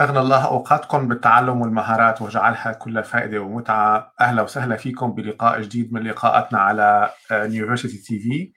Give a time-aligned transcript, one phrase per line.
[0.00, 4.12] أغنى الله أوقاتكم بالتعلم والمهارات وجعلها كل فائدة ومتعة.
[4.20, 8.52] أهلا وسهلا فيكم بلقاء جديد من لقاءاتنا على University TV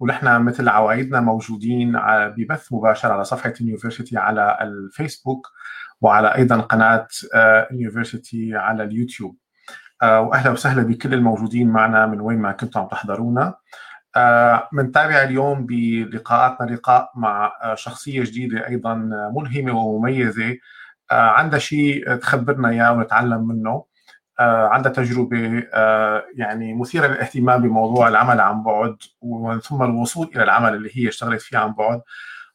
[0.00, 1.98] ونحن مثل عوايدنا موجودين
[2.36, 5.50] ببث مباشر على صفحة University على الفيسبوك
[6.00, 7.08] وعلى أيضا قناة
[7.70, 9.36] University على اليوتيوب.
[10.02, 13.54] وأهلا وسهلا بكل الموجودين معنا من وين ما كنتم عم تحضرونا.
[14.72, 18.94] بنتابع اليوم بلقاءاتنا لقاء مع شخصية جديدة أيضا
[19.36, 20.56] ملهمة ومميزة.
[21.14, 23.84] عندها شيء تخبرنا إياه ونتعلم منه.
[24.40, 25.62] عندها تجربة
[26.36, 31.40] يعني مثيرة للاهتمام بموضوع العمل عن بعد ومن ثم الوصول إلى العمل اللي هي اشتغلت
[31.40, 32.00] فيه عن بعد.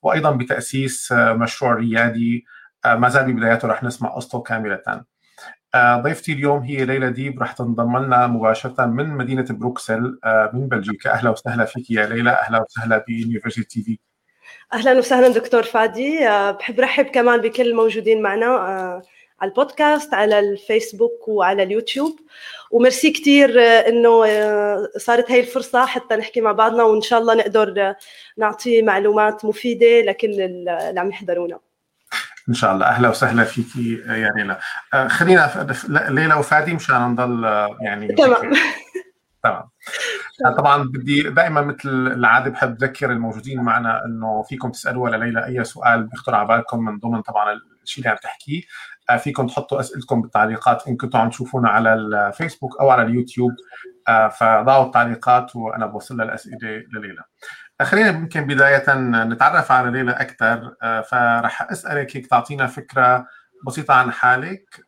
[0.02, 2.46] وأيضا بتأسيس مشروع ريادي
[2.86, 5.04] ما زال ببداياته رح نسمع قصته كاملة.
[5.76, 10.20] ضيفتي اليوم هي ليلى ديب رح تنضم لنا مباشرة من مدينة بروكسل
[10.54, 11.12] من بلجيكا.
[11.12, 12.32] أهلا وسهلا فيك يا ليلى.
[12.32, 14.00] أهلا وسهلا ب University TV
[14.74, 16.20] أهلا وسهلا دكتور فادي.
[16.60, 18.46] بحب رحب كمان بكل الموجودين معنا
[19.42, 22.20] على البودكاست على الفيسبوك وعلى اليوتيوب.
[22.72, 24.26] وميرسي كثير إنه
[24.98, 27.94] صارت هاي الفرصة حتى نحكي مع بعضنا وإن شاء الله نقدر
[28.38, 31.60] نعطي معلومات مفيدة لكل اللي عم يحضرونا.
[32.50, 32.86] إن شاء الله.
[32.86, 34.60] أهلا وسهلا فيكي يا ليلى.
[35.10, 35.68] خلينا
[36.10, 37.44] ليلى وفادي مشان نضل
[37.82, 38.54] يعني تمام.
[39.44, 39.70] تمام.
[40.58, 40.84] طبعا.
[40.84, 46.36] بدي دائما مثل العادة بحب اذكر الموجودين معنا إنه فيكم تسألوا لليلى أي سؤال بيخطر
[46.36, 48.62] على بالكم من ضمن طبعا الشيء اللي عم تحكيه.
[49.18, 53.52] فيكم تحطوا اسئلتكم بالتعليقات إن كنتوا عم تشوفونا على الفيسبوك أو على اليوتيوب.
[54.40, 56.58] فضعوا التعليقات وأنا بوصل الأسئلة
[56.94, 57.24] لليلى.
[57.82, 58.94] خلينا ممكن بداية
[59.24, 63.28] نتعرف على ليلى أكثر فرح أسألك هيك تعطينا فكرة
[63.68, 64.86] بسيطة عن حالك.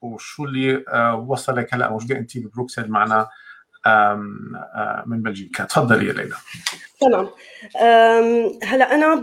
[0.00, 0.84] وشو اللي
[1.26, 3.26] وصلك هلأ موجودة أنت ببروكسل معنا.
[5.06, 5.64] من بلجيكا.
[5.64, 6.36] تفضلي يا ليلى.
[7.00, 7.28] تمام.
[8.62, 9.14] هلا أنا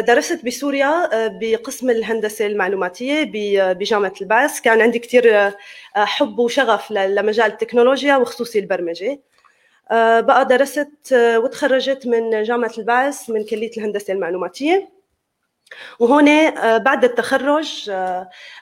[0.00, 3.30] درست بسوريا بقسم الهندسة المعلوماتية
[3.72, 4.60] بجامعة البعث.
[4.60, 5.52] كان عندي كثير
[5.94, 9.20] حب وشغف لمجال التكنولوجيا وخصوصي البرمجة.
[10.20, 14.88] بقى درست وتخرجت من جامعة البعث من كلية الهندسة المعلوماتية.
[15.98, 17.90] وهون بعد التخرج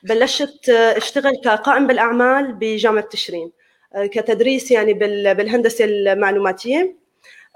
[0.03, 3.53] بلشت اشتغل كقائم بالأعمال بجامعة تشرين.
[3.97, 4.93] كتدريس يعني
[5.34, 6.97] بالهندسة المعلوماتية.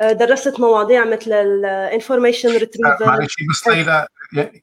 [0.01, 4.07] درست مواضيع مثل ال information retrieval معلش بس ليلى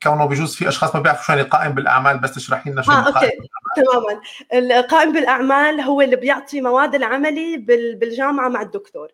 [0.03, 3.07] كونه بجوز في أشخاص ما بيعرفوا شو يعني قائم بالأعمال بس تشرحي لنا شو آه
[3.07, 3.31] okay.
[3.75, 4.21] تماما.
[4.53, 7.57] القائم بالأعمال هو اللي بيعطي مواد العملي
[7.99, 9.07] بالجامعة مع الدكتور.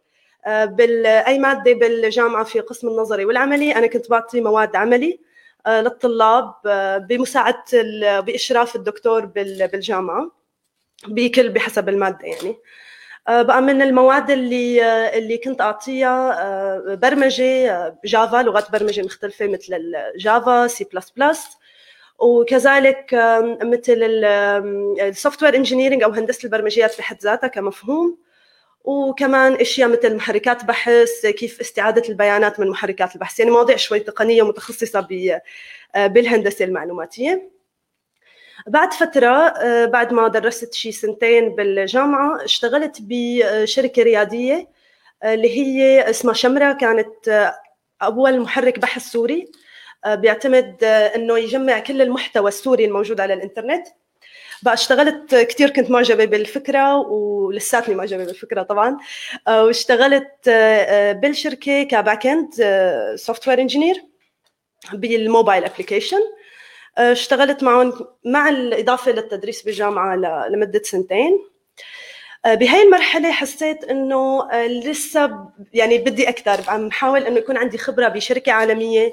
[0.48, 5.20] باي مادة بالجامعة في قسم النظري والعملي أنا كنت بعطي مواد عملي
[5.68, 6.54] للطلاب
[7.10, 7.64] بمساعدة
[8.20, 10.32] بإشراف الدكتور بالجامعة.
[11.08, 12.58] بكل بحسب المادة يعني.
[13.28, 14.84] بقى من المواد اللي
[15.18, 21.48] اللي كنت أعطيها برمجة Java لغات برمجة مختلفة مثل الجافا سي بلس بلس.
[22.20, 23.10] وكذلك
[23.64, 23.98] مثل
[25.02, 28.18] ال software engineering أو هندسة البرمجيات بحد ذاتها كمفهوم.
[28.84, 33.40] وكمان أشياء مثل محركات بحث كيف استعادة البيانات من محركات البحث.
[33.40, 35.08] يعني مواضيع شوي تقنية متخصصة
[35.96, 37.53] بالهندسة المعلوماتية.
[38.68, 39.54] بعد فترة
[39.86, 44.68] بعد ما درست شي سنتين بالجامعة اشتغلت بشركة ريادية
[45.24, 47.52] اللي هي اسمها شمرة كانت
[48.02, 49.52] أول محرك بحث سوري
[50.08, 53.88] بيعتمد إنه يجمع كل المحتوى السوري الموجود على الإنترنت.
[54.64, 58.98] بقى اشتغلت كثير كنت معجبة بالفكرة ولساتني معجبة بالفكرة طبعا.
[59.48, 60.50] واشتغلت
[61.22, 62.54] بالشركة ك back-end
[63.16, 64.04] software engineer بال
[64.94, 66.20] mobile application
[66.98, 67.94] اشتغلت معهم
[68.26, 70.16] مع الإضافة للتدريس بالجامعة
[70.50, 71.40] لمدة سنتين.
[72.46, 78.52] بهاي المرحلة حسيت إنه لسه يعني بدي أكثر عم حاول إنه يكون عندي خبرة بشركة
[78.52, 79.12] عالمية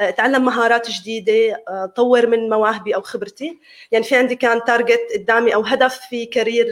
[0.00, 1.64] أتعلم مهارات جديدة
[1.96, 3.58] أطور من مواهبي أو خبرتي.
[3.92, 6.66] يعني في عندي كان target قدامي أو هدف في career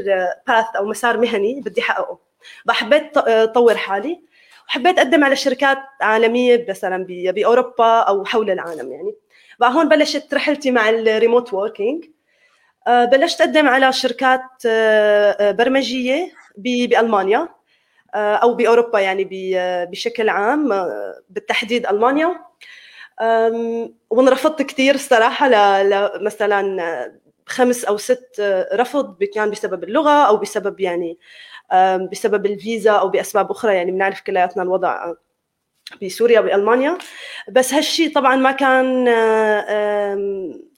[0.48, 2.18] path أو مسار مهني بدي أحققه.
[2.68, 4.20] حبيت أطور حالي.
[4.68, 9.14] وحبيت أقدم على شركات عالمية مثلا بأوروبا أو حول العالم يعني.
[9.68, 12.04] هون بلشت رحلتي مع ال remote working
[12.88, 14.66] بلشت أقدم على شركات
[15.56, 17.48] برمجية بألمانيا.
[18.14, 19.28] أو بأوروبا يعني
[19.90, 20.88] بشكل عام
[21.30, 22.40] بالتحديد ألمانيا.
[24.10, 25.48] وانرفضت كثير الصراحة
[25.82, 27.12] لمثلا
[27.46, 28.42] خمس أو ست
[28.74, 31.18] رفض كان بسبب اللغة أو بسبب يعني
[32.12, 35.14] بسبب الفيزا أو بأسباب أخرى يعني بنعرف كلياتنا الوضع
[36.02, 36.98] بسوريا بألمانيا.
[37.48, 39.08] بس هالشيء طبعا ما كان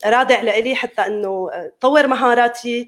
[0.06, 1.50] رادع لإلي حتى إنه
[1.80, 2.86] طور مهاراتي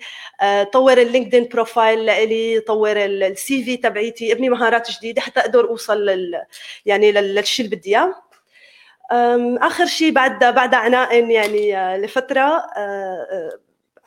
[0.73, 6.43] طور اللينكدين profile لإلي طور ال CV تبعيتي ابني مهارات جديدة حتى أقدر أوصل لل
[6.87, 8.15] يعني للشيء اللي بدي إياه.
[9.67, 12.63] آخر شيء بعد بعد عناء يعني لفترة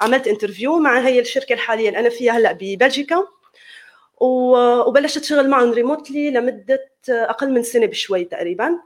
[0.02, 3.28] عملت interview مع هي الشركة الحالية اللي أنا فيها هلأ ببلجيكا.
[4.22, 8.80] وبلشت شغل معهم remotely لمدة أقل من سنة بشوي تقريبا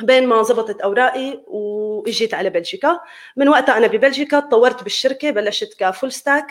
[0.00, 3.00] بين ما زبطت أوراقي وإجيت على بلجيكا.
[3.36, 6.46] من وقتها أنا ببلجيكا تطورت بالشركة بلشت ك full stack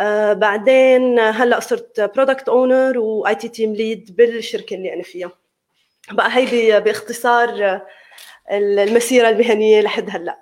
[0.00, 5.32] آه بعدين هلأ صرت product owner و IT team lead بالشركة اللي أنا فيها.
[6.10, 7.80] بقى هيدي باختصار
[8.50, 10.38] المسيرة المهنية لحد هلأ.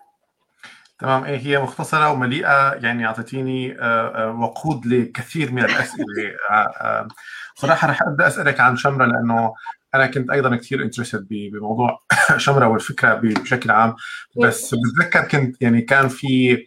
[1.01, 1.25] تمام.
[1.25, 3.77] إيه هي مختصرة ومليئة يعني أعطيتيني
[4.39, 6.07] وقود لكثير من الأسئلة.
[7.61, 9.55] صراحة رح أبدأ أسألك عن شمرة لأنه
[9.95, 11.99] أنا كنت أيضا كثير انترستد بموضوع
[12.37, 13.95] شمرة والفكرة بشكل عام.
[14.45, 16.59] بس بتذكر كنت يعني كان في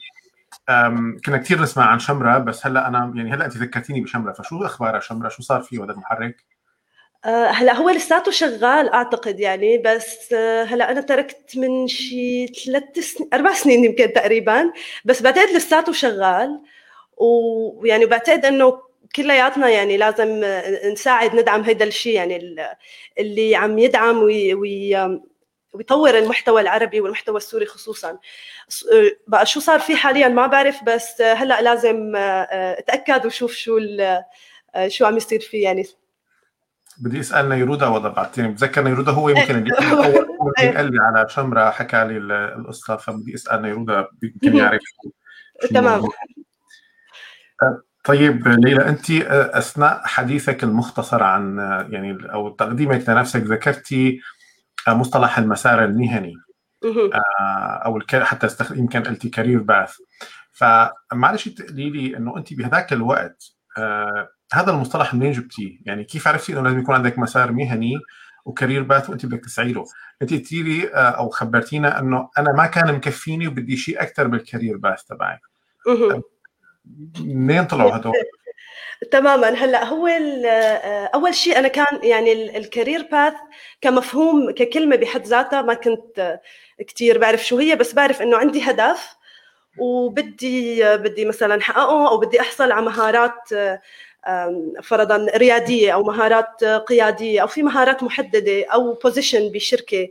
[1.25, 4.99] كنا كثير نسمع عن شمرة بس هلأ أنا يعني هلأ أنت ذكرتيني بشمرة فشو أخبار
[4.99, 6.52] شمرة؟ شو صار فيه؟ هذا المحرك؟
[7.25, 10.33] هلا هو لساته شغال أعتقد يعني بس
[10.67, 14.71] هلا أنا تركت من شي ثلاث سنين أربع سنين يمكن تقريبا
[15.05, 16.61] بس بعتقد لساته شغال.
[17.17, 18.81] ويعني بعتقد إنه
[19.15, 20.41] كلياتنا يعني لازم
[20.91, 22.55] نساعد ندعم هذا الشيء يعني
[23.19, 25.19] اللي عم يدعم وي وي
[25.73, 28.17] ويطور المحتوى العربي والمحتوى السوري خصوصا.
[29.27, 33.79] بقى شو صار فيه حاليا ما بعرف بس هلا لازم أتأكد وشوف شو
[34.87, 35.85] شو عم يصير فيه يعني.
[36.97, 38.51] بدي أسأل نيرودا بعدين.
[38.51, 42.17] بتذكر نيرودا هو يمكن اللي اول قال لي على شمره حكى لي
[42.55, 44.81] القصة فبدي أسأل نيرودا يمكن يعرف
[45.73, 46.03] تمام.
[48.03, 51.57] طيب ليلى أنت أثناء حديثك المختصر عن
[51.89, 54.19] يعني أو تقديمك لنفسك ذكرتي
[54.87, 56.33] مصطلح المسار المهني.
[57.85, 59.95] أو حتى يمكن قلتي career path.
[60.51, 63.43] فمعلش تقولي لي إنه أنت بهذاك الوقت
[64.53, 67.93] هذا المصطلح منين جبتيه؟ يعني كيف عرفتي إنه لازم يكون عندك مسار مهني
[68.45, 69.85] وكارير باث وأنت بدك تسعي له؟
[70.21, 75.03] أنت قلتي لي أو خبرتينا إنه أنا ما كان مكفيني وبدي شيء أكثر بالكارير باث
[75.03, 75.39] تبعي.
[77.19, 78.13] منين طلعوا هدول؟
[79.11, 80.07] تماما هلأ هو
[81.15, 83.33] أول شيء أنا كان يعني الكارير باث
[83.81, 86.39] كمفهوم ككلمة بحد ذاتها ما كنت
[86.87, 89.15] كثير بعرف شو هي بس بعرف إنه عندي هدف
[89.77, 93.49] وبدي بدي مثلا احققه أو بدي أحصل على مهارات
[94.83, 100.09] فرضا ريادية أو مهارات قيادية أو في مهارات محددة أو position بشركة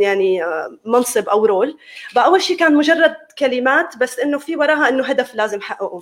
[0.00, 0.42] يعني
[0.84, 1.76] منصب أو role
[2.16, 6.00] اول شيء كان مجرد كلمات بس إنه في وراها إنه هدف لازم احققه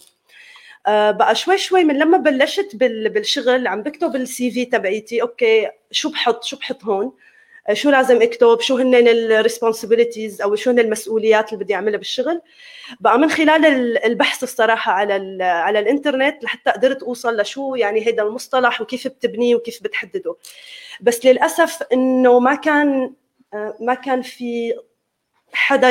[0.87, 5.22] بقى شوي شوي من لما بلشت بالشغل عم بكتب ال CV تبعيتي.
[5.23, 7.12] okay شو بحط؟ شو بحط هون؟
[7.73, 12.41] شو لازم اكتب شو هن ال responsibilities أو شو هن المسؤوليات اللي بدي أعملها بالشغل.
[13.00, 13.67] بقى من خلال
[14.05, 19.82] البحث الصراحة على على الإنترنت لحتى قدرت أوصل لشو يعني هيدا المصطلح وكيف بتبنيه وكيف
[19.82, 20.37] بتحدده.
[21.00, 23.12] بس للأسف إنه ما كان
[23.81, 24.75] ما كان في
[25.53, 25.91] حدا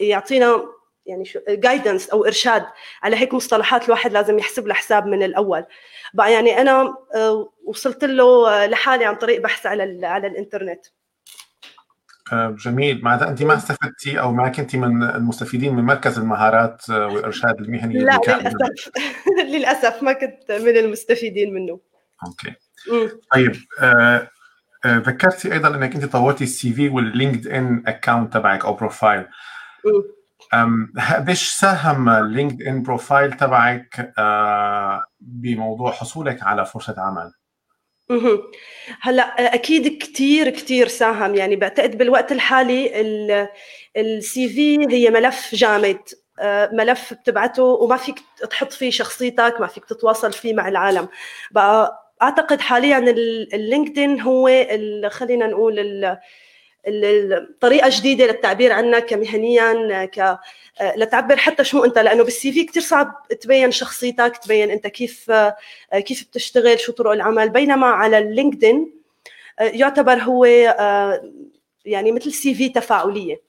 [0.00, 0.64] يعطينا
[1.06, 2.66] يعني شو guidance أو إرشاد
[3.02, 5.64] على هيك مصطلحات الواحد لازم يحسب له حساب من الأول.
[6.14, 6.94] بقى يعني أنا
[7.64, 10.86] وصلت له لحالي عن طريق بحث على على الإنترنت.
[12.32, 13.04] جميل.
[13.04, 18.20] معناتها أنت ما استفدتي أو ما كنتي من المستفيدين من مركز المهارات والإرشاد المهني لا
[18.26, 18.90] للأسف.
[19.52, 21.80] للأسف ما كنت من المستفيدين منه.
[22.26, 22.54] Okay.
[23.34, 24.28] طيب آه
[24.86, 29.26] ذكرتي أيضا إنك أنت طورتي ال CV واللينكد ان account تبعك أو profile
[31.10, 37.32] قديش ساهم لينكد ان profile تبعك آه بموضوع حصولك على فرصة عمل؟
[39.00, 41.34] هلا أكيد كثير كثير ساهم.
[41.34, 43.00] يعني بعتقد بالوقت الحالي
[43.96, 45.98] ال CV هي ملف جامد.
[46.72, 48.18] ملف بتبعته وما فيك
[48.50, 51.08] تحط فيه شخصيتك ما فيك تتواصل فيه مع العالم.
[51.50, 52.98] بقى أعتقد حاليا
[53.54, 54.66] اللينكدين هو
[55.10, 55.78] خلينا نقول
[56.86, 60.38] الطريقة جديدة للتعبير عنك كمهنيا ك
[60.96, 65.32] لتعبر حتى شو أنت لأنه بال CV كثير صعب تبين شخصيتك تبين أنت كيف
[65.94, 67.48] كيف بتشتغل شو طرق العمل.
[67.48, 68.92] بينما على اللينكدين
[69.60, 70.44] يعتبر هو
[71.84, 73.40] يعني مثل CV تفاعلية.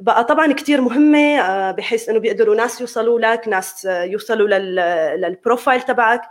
[0.00, 4.48] بقى طبعا كثير مهمة بحيث إنه بيقدروا ناس يوصلوا لك ناس يوصلوا
[5.16, 6.22] لل profile تبعك.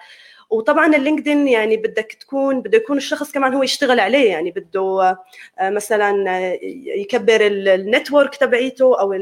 [0.49, 5.17] وطبعا اللينكدين يعني بدك تكون بده يكون الشخص كمان هو يشتغل عليه يعني بده
[5.61, 6.13] مثلا
[6.85, 9.13] يكبر ال network تبعيته أو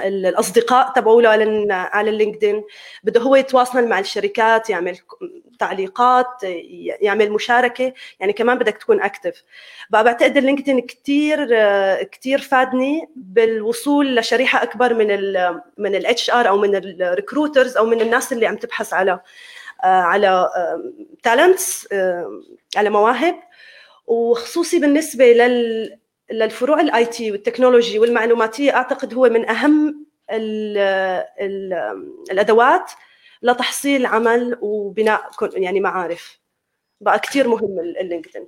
[0.00, 2.64] الأصدقاء تبعوله على على اللينكدين
[3.04, 4.98] بده هو يتواصل مع الشركات يعمل
[5.60, 6.26] تعليقات
[7.00, 9.42] يعمل مشاركة يعني كمان بدك تكون active
[9.90, 11.46] بقى بعتقد اللينكدين كثير
[12.04, 17.86] كثير فادني بالوصول لشريحة أكبر من ال من ال HR أو من ال recruiters أو
[17.86, 19.20] من الناس اللي عم تبحث على
[19.84, 20.48] على
[21.22, 21.88] talents
[22.76, 23.34] على مواهب.
[24.06, 25.98] وخصوصي بالنسبة لل
[26.32, 30.78] للفروع ال IT وال technology والمعلوماتية أعتقد هو من أهم ال
[31.40, 31.72] ال
[32.30, 32.90] الأدوات
[33.42, 36.40] لتحصيل عمل وبناء يعني معارف.
[37.00, 38.46] بقى كثير مهم اللينكدين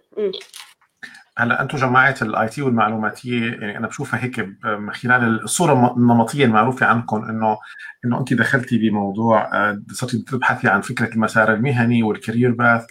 [1.38, 6.86] هلا أنتم جماعة ال IT والمعلوماتية يعني أنا بشوفها هيك من خلال الصورة النمطية المعروفة
[6.86, 7.58] عنكم إنه
[8.04, 12.86] إنه انت دخلتي بموضوع آه، صرتي تبحثي عن فكرة المسار المهني وال career path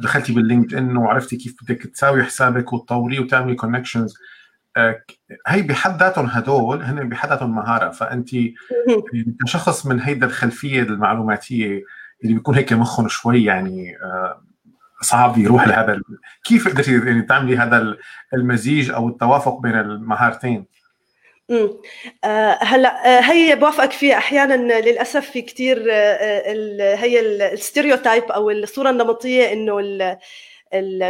[0.00, 4.14] ودخلتي باللينكد ان وعرفتي كيف بدك تساوي حسابك وتطوريه وتعملي connections
[5.46, 8.34] هي بحد ذاتهم هدول هن بحد ذاتهم مهارة فأنت
[9.12, 11.82] يعني كشخص من هيدا الخلفية المعلوماتية
[12.24, 14.42] اللي بيكون هيك مخهم شوي يعني آه،
[15.02, 16.00] صعب يروح لهذا
[16.44, 17.96] كيف قدرتي يعني تعملي هذا
[18.34, 20.64] المزيج أو التوافق بين المهارتين؟
[21.50, 21.70] امم
[22.24, 27.20] آه هلأ آه هي بوافقك فيها أحيانا للأسف في كثير آه هي
[27.52, 30.08] ال stereotype أو الصورة النمطية إنه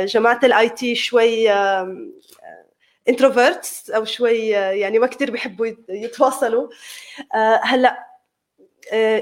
[0.05, 1.49] جماعة ال IT شوي
[3.09, 6.69] introverts أو شوي يعني ما كثير بيحبوا يتواصلوا
[7.63, 8.07] هلأ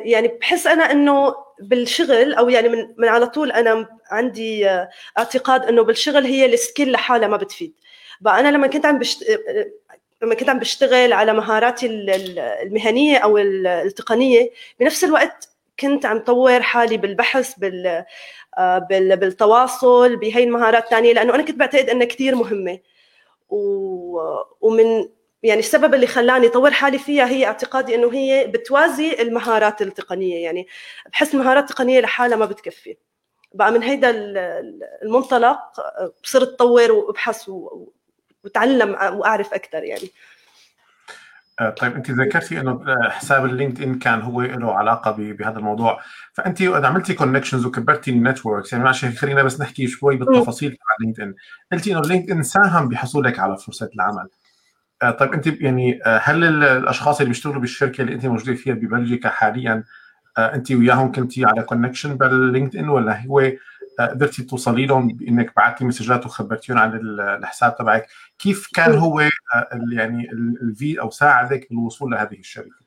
[0.05, 4.69] يعني بحس أنا إنه بالشغل أو يعني من, من على طول أنا عندي
[5.19, 7.75] اعتقاد إنه بالشغل هي ال skill لحالها ما بتفيد
[8.21, 9.41] بقى أنا لما كنت عم بشت...
[10.23, 11.87] لما كنت عم بشتغل على مهاراتي
[12.63, 14.51] المهنية أو التقنية
[14.81, 15.49] بنفس الوقت
[15.81, 18.05] كنت عم طور حالي بالبحث بال
[18.91, 22.79] بالتواصل بهي المهارات الثانية لأنه أنا كنت بعتقد إنها كثير مهمة.
[23.49, 25.09] ومن
[25.43, 30.45] يعني السبب اللي خلاني اطور حالي فيها هي اعتقادي إنه هي بتوازي المهارات التقنية.
[30.45, 30.67] يعني
[31.13, 32.97] بحس المهارات التقنيه لحالها ما بتكفي.
[33.55, 34.11] بقى من هيدا
[35.03, 35.59] المنطلق
[36.23, 37.51] صرت اطور وأبحث
[38.45, 40.11] واتعلم وأعرف أكثر يعني.
[41.81, 46.01] طيب انت ذكرتي إنه حساب ال LinkedIn كان هو له علاقة بهذا الموضوع.
[46.33, 51.35] فأنت عملتي connections وكبرتي ال networks يعني معلش خلينا بس نحكي شوي بالتفاصيل تبع LinkedIn
[51.73, 54.29] قلتي إنه LinkedIn ساهم بحصولك على فرصة العمل.
[55.03, 59.29] آه، طيب أنت يعني آه، هل الأشخاص اللي بيشتغلوا بالشركة اللي أنت موجودة فيها ببلجيكا
[59.29, 59.85] حاليا
[60.39, 63.53] أنت وياهم كنتي على connection بال LinkedIn ولا هو
[64.01, 67.01] قدرتي توصلي لهم بإنك بعثتي messages وخبرتيهم عن
[67.39, 68.07] الحساب تبعك.
[68.39, 69.21] كيف كان هو
[69.93, 70.31] يعني
[70.63, 72.85] الفي أو ساعدك بالوصول لهذه الشركة؟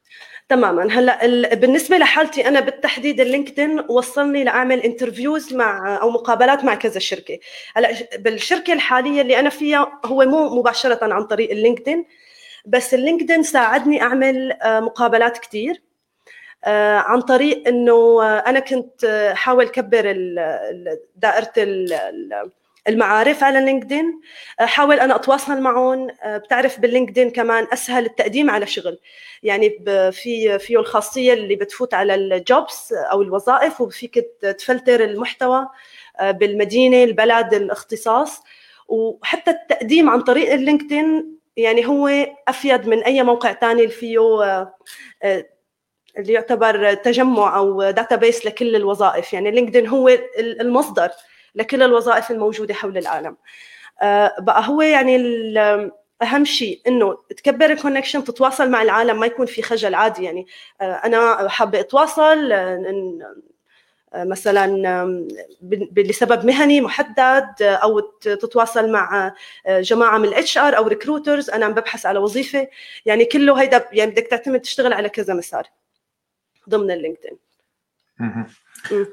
[0.50, 0.84] تماما.
[0.84, 7.00] هلأ بالنسبة لحالتي أنا بالتحديد ال LinkedIn وصلني لأعمل interviews مع أو مقابلات مع كذا
[7.00, 7.40] شركة.
[7.76, 12.06] هلأ بالشركة الحالية اللي أنا فيها هو مو مباشرة عن طريق ال LinkedIn
[12.66, 15.82] بس ال LinkedIn ساعدني أعمل آه، مقابلات كثير
[16.66, 20.16] عن طريق إنه أنا كنت حاول كبر
[21.16, 21.54] دائرة
[22.88, 24.22] المعارف على LinkedIn.
[24.60, 26.08] حاول أنا أتواصل معهم.
[26.24, 29.00] آه، بتعرف بال LinkedIn كمان أسهل التقديم على شغل.
[29.44, 29.70] يعني
[30.12, 34.26] في فيه الخاصية اللي بتفوت على ال jobs أو الوظائف وفيك
[34.58, 35.68] تفلتر المحتوى
[36.20, 38.44] آه، بالمدينة البلد الاختصاص.
[38.88, 42.08] وحتى التقديم عن طريق ال LinkedIn يعني هو
[42.48, 44.20] أفيد من أي موقع ثاني فيه
[46.18, 49.34] اللي يعتبر تجمع أو database لكل الوظائف.
[49.34, 50.10] يعني LinkedIn هو
[50.40, 51.10] المصدر
[51.56, 53.38] لكل الوظائف الموجودة حول العالم.
[54.02, 55.18] آه، بقى هو يعني
[56.22, 60.24] أهم شيء إنه تكبر ال connection تتواصل مع العالم ما يكون في خجل عادي.
[60.24, 60.48] يعني
[60.82, 64.68] آه، أنا حابة أتواصل آه، مثلا
[65.98, 69.34] لسبب مهني محدد أو تتواصل مع
[69.68, 72.68] جماعة من ال HR أو recruiters أنا عم ببحث على وظيفة.
[73.06, 75.68] يعني كله هيدا يعني بدك تعتمد تشتغل على كذا مسار.
[76.70, 77.38] ضمن ال LinkedIn.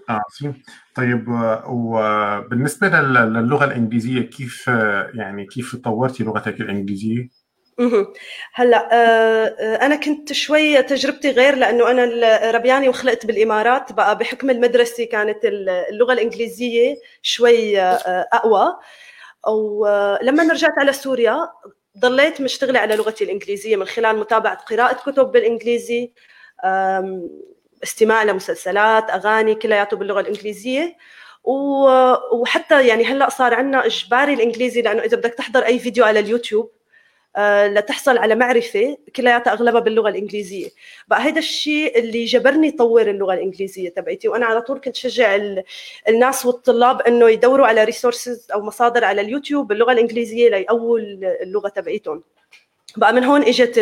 [0.08, 0.62] عظيم
[0.94, 1.24] طيب
[1.68, 4.66] وبالنسبة للغة الإنجليزية كيف
[5.14, 7.28] يعني كيف طورتي لغتك الإنجليزية؟
[8.54, 14.50] هلأ آه، آه، أنا كنت شوي تجربتي غير لأنه أنا ربياني وخلقت بالإمارات بقى بحكم
[14.50, 15.44] المدرسة كانت
[15.90, 18.76] اللغة الإنجليزية شوي آه، أقوى.
[19.46, 21.48] ولما رجعت على سوريا
[21.98, 26.12] ضليت مشتغلة على لغتي الإنجليزية من خلال متابعة قراءة كتب بالإنجليزي
[27.82, 30.96] استماع لمسلسلات أغاني كلياته باللغة الإنجليزية.
[32.32, 36.70] وحتى يعني هلأ صار عندنا إجباري الإنجليزي لأنه إذا بدك تحضر أي فيديو على اليوتيوب
[37.36, 40.68] آه، لتحصل على معرفة كلياتها أغلبها باللغة الإنجليزية.
[41.08, 45.38] بقى هذا الشيء اللي جبرني طور اللغة الإنجليزية تبعتي وأنا على طول كنت شجع
[46.08, 50.98] الناس والطلاب إنه يدوروا على resources أو مصادر على اليوتيوب باللغة الإنجليزية ليقووا
[51.42, 52.22] اللغة تبعيتهم.
[52.96, 53.78] بقى من هون إجت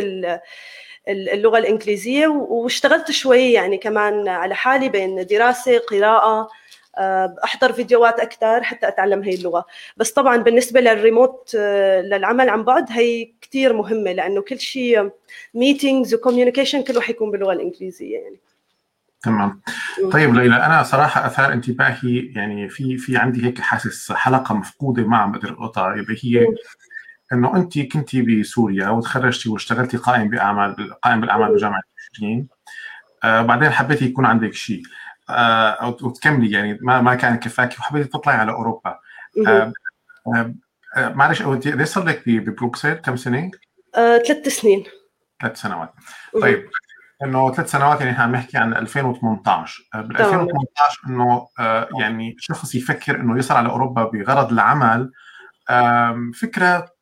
[1.08, 6.48] اللغة الإنجليزية واشتغلت شوي يعني كمان على حالي بين دراسة قراءة
[6.98, 9.64] آه، أحضر فيديوهات أكثر حتى أتعلم هي اللغة.
[9.96, 15.10] بس طبعا بالنسبة للريموت آه، للعمل عن بعد هي كثير مهمة لأنه كل شيء
[15.54, 18.40] meetings و communication كله حيكون باللغة الإنجليزية يعني.
[19.22, 19.60] تمام.
[20.12, 25.16] طيب ليلى أنا صراحة أثار انتباهي يعني في في عندي هيك حاسس حلقة مفقودة ما
[25.16, 26.46] عم بقدر القطها هي
[27.32, 32.48] إنه انت كنتي بسوريا وتخرجتي واشتغلتي قائم بأعمال قائم بالأعمال بجامعة تشرين
[33.24, 34.82] آه بعدين حبيتي يكون عندك شيء.
[35.30, 38.98] آه أو تكملي يعني ما ما كان كفاكي وحبيتي تطلعي على أوروبا.
[39.46, 39.72] آه
[40.36, 40.54] آه
[40.96, 43.50] معلش انت ليش صار لك ببروكسل؟ كم سنة؟
[43.96, 44.84] آه، ثلاث سنين.
[45.42, 45.92] ثلاث سنوات.
[46.42, 46.68] طيب
[47.24, 52.74] إنه ثلاث سنوات يعني إحنا عم نحكي عن 2018 بال 2018 إنه آه يعني شخص
[52.74, 55.10] يفكر إنه يصل على أوروبا بغرض العمل
[56.34, 56.92] فكرة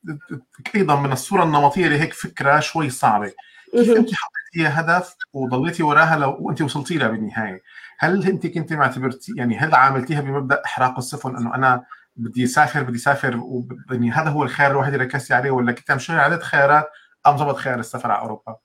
[0.75, 3.33] أيضا من الصورة النمطية لهيك فكرة شوي صعبة.
[3.73, 7.63] كيف انت حطيتيها هدف وضليتي وراها لو وانت وصلتي لها بالنهاية؟
[7.99, 11.85] هل انت كنت معتبرتي يعني هل عاملتيها بمبدأ إحراق السفن إنه أنا
[12.17, 15.97] بدي أسافر بدي أسافر وبني هذا هو الخيار الوحيد اللي ركزتي عليه ولا كنت عم
[15.97, 16.91] تشتغلي عدد خيارات
[17.27, 18.57] أم ضبط خيار السفر على أوروبا؟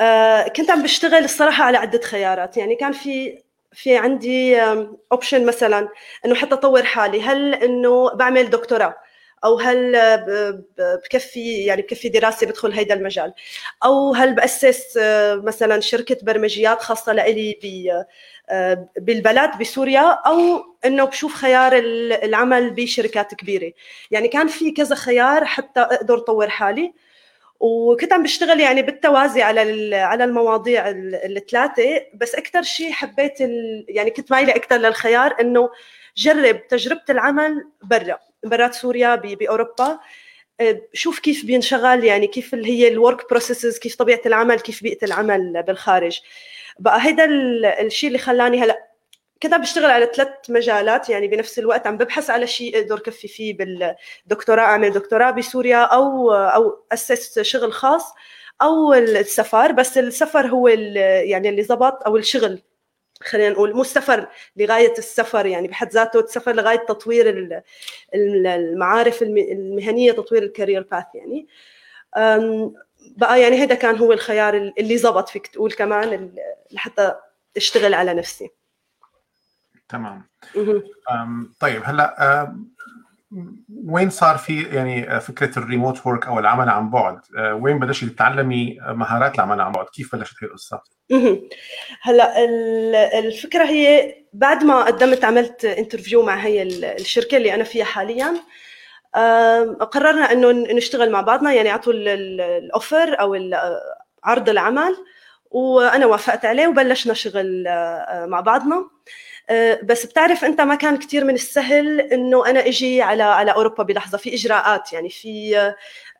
[0.00, 2.56] آه كنت عم بشتغل الصراحة على عدة خيارات.
[2.56, 3.41] يعني كان في
[3.72, 4.60] في عندي
[5.12, 5.88] اوبشن مثلا
[6.24, 7.22] إنه حتى أطور حالي.
[7.22, 8.96] هل إنه بعمل دكتوراه
[9.44, 9.96] أو هل
[10.78, 13.34] بكفي يعني بكفي دراسة بدخل هيدا المجال؟
[13.84, 18.04] أو هل بأسس آه، مثلا شركة برمجيات خاصة لإلي
[18.50, 20.38] آه، بالبلد بسوريا؟ أو
[20.84, 21.72] إنه بشوف خيار
[22.22, 23.72] العمل بشركات كبيرة.
[24.10, 26.92] يعني كان في كذا خيار حتى أقدر أطور حالي.
[27.62, 33.40] وكنت عم بشتغل يعني بالتوازي على على المواضيع الثلاثة بس أكثر شيء حبيت
[33.88, 35.70] يعني كنت مايله أكثر للخيار إنه
[36.16, 39.98] جرب تجربة العمل برا برات سوريا بأوروبا.
[40.60, 44.82] آه، شوف كيف بينشغل يعني كيف اللي هي ال work processes كيف طبيعة العمل كيف
[44.82, 46.20] بيئة العمل بالخارج.
[46.78, 47.24] بقى هيدا
[47.80, 48.91] الشيء اللي خلاني هلأ
[49.46, 53.56] عم بشتغل على ثلاث مجالات يعني بنفس الوقت عم ببحث على شيء أقدر كفي فيه
[53.56, 58.04] بالدكتوراه أعمل دكتوراه بسوريا أو أو اسس شغل خاص
[58.62, 62.62] أو السفر بس السفر هو يعني اللي زبط أو الشغل
[63.22, 67.48] خلينا نقول مو السفر لغاية السفر يعني بحد ذاته السفر لغاية تطوير
[68.14, 71.46] المعارف المهنية تطوير الكارير باث يعني.
[73.16, 76.34] بقى يعني هذا كان هو الخيار اللي زبط فيك تقول كمان
[76.70, 77.14] لحتى
[77.56, 78.50] أشتغل على نفسي.
[79.92, 80.28] تمام.
[81.60, 82.52] طيب هلأ
[83.84, 87.20] وين صار في يعني فكرة ال remote work أو العمل عن بعد؟
[87.52, 90.82] وين بلشتي تتعلمي مهارات العمل عن بعد؟ كيف بلشت هي القصة؟
[92.02, 92.44] هلأ
[93.18, 98.34] الفكرة هي بعد ما قدمت عملت interview مع هي الشركة اللي أنا فيها حاليا
[99.80, 103.36] قررنا إنه نشتغل مع بعضنا يعني أعطوا الاوفر أو
[104.24, 104.96] عرض العمل
[105.50, 108.76] وأنا وافقت عليه وبلشنا شغل آه، مع بعضنا.
[108.76, 108.90] آه،
[109.82, 114.18] بس بتعرف أنت ما كان كثير من السهل إنه أنا إجي على على أوروبا بلحظة.
[114.18, 115.56] في إجراءات يعني في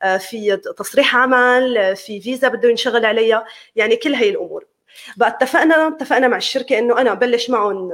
[0.03, 3.45] آه، في تصريح عمل في فيزا بده ينشغل عليها
[3.77, 4.65] يعني كل هي الأمور.
[5.17, 7.91] بقى اتفقنا اتفقنا مع الشركة إنه أنا بلش معهم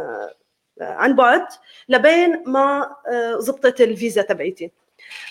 [0.80, 1.46] عن بعد
[1.88, 2.90] لبين ما
[3.38, 4.70] زبطت الفيزا تبعيتي.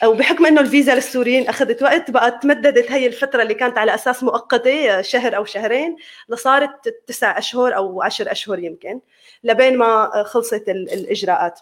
[0.05, 5.01] وبحكم إنه الفيزا للسوريين أخذت وقت بقى تمددت هي الفترة اللي كانت على أساس مؤقتة
[5.01, 5.95] شهر أو شهرين
[6.29, 8.99] لصارت تسع أشهر أو عشر أشهر يمكن
[9.43, 11.59] لبين ما خلصت الإجراءات.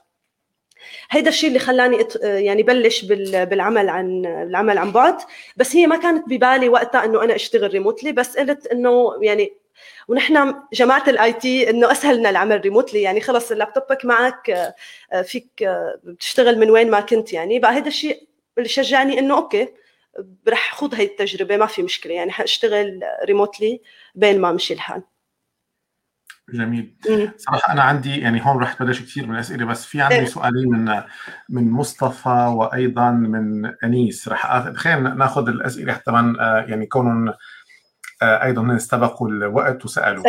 [1.10, 5.18] هيدا الشيء اللي خلاني يعني بلش بالعمل عن العمل عن بعد.
[5.58, 9.54] بس هي ما كانت ببالي وقتها إنه أنا أشتغل ريموتلي بس قلت إنه يعني
[10.08, 15.64] ونحن جماعة ال IT إنه أسهل لنا العمل remotely يعني خلص اللابتوبك معك آه، فيك
[15.64, 17.60] آه، بتشتغل من وين ما كنت يعني.
[17.60, 19.68] بقى هذا الشيء اللي شجعني إنه okay
[20.48, 23.82] رح خوض هي التجربة ما في مشكلة يعني حأشتغل remotely
[24.16, 25.04] بين ما مشي الحال.
[26.54, 26.96] جميل.
[27.38, 30.26] صراحة أنا عندي يعني هون رح بلش كثير من الأسئلة بس في عندي إيه.
[30.26, 31.04] سؤالين من
[31.50, 34.28] من مصطفى وأيضا من أنيس.
[34.28, 37.38] رح خلينا ناخذ الأسئلة حتى من آه، يعني كونهم آه،
[38.24, 40.24] أيضا استبقوا الوقت وسألوا.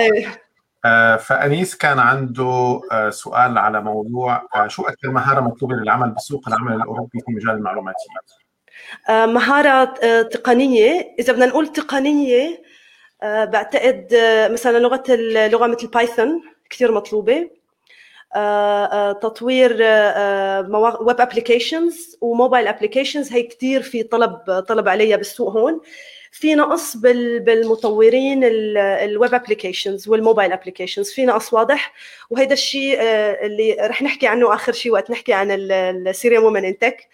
[0.85, 6.75] آه، فأنيس كان عنده آه، سؤال على موضوع شو أكثر مهارة مطلوبة للعمل بسوق العمل
[6.77, 8.31] الأوروبي في مجال المعلوماتيات؟
[9.09, 9.85] مهارة
[10.23, 11.15] تقنية.
[11.19, 12.63] إذا بدنا نقول تقنية
[13.23, 14.07] بعتقد
[14.53, 17.51] مثلا لغة اللغة مثل Python كثير مطلوبة.
[19.23, 19.73] تطوير
[21.01, 25.81] web applications و mobile applications هي كثير في طلب طلب عليها بالسوق هون.
[26.37, 31.93] في نقص بالمطورين ال web applications وال mobile applications في نقص واضح.
[32.31, 36.65] وهذا الشيء آه، اللي رح نحكي عنه آخر شيء وقت نحكي عن ال Syrian Women
[36.65, 37.09] in Tech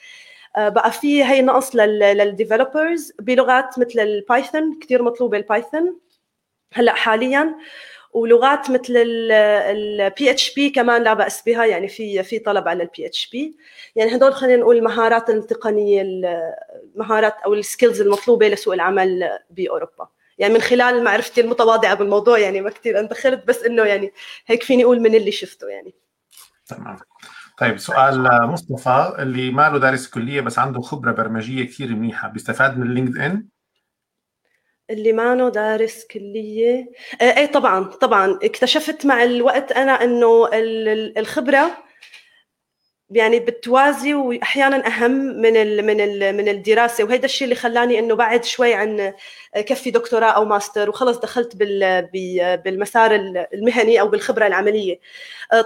[0.56, 5.96] بقى في هي نقص لل developers بلغات مثل ال Python كثير مطلوبه ال Python
[6.72, 7.54] هلأ حاليا
[8.12, 13.56] ولغات مثل ال PHP كمان لا بأس بها يعني في في طلب على ال PHP
[13.96, 20.08] يعني هدول خلينا نقول المهارات التقنية المهارات أو ال skills المطلوبة لسوق العمل بأوروبا.
[20.38, 24.12] يعني من خلال معرفتي المتواضعة بالموضوع يعني ما كثير اندخلت بس إنه يعني
[24.46, 25.94] هيك فيني أقول من اللي شفته يعني.
[26.66, 26.96] تمام.
[27.58, 32.78] طيب سؤال مصطفى اللي ما له دارس كلية بس عنده خبرة برمجية كثير منيحة بيستفاد
[32.78, 33.46] من لينكد إن؟
[34.90, 36.90] اللي مانو دارس كليه
[37.22, 38.38] إيه طبعا طبعا.
[38.42, 40.48] اكتشفت مع الوقت أنا إنه
[41.18, 41.70] الخبرة
[43.10, 47.04] يعني بتوازي واحيانا أهم من ال من ال من الدراسة.
[47.04, 49.12] وهذا الشيء اللي خلاني إنه بعد شوي عن
[49.56, 50.88] كفي دكتوراه أو ماستر.
[50.88, 52.06] وخلص دخلت بال
[52.64, 53.14] بالمسار
[53.54, 55.00] المهني أو بالخبرة العملية.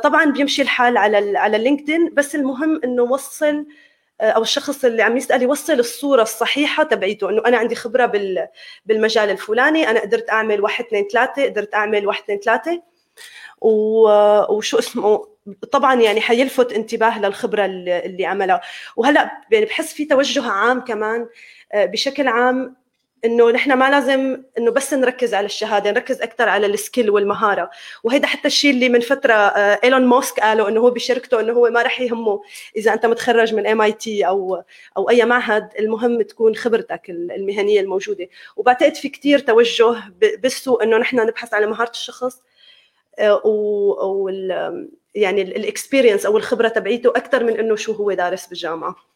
[0.02, 2.14] طبعا بيمشي الحال على على LinkedIn.
[2.14, 3.66] بس المهم إنه وصل
[4.20, 8.07] أو الشخص اللي عم يسأل يوصل الصورة الصحيحة تبعيته إنه أنا عندي خبرة
[8.87, 12.83] بالمجال الفلاني أنا قدرت أعمل واحد اثنين ثلاثة قدرت أعمل واحد اثنين ثلاثة.
[13.61, 15.29] وشو اسمه
[15.72, 18.61] طبعا يعني حيلفت الانتباه للخبرة اللي عملها.
[18.96, 21.29] وهلأ يعني بحس في توجه عام كمان
[21.72, 22.76] آه، بشكل عام
[23.24, 27.70] إنه نحن ما لازم إنه بس نركز على الشهادة نركز أكثر على ال skill والمهارة.
[28.05, 31.70] وهيدا حتى الشيء اللي من فترة آه، إيلون ماسك قاله إنه هو بشركته إنه هو
[31.70, 32.42] ما رح يهمه
[32.76, 34.62] إذا أنت متخرج من MIT أو
[34.96, 38.29] أو أي معهد المهم تكون خبرتك المهنية الموجودة.
[38.57, 42.42] وبعتقد في كثير توجه بالسوق إنه نحن نبحث على مهارة الشخص
[43.18, 44.29] آه، و
[45.14, 49.15] يعني ال experience أو الخبرة تبعيته أكثر من إنه شو هو دارس بالجامعة.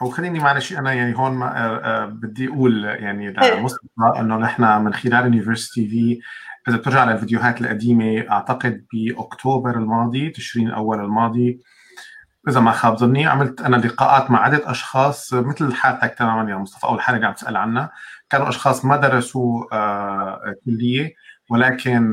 [0.00, 4.94] وخليني معلش أنا يعني هون ما آه، آه، بدي أقول يعني لمصطفى إنه نحن من
[4.94, 6.20] خلال university في
[6.68, 11.60] إذا بترجع للفيديوهات القديمة أعتقد بأكتوبر الماضي تشرين الأول الماضي
[12.48, 16.84] إذا ما خاب ظني عملت أنا لقاءات مع عدة أشخاص مثل حالتك تماما يا مصطفى
[16.84, 17.90] أول حلقه عم تسأل عنها.
[18.30, 21.14] كانوا أشخاص ما درسوا آه كلية
[21.50, 22.12] ولكن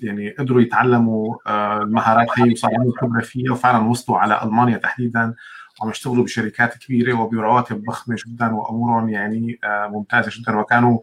[0.00, 1.36] يعني قدروا يتعلموا
[1.82, 5.34] المهارات هي وصار عندهم خبرة فيها وفعلا وصلوا على ألمانيا تحديدا.
[5.80, 10.58] وعم يشتغلوا بشركات كبيرة وبرواتب ضخمة جدا وأمورهم يعني آه، ممتازة جدا.
[10.58, 10.98] وكانوا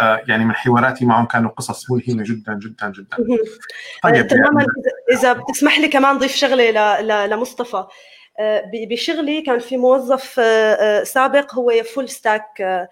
[0.00, 3.16] آه، يعني من حواراتي معهم كانوا قصص ملهمة جدا جدا جدا.
[4.02, 7.84] طيب تماما يعني إذا بتسمح لي كمان ضيف شغلة لمصطفى.
[8.38, 10.40] آه، بشغلي كان في موظف
[11.08, 12.88] سابق هو full stack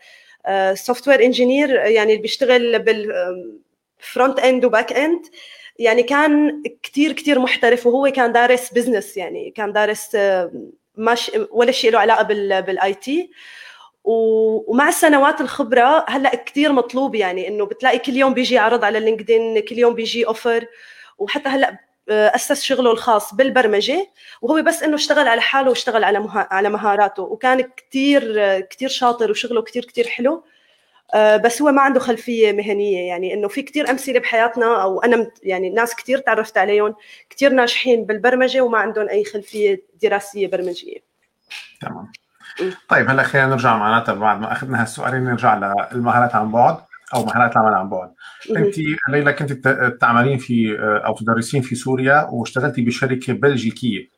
[0.75, 5.23] software engineer يعني بيشتغل بال front end و back end
[5.79, 10.17] يعني كان كثير كثير محترف وهو كان دارس business يعني كان دارس
[10.97, 12.23] مانه ولا شيء له علاقة
[12.61, 13.31] بال IT.
[14.05, 19.61] ومع سنوات الخبرة هلأ كثير مطلوب يعني إنه بتلاقي كل يوم بيجي عرض على LinkedIn
[19.61, 20.67] كل يوم بيجي offer
[21.19, 21.79] وحتى هلأ
[22.09, 24.11] آه، أسس شغله الخاص بالبرمجة.
[24.43, 27.23] وهو بس إنه اشتغل على حاله واشتغل على على مهاراته.
[27.23, 30.35] وكان كثير كثير شاطر وشغله كثير كثير حلو.
[30.35, 30.43] آه،
[31.45, 33.09] بس هو ما عنده خلفية مهنية.
[33.09, 36.95] يعني إنه في كثير أمثلة بحياتنا أو أنا يعني ناس كثير تعرفت عليهم
[37.31, 40.99] كثير ناجحين بالبرمجة وما عندهم أي خلفية دراسية برمجية.
[41.81, 42.13] تمام.
[42.89, 45.55] طيب هلا خلينا نرجع معناتها بعد ما أخذنا هالسؤالين نرجع
[45.93, 46.77] للمهارات عن بعد
[47.15, 48.11] أو مهارات العمل عن بعد.
[48.57, 48.75] انت
[49.09, 49.69] ليلى كنت
[50.01, 54.09] تعملين في أو تدرسين في سوريا واشتغلتي بشركة بلجيكية.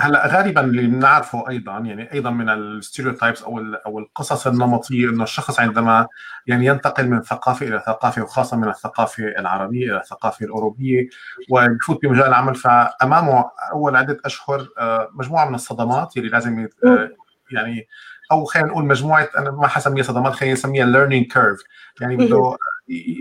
[0.00, 5.60] هلأ غالبا اللي بنعرفه أيضا يعني أيضا من الستيريوتايبس أو أو القصص النمطية إنه الشخص
[5.60, 6.06] عندما
[6.46, 11.08] يعني ينتقل من ثقافة إلى ثقافة وخاصة من الثقافة العربية إلى الثقافة الأوروبية
[11.50, 17.10] ويفوت بمجال العمل فأمامه أول عدة أشهر آه، مجموعة من الصدمات اللي لازم آه،
[17.50, 17.88] يعني
[18.32, 21.60] أو خلينا نقول مجموعة أنا ما حسميها صدمات خلينا نسميها learning curve
[22.00, 22.56] يعني بده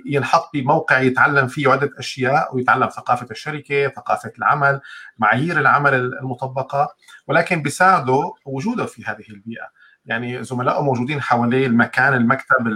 [0.05, 4.81] ينحط بموقع يتعلم فيه عدة أشياء ويتعلم ثقافة الشركة، ثقافة العمل،
[5.17, 6.95] معايير العمل المطبقة
[7.27, 9.69] ولكن بيساعده وجوده في هذه البيئة.
[10.05, 12.67] يعني زملائه موجودين حواليه المكان المكتب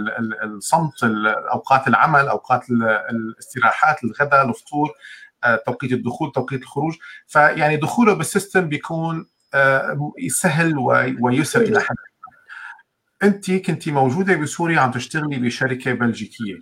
[0.44, 1.04] الصمت
[1.52, 2.70] أوقات العمل أوقات
[3.10, 4.90] الاستراحات الغداء الفطور
[5.44, 6.94] آه، توقيت الدخول توقيت الخروج.
[7.26, 10.78] فيعني دخوله بالسيستم بيكون آه، سهل
[11.20, 11.96] ويسر إلى حد
[13.22, 16.58] أنت كنت موجودة بسوريا عم تشتغلي بشركة بلجيكية.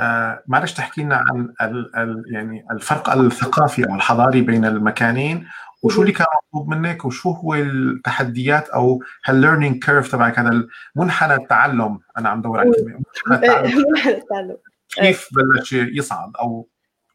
[0.00, 5.46] آه معلش تحكي لنا عن ال ال يعني الفرق الثقافي أو الحضاري بين المكانين
[5.82, 10.66] وشو اللي كان مطلوب منك وشو هو التحديات أو هال learning curve تبعك هذا
[10.96, 14.56] منحنى التعلم أنا عم دور على كلمة منحنى التعلم
[15.00, 16.68] كيف بلش يصعد أو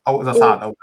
[0.08, 0.76] أو إذا صعد أو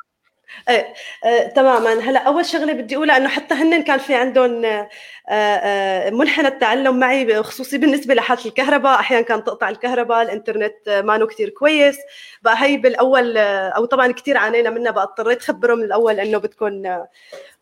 [0.69, 1.93] إيه آه، تماما.
[2.01, 4.89] هلا أول شغلة بدي أقولها إنه حتى هن كان في عندهم آه،
[5.29, 9.01] آه، منحنى التعلم معي خصوصي بالنسبة لحالة الكهرباء.
[9.01, 11.97] أحيانا كان تقطع الكهرباء الإنترنت ما كثير كويس.
[12.43, 16.83] بقى هي بالأول أو طبعا كثير عانينا منها بقى اضطريت خبرهم من الأول إنه بدكم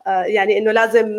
[0.07, 1.17] يعني إنه لازم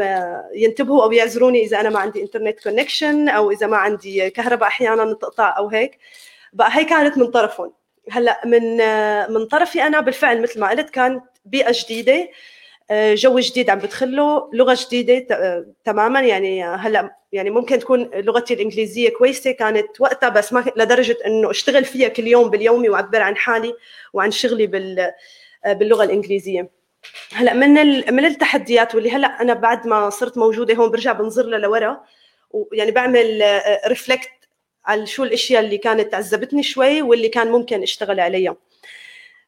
[0.54, 5.14] ينتبهوا أو يعذروني إذا أنا ما عندي internet connection أو إذا ما عندي كهرباء أحيانا
[5.14, 5.98] تقطع أو هيك.
[6.52, 7.72] بقى هي كانت من طرفهم.
[8.10, 8.76] هلا من
[9.34, 12.28] من طرفي أنا بالفعل مثل ما قلت كانت بيئة جديدة
[12.90, 16.20] آه، جو جديد عم بدخله لغة جديدة آه، تماما.
[16.20, 21.84] يعني هلأ يعني ممكن تكون لغتي الإنجليزية كويسة كانت وقتها بس ما لدرجة إنه أشتغل
[21.84, 23.74] فيها كل يوم باليومي وأعبر عن حالي
[24.12, 25.12] وعن شغلي بال
[25.66, 26.70] باللغة الإنجليزية.
[27.32, 27.74] هلأ من
[28.14, 32.04] من التحديات واللي هلأ أنا بعد ما صرت موجودة هون برجع بنظر لها لورا
[32.50, 33.42] ويعني بعمل
[33.86, 34.30] reflect
[34.86, 38.56] على شو الأشياء اللي كانت عذبتني شوي واللي كان ممكن أشتغل عليها.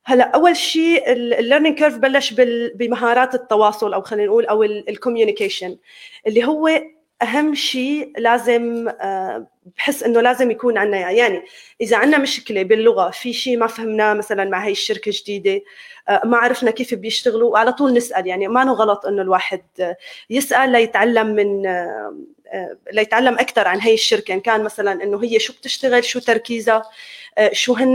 [0.09, 2.35] هلا أول شيء ال learning curve بلش
[2.75, 5.79] بمهارات التواصل أو خلينا نقول أو ال communication
[6.27, 6.69] اللي هو
[7.23, 11.43] أهم شيء لازم آه، بحس إنه لازم يكون عندنا يعني
[11.81, 15.63] إذا عندنا مشكلة باللغة في شيء ما فهمناه مثلا مع هي الشركة الجديدة
[16.09, 19.95] آه، ما عرفنا كيف بيشتغلوا على طول نسأل يعني ما غلط إنه الواحد
[20.31, 25.53] يسأل ليتعلم من آه، ليتعلم أكثر عن هي الشركة إن كان مثلا إنه هي شو
[25.53, 26.83] بتشتغل شو تركيزها
[27.53, 27.95] شو هن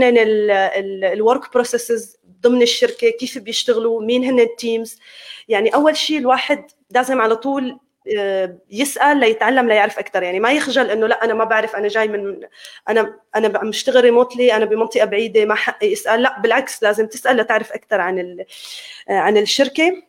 [1.04, 4.98] ال work processes ضمن الشركة كيف بيشتغلوا مين هن ال teams
[5.48, 7.78] يعني أول شيء الواحد لازم على طول
[8.70, 12.40] يسأل ليتعلم ليعرف أكثر يعني ما يخجل إنه لا أنا ما بعرف أنا جاي من
[12.88, 17.72] أنا أنا بشتغل ريموتلي أنا بمنطقة بعيدة ما حقي اسال لا بالعكس لازم تسأل لتعرف
[17.72, 18.44] أكثر عن
[19.08, 20.02] آه، عن الشركة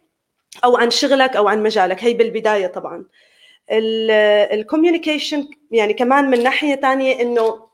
[0.63, 2.03] أو عن شغلك أو عن مجالك.
[2.03, 3.05] هي بالبداية طبعا.
[3.69, 7.67] الكوميونيكيشن يعني كمان من ناحية ثانية إنه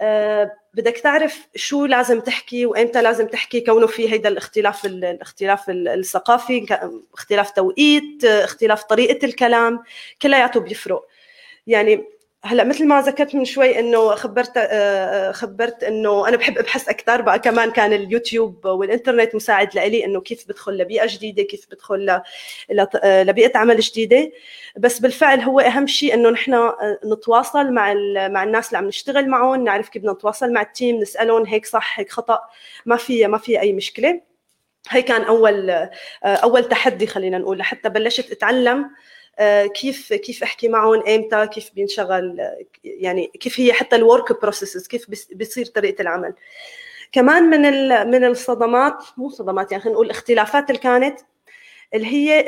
[0.00, 6.66] آه، بدك تعرف شو لازم تحكي وإمتى لازم تحكي كونه في هيدا الاختلاف الاختلاف الثقافي
[7.14, 9.82] اختلاف توقيت اختلاف طريقة الكلام
[10.22, 11.06] كلياته بيفرق.
[11.66, 12.04] يعني
[12.44, 14.58] هلا مثل ما ذكرت من شوي إنه خبرت
[15.34, 20.48] خبرت إنه أنا بحب أبحث أكثر بقى كمان كان اليوتيوب والإنترنت مساعد لإلي إنه كيف
[20.48, 22.20] بدخل لبيئة جديدة كيف بدخل
[23.04, 24.30] لبيئة عمل جديدة.
[24.78, 26.72] بس بالفعل هو أهم شيء إنه نحن
[27.12, 27.94] نتواصل مع
[28.28, 31.98] مع الناس اللي عم نشتغل معهم نعرف كيف بدنا نتواصل مع التيم نسألهم هيك صح
[32.00, 32.40] هيك خطأ
[32.86, 34.20] ما في ما في أي مشكلة.
[34.88, 35.70] هي كان أول
[36.24, 38.90] أول تحدي خلينا نقول لحتى بلشت أتعلم
[39.74, 42.50] كيف كيف أحكي معهم إمتى كيف بينشغل
[42.84, 46.34] يعني كيف هي حتى ال work processes كيف بيصير طريقة العمل.
[47.12, 47.62] كمان من
[48.10, 51.20] من الصدمات مو صدمات يعني خلينا نقول الاختلافات اللي كانت
[51.94, 52.44] اللي هي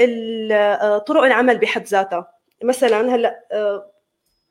[0.53, 2.33] آه، طرق العمل بحد ذاتها.
[2.64, 3.90] مثلا هلأ آه،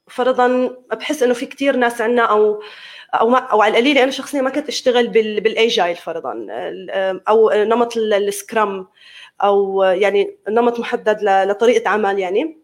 [0.07, 2.61] فرضا بحس إنه في كثير ناس عندنا أو
[3.13, 6.47] أو ما أو على القليله أنا شخصيا ما كنت أشتغل بال agile فرضا
[7.27, 8.87] أو نمط ال scrum
[9.43, 12.57] أو يعني نمط محدد لطريقة عمل يعني.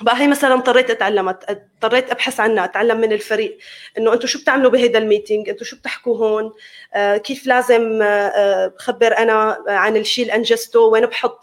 [0.00, 3.58] بقى هي مثلا اضطريت أتعلم اضطريت أبحث عنها أتعلم من الفريق
[3.98, 6.52] إنه أنتم شو بتعملوا بهيدا ال meeting؟ أنتم شو بتحكوا هون؟
[6.94, 11.40] آه كيف لازم آه بخبر أنا عن الشيء اللي أنجزته؟ وين بحط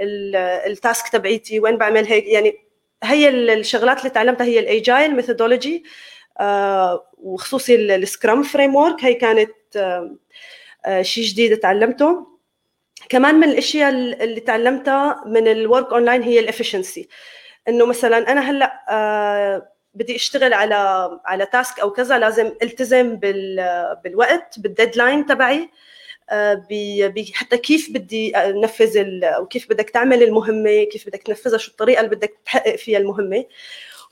[0.00, 2.54] ال task تبعيتي؟ وين بعمل هيك؟ يعني
[3.02, 5.84] هي الشغلات اللي تعلمتها هي ال agile methodology
[6.40, 10.16] آه وخصوصي ال Scrum framework هي كانت آه,
[10.86, 12.29] آه، شيء جديد تعلمته.
[13.08, 17.08] كمان من الأشياء اللي تعلمتها من ال work online هي ال efficiency
[17.68, 23.16] إنه مثلا أنا هلأ آه بدي أشتغل على على task أو كذا لازم ألتزم
[24.04, 25.70] بالوقت بال deadline تبعي.
[26.30, 26.64] آه
[27.34, 32.16] حتى كيف بدي أنفذ أو كيف بدك تعمل المهمة كيف بدك تنفذها شو الطريقة اللي
[32.16, 33.44] بدك تحقق فيها المهمة.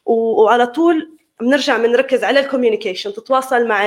[0.07, 3.87] وعلى طول بنرجع بنركز على ال communication تتواصل مع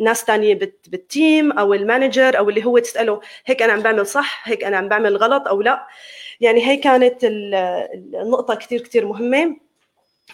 [0.00, 0.54] ناس تانية
[0.86, 4.64] بال team أو ال manager أو اللي هو تسأله هيك أنا عم بعمل صح هيك
[4.64, 5.86] أنا عم بعمل غلط أو لا.
[6.40, 9.56] يعني هي كانت النقطة كثير كثير مهمة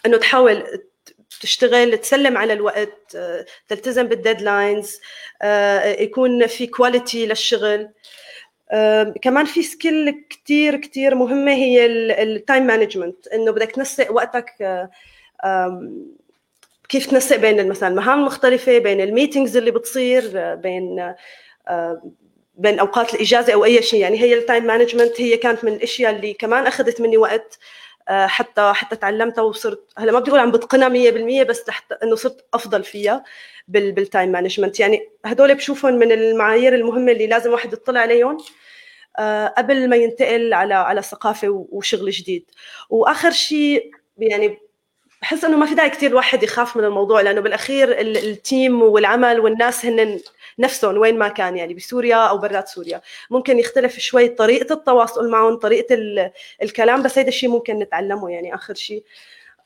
[0.06, 0.80] إنه تحاول
[1.40, 3.16] تشتغل تسلم على الوقت
[3.68, 5.00] تلتزم بال deadlines
[6.00, 7.88] يكون في quality للشغل.
[9.22, 11.86] كمان في skill كثير كثير مهمة هي
[12.22, 14.52] ال time management إنه بدك تنسق وقتك
[16.88, 21.14] كيف تنسق بين مثلا المهام المختلفة بين ال meetings اللي بتصير بين
[21.68, 22.02] آه،
[22.56, 24.00] بين أوقات الإجازة أو أي شيء.
[24.00, 27.58] يعني هي ال time management هي كانت من الأشياء اللي كمان أخذت مني وقت
[28.08, 32.16] آه، حتى حتى تعلمتها وصرت هلا ما بدي أقول عم بتقنها 100% بس لحتى إنه
[32.16, 33.24] صرت أفضل فيها
[33.68, 38.38] بال time management يعني هدول بشوفهم من المعايير المهمة اللي لازم واحد يطلع عليهم
[39.18, 42.50] آه، قبل ما ينتقل على على ثقافة وشغل جديد.
[42.90, 44.58] وآخر شيء يعني
[45.22, 49.86] بحس إنه ما في داعي كثير الواحد يخاف من الموضوع لأنه بالأخير التيم والعمل والناس
[49.86, 50.20] هن
[50.58, 53.00] نفسهم وين ما كان يعني بسوريا أو برات سوريا.
[53.30, 55.96] ممكن يختلف شوي طريقة التواصل معهم طريقة
[56.62, 59.04] الكلام بس هيدا الشيء ممكن نتعلمه يعني آخر شيء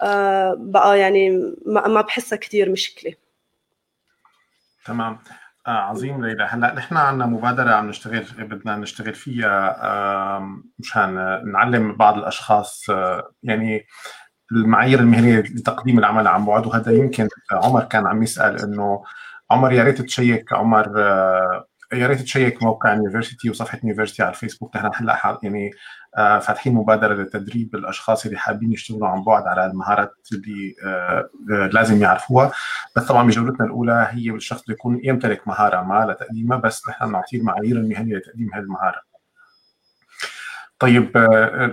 [0.03, 3.15] آه بقى يعني ما بحسها كثير مشكلة.
[4.87, 5.19] تمام.
[5.67, 6.45] آه عظيم ليلى.
[6.51, 10.39] هلأ نحن عندنا مبادرة عم نشتغل بدنا نشتغل فيها
[10.79, 11.15] مشان
[11.53, 13.87] نعلم بعض الأشخاص آه يعني
[14.53, 19.05] المعايير المهنية لتقديم العمل عن بعد وهذا يمكن عمر كان عم يسأل إنه
[19.51, 24.77] عمر يا ريت check عمر آه، يا ريت check موقع university وصفحة university على الفيسبوك
[24.77, 25.71] نحن هلا يعني
[26.19, 31.29] آه، فاتحين مبادرة لتدريب الأشخاص اللي حابين يشتغلوا عن بعد على المهارات اللي آه،
[31.73, 32.53] لازم يعرفوها.
[32.97, 37.77] بس طبعا بجولتنا الأولى هي الشخص يكون يمتلك مهارة ما لتقديمها بس نحن نعطيه المعايير
[37.77, 39.10] المهنية لتقديم هذه المهارة.
[40.81, 41.17] طيب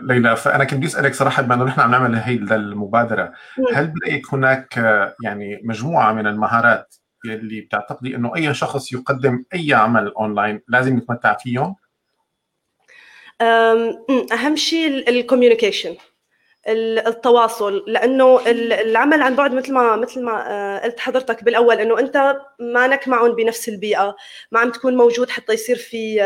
[0.04, 3.34] ليلى فأنا كنت بدي أسألك صراحة بما إنه نحن عم نعمل هي المبادرة
[3.74, 4.78] هل برأيك هناك
[5.24, 11.38] يعني مجموعة من المهارات اللي بتعتقدي إنه أي شخص يقدم أي عمل أونلاين لازم يتمتع
[11.38, 11.76] فيهم؟
[14.32, 15.96] أهم شيء ال communication
[16.68, 22.38] التواصل لأنه العمل عن بعد مثل ما مثل ما آه، قلت حضرتك بالأول إنه أنت
[22.60, 24.16] مانك معهم بنفس البيئة
[24.52, 26.22] ما عم تكون موجود حتى يصير في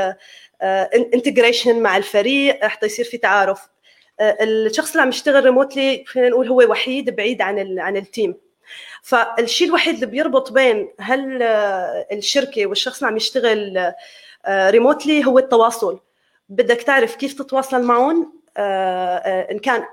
[1.14, 3.70] integration آه، مع الفريق حتى يصير في تعارف.
[4.20, 8.36] آه، الشخص اللي عم يشتغل remotely خلينا نقول هو وحيد بعيد عن عن ال team
[9.04, 11.44] فالشيء الوحيد اللي بيربط بين هل
[12.12, 13.94] الشركة والشخص اللي عم يشتغل
[14.50, 16.00] remotely هو التواصل.
[16.50, 19.84] بدك تعرف كيف تتواصل معهم؟ إن كان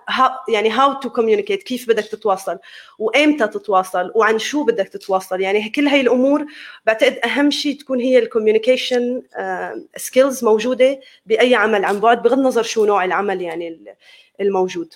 [0.49, 2.59] يعني how to communicate كيف بدك تتواصل
[2.99, 6.47] وإمتى تتواصل وعن شو بدك تتواصل يعني كل هاي الأمور
[6.87, 9.22] بعتقد أهم شيء تكون هي ال communication
[9.96, 13.94] skills موجودة بأي عمل عن بعد بغض النظر شو نوع العمل يعني
[14.40, 14.94] الموجود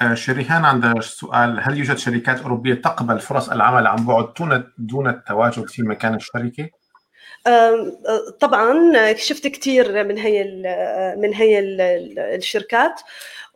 [0.00, 4.32] آه، شريهان عندها سؤال هل يوجد شركات أوروبية تقبل فرص العمل عن بعد
[4.78, 6.70] دون التواجد في مكان الشركة؟
[8.40, 10.44] طبعا شفت كثير من هي
[11.16, 11.58] من هي
[12.18, 13.00] الشركات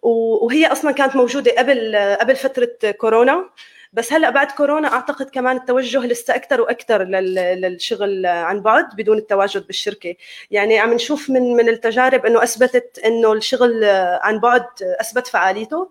[0.02, 3.50] وهي أصلا كانت موجودة قبل قبل فترة كورونا.
[3.92, 9.66] بس هلأ بعد كورونا أعتقد كمان التوجه لسه أكثر وأكثر للشغل عن بعد بدون التواجد
[9.66, 10.14] بالشركة.
[10.50, 13.84] يعني عم نشوف من من التجارب إنه أثبتت إنه الشغل
[14.22, 15.88] عن بعد أثبت فعاليته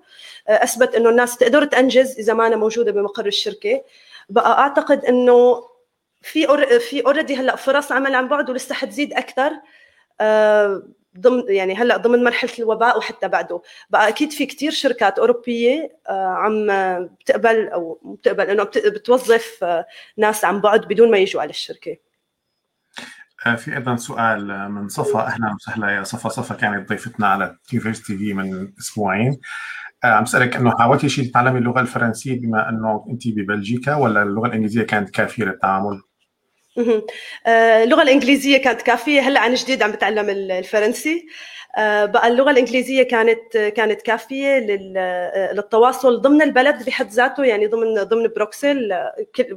[0.47, 3.81] أثبت إنه الناس تقدر تنجز إذا ما أنا موجودة بمقر الشركة.
[4.29, 5.63] بقى أعتقد إنه
[6.21, 6.79] في أور...
[6.79, 9.51] في already هلأ فرص عمل عن بعد ولسه حتزيد أكثر
[10.21, 10.83] آه،
[11.19, 13.61] ضمن يعني هلأ ضمن مرحلة الوباء وحتى بعده.
[13.89, 16.67] بقى أكيد في كثير شركات أوروبية آه، عم
[17.07, 19.85] بتقبل أو بتقبل انه بتوظف آه،
[20.17, 21.97] ناس عن بعد بدون ما يجوا على الشركة.
[23.57, 25.19] في أيضا سؤال من صفا.
[25.21, 26.29] أهلا وسهلا يا صفا.
[26.29, 29.39] صفا كانت ضيفتنا على تيفيرس TV من أسبوعين.
[30.03, 34.83] عم اسالك أنه حاولتي شيء تتعلمي اللغة الفرنسية بما أنه أنت ببلجيكا ولا اللغة الإنجليزية
[34.83, 36.01] كانت كافية للتعامل؟
[37.47, 39.21] آه، اللغة الإنجليزية كانت كافية.
[39.21, 41.27] هلأ عن جديد عم بتعلم الفرنسي.
[41.77, 48.03] آه، بقى اللغة الإنجليزية كانت كانت كافية آه، للتواصل ضمن البلد بحد ذاته يعني ضمن
[48.03, 48.93] ضمن بروكسل.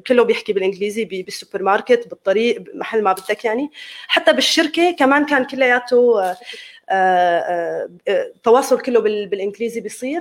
[0.06, 3.70] كله بيحكي بالإنجليزي بالسوبر ماركت بالطريق محل ما بدك يعني.
[4.08, 6.34] حتى بالشركة كمان كان كلياته
[8.42, 10.20] تواصل كله بالإنجليزي بيصير.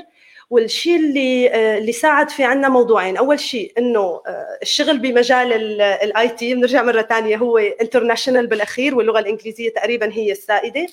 [0.51, 3.17] والشيء اللي آه، اللي ساعد في عنا موضوعين.
[3.17, 9.19] أول شيء إنه آه، الشغل بمجال ال IT بنرجع مرة ثانية هو international بالأخير واللغة
[9.19, 10.87] الإنجليزية تقريبا هي السائدة.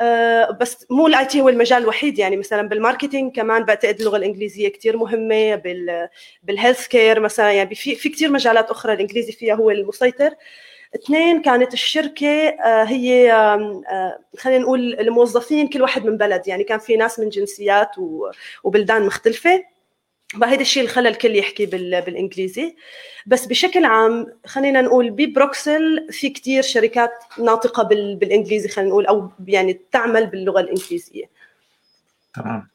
[0.00, 4.16] آه، بس مو ال IT هو المجال الوحيد يعني مثلا بال marketing كمان بعتقد اللغة
[4.16, 6.08] الإنجليزية كثير مهمة بال
[6.42, 10.34] بال healthcare مثلا يعني في في كثير مجالات أخرى الإنجليزي فيها هو المسيطر.
[10.94, 16.78] اثنين كانت الشركة آه، هي آه، خلينا نقول الموظفين كل واحد من بلد يعني كان
[16.78, 17.90] في ناس من جنسيات
[18.64, 19.64] وبلدان مختلفة.
[20.40, 22.76] فهذا الشيء اللي خلى الكل يحكي بالإنجليزي.
[23.26, 29.80] بس بشكل عام خلينا نقول ببروكسل في كثير شركات ناطقة بالإنجليزي خلينا نقول أو يعني
[29.92, 31.30] تعمل باللغة الإنجليزية.
[32.34, 32.68] تمام.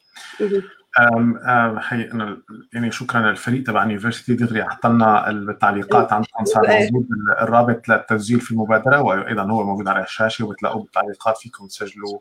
[0.98, 6.62] أم أم حي أنا يعني شكرا للفريق تبع university دغري حط لنا التعليقات عندكم صار
[6.68, 7.06] موجود
[7.40, 12.18] الرابط للتسجيل في المبادرة وأيضا هو موجود على الشاشة وبتلاقوه بالتعليقات فيكم تسجلوا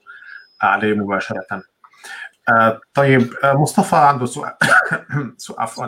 [0.61, 1.63] عليه مباشرة.
[2.49, 4.53] أه طيب أه مصطفى عنده سؤال
[5.59, 5.85] عفوا.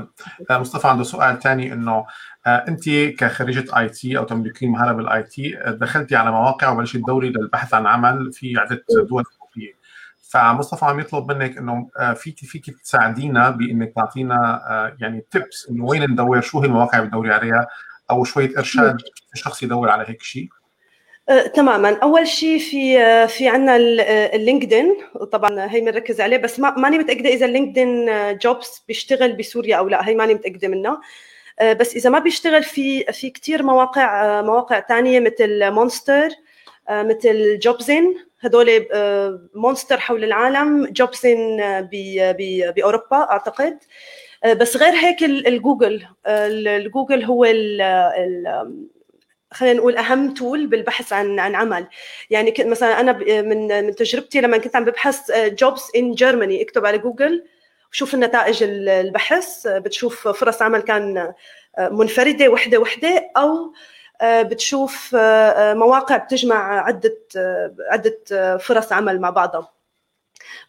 [0.52, 2.06] أه مصطفى عنده سؤال ثاني إنه
[2.48, 7.88] أنت كخريجة IT أو تملكين مهارة بال IT دخلتي على مواقع وبلشت تدوري للبحث عن
[7.88, 9.24] عمل في عدة دول.
[10.32, 15.86] فمصطفى عم يطلب منك إنه آه، فيك فيك تساعدينا بإنك تعطينا آه، يعني tips إنه
[15.86, 17.67] وين ندور شو هي المواقع اللي بتدوري عليها
[18.12, 18.98] أو شوية إرشاد
[19.34, 20.48] الشخص يدور على هيك شيء.
[21.30, 21.98] أه تماما.
[22.04, 23.76] أول شيء في في عندنا
[24.36, 24.98] ال LinkedIn
[25.32, 29.89] طبعا هي بنركز عليه بس ما ماني متأكدة إذا ال LinkedIn Jobs بيشتغل بسوريا أو
[29.89, 30.08] لا.
[30.08, 31.02] هي ماني متأكدة منها.
[31.80, 36.30] بس إذا ما بيشتغل في في كثير مواقع مواقع ثانية مثل Monster
[36.89, 38.87] مثل Jobsin هدول
[39.54, 41.58] Monster حول العالم Jobsin
[42.75, 43.77] بأوروبا أعتقد.
[44.46, 47.46] بس غير هيك ال Google ال Google هو
[49.54, 51.87] خلينا نقول أهم tool بالبحث عن عن عمل.
[52.29, 53.12] يعني كنت مثلا أنا
[53.42, 57.46] من من تجربتي لما كنت عم ببحث jobs in Germany اكتب على جوجل
[57.92, 59.67] وشوف النتائج البحث.
[59.67, 61.33] بتشوف فرص عمل كان
[61.79, 63.73] منفردة وحدة وحدة أو
[64.24, 65.15] بتشوف
[65.74, 67.17] مواقع بتجمع عدة
[67.92, 69.72] عدة فرص عمل مع بعضها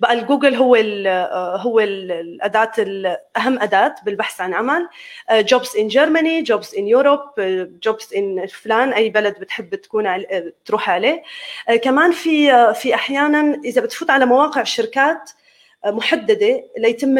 [0.01, 1.09] بقى الجوجل هو ال
[1.61, 2.73] هو الأداة
[3.37, 4.89] اهم أداة بالبحث عن عمل.
[5.33, 7.21] jobs in Germany jobs in Europe
[7.83, 10.25] jobs in فلان أي بلد بتحب تكون
[10.65, 11.23] تروح عليه.
[11.83, 15.31] كمان في في أحيانا إذا بتفوت على مواقع الشركات
[15.87, 17.19] محددة ليتم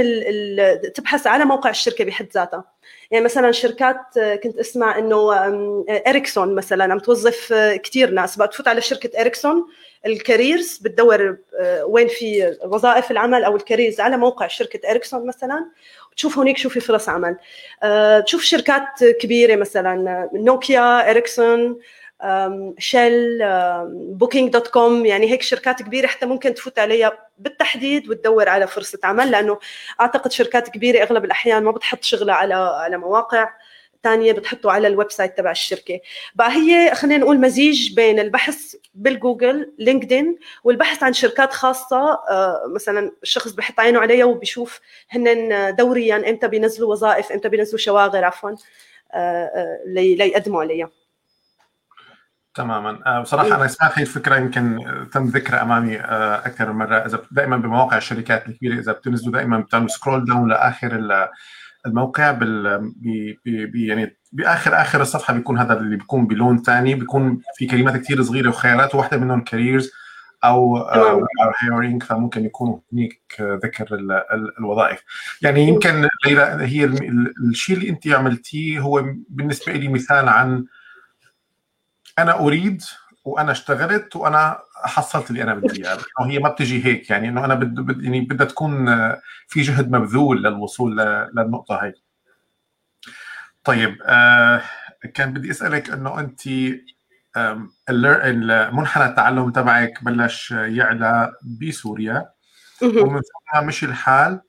[0.95, 2.72] تبحث على موقع الشركة بحد ذاتها.
[3.13, 5.33] يعني مثلا شركات كنت أسمع إنه
[6.07, 7.53] Ericsson مثلا عم توظف
[7.83, 8.37] كثير ناس.
[8.37, 9.67] بقى تفوت على شركة Ericsson
[10.07, 11.37] ال careers بتدور
[11.85, 15.67] وين في وظائف العمل أو ال careers على موقع شركة Ericsson مثلا.
[16.17, 17.37] تشوف هونيك شو في فرص عمل.
[18.25, 21.79] تشوف شركات كبيرة مثلا Nokia Ericsson
[22.79, 23.39] Shell
[24.15, 29.59] Booking.com يعني هيك شركات كبيرة حتى ممكن تفوت عليها بالتحديد وتدور على فرصة عمل لأنه
[30.01, 33.51] أعتقد شركات كبيرة أغلب الأحيان ما بتحط شغلها على على مواقع
[34.03, 36.01] ثانية بتحطه على ال website تبع الشركة.
[36.35, 42.19] بقى هي خلينا نقول مزيج بين البحث بال Google LinkedIn والبحث عن شركات خاصة.
[42.75, 48.51] مثلا الشخص بحط عينه عليها وبيشوف هن دوريا إمتى بينزلوا وظائف إمتى بينزلوا شواغر عفوا
[49.87, 50.91] ليقدموا عليها.
[52.55, 53.21] تماما.
[53.21, 54.79] بصراحة أنا سمعت هي الفكرة يمكن
[55.13, 56.97] تم ذكرها أمامي أكثر من مرة.
[56.97, 61.29] إذا دائما بمواقع الشركات الكبيرة إذا بتنزلوا دائما بتعملوا scroll down لآخر
[61.87, 62.93] الموقع بال
[63.45, 66.95] بي بي يعني باخر آخر الصفحة بيكون هذا اللي بيكون بلون ثاني.
[66.95, 69.91] بيكون في كلمات كثير صغيرة وخيارات واحدة منهم careers
[70.45, 71.27] أو أو
[71.59, 73.87] هيرنج فممكن يكون هنيك ذكر
[74.59, 75.03] الوظائف.
[75.43, 76.85] يعني يمكن ليلى هي
[77.49, 80.65] الشيء اللي أنت عملتيه هو بالنسبة لي مثال عن
[82.19, 82.83] أنا أريد
[83.25, 85.99] وأنا اشتغلت وأنا حصلت اللي أنا بدي إياه.
[86.21, 88.87] هي ما بتجي هيك يعني إنه أنا بد, بد يعني بدها تكون
[89.49, 90.97] في جهد مبذول للوصول
[91.37, 91.95] للنقطة هي.
[93.65, 94.63] طيب آه
[95.15, 96.49] كان بدي أسألك إنه أنت
[98.75, 102.31] منحنى التعلم تبعك بلش يعلى بسوريا.
[102.83, 104.41] ومن ثم مشي الحال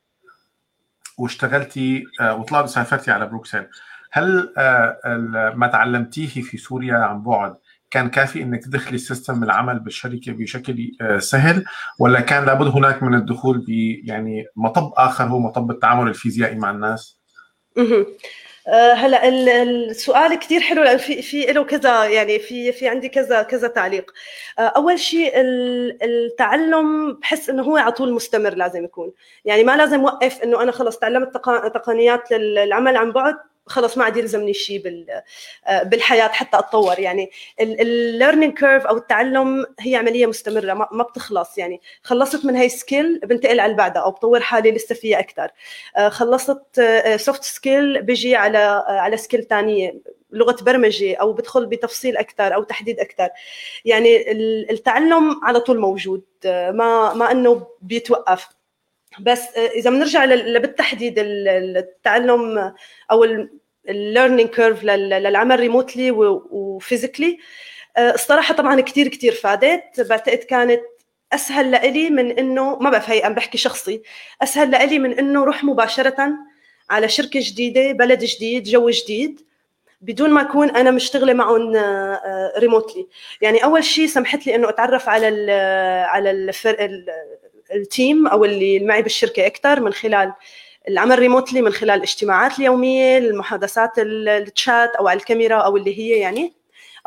[1.17, 3.67] واشتغلتي آه وطلعت سافرتي على بروكسل.
[4.15, 7.55] هل آه ما تعلمتيه في سوريا عن بعد
[7.91, 11.65] كان كافي إنك تدخلي ال system العمل بالشركة بشكل سهل
[11.99, 13.69] ولا كان لابد هناك من الدخول ب
[14.03, 17.19] يعني مطب آخر هو مطب التعامل الفيزيائي مع الناس؟
[18.95, 19.27] هلا
[19.63, 24.11] السؤال كثير حلو لأن في في له كذا يعني في في عندي كذا كذا تعليق.
[24.59, 25.33] أول شيء
[26.03, 29.11] التعلم بحس إنه هو على طول مستمر لازم يكون.
[29.45, 31.33] يعني ما لازم وقف إنه أنا خلص تعلمت
[31.73, 33.35] تقنيات للعمل عن بعد.
[33.65, 35.05] خلص ما عاد يلزمني شيء
[35.83, 36.99] بالحياة حتى أتطور.
[36.99, 41.57] يعني ال learning curve أو التعلم هي عملية مستمرة ما بتخلص.
[41.57, 45.49] يعني خلصت من هاي skill بنتقل على بعدها أو بطور حالي لسه فيها أكثر
[46.09, 46.81] خلصت
[47.15, 49.95] soft skill بيجي على على skill ثانية
[50.31, 53.29] لغة برمجة أو بدخل بتفصيل أكثر أو تحديد أكثر
[53.85, 54.31] يعني
[54.71, 56.23] التعلم على طول موجود.
[56.45, 58.47] ما ما إنه بيتوقف.
[59.19, 62.73] بس إذا بنرجع بالتحديد التعلم
[63.11, 63.47] أو
[63.89, 66.11] ال learning curve للعمل remotely
[66.51, 67.37] و physically
[67.97, 70.01] الصراحة طبعا كثير كثير فادت.
[70.01, 70.81] بعتقد كانت
[71.33, 74.01] أسهل لإلي من إنه ما بعرف هي عم بحكي شخصي
[74.41, 76.29] أسهل لإلي من إنه روح مباشرة
[76.89, 79.41] على شركة جديدة بلد جديد جو جديد
[80.01, 81.75] بدون ما أكون أنا مشتغلة معهم
[82.57, 83.07] remotely
[83.41, 85.49] يعني أول شيء سمحت لي إنه أتعرف على ال
[86.09, 86.89] على الفرق
[87.75, 90.33] ال team أو اللي معي بالشركة أكثر من خلال
[90.87, 96.53] العمل remotely من خلال الاجتماعات اليومية المحادثات التشات أو على الكاميرا أو اللي هي يعني.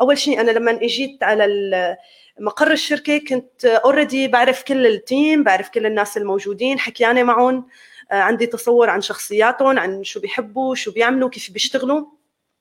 [0.01, 1.97] أول شيء أنا لما إجيت على
[2.39, 7.67] مقر الشركة كنت already بعرف كل ال team بعرف كل الناس الموجودين حكيانة معهم
[8.11, 12.05] عندي تصور عن شخصياتهم عن شو بيحبوا شو بيعملوا كيف بيشتغلوا.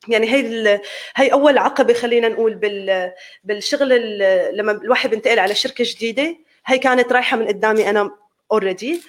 [0.09, 0.81] يعني هي
[1.17, 3.13] هي أول عقبة خلينا نقول بال
[3.45, 4.19] بالشغل
[4.57, 6.37] لما الواحد بينتقل على شركة جديدة.
[6.67, 8.11] هي كانت رايحة من قدامي أنا
[8.53, 9.01] already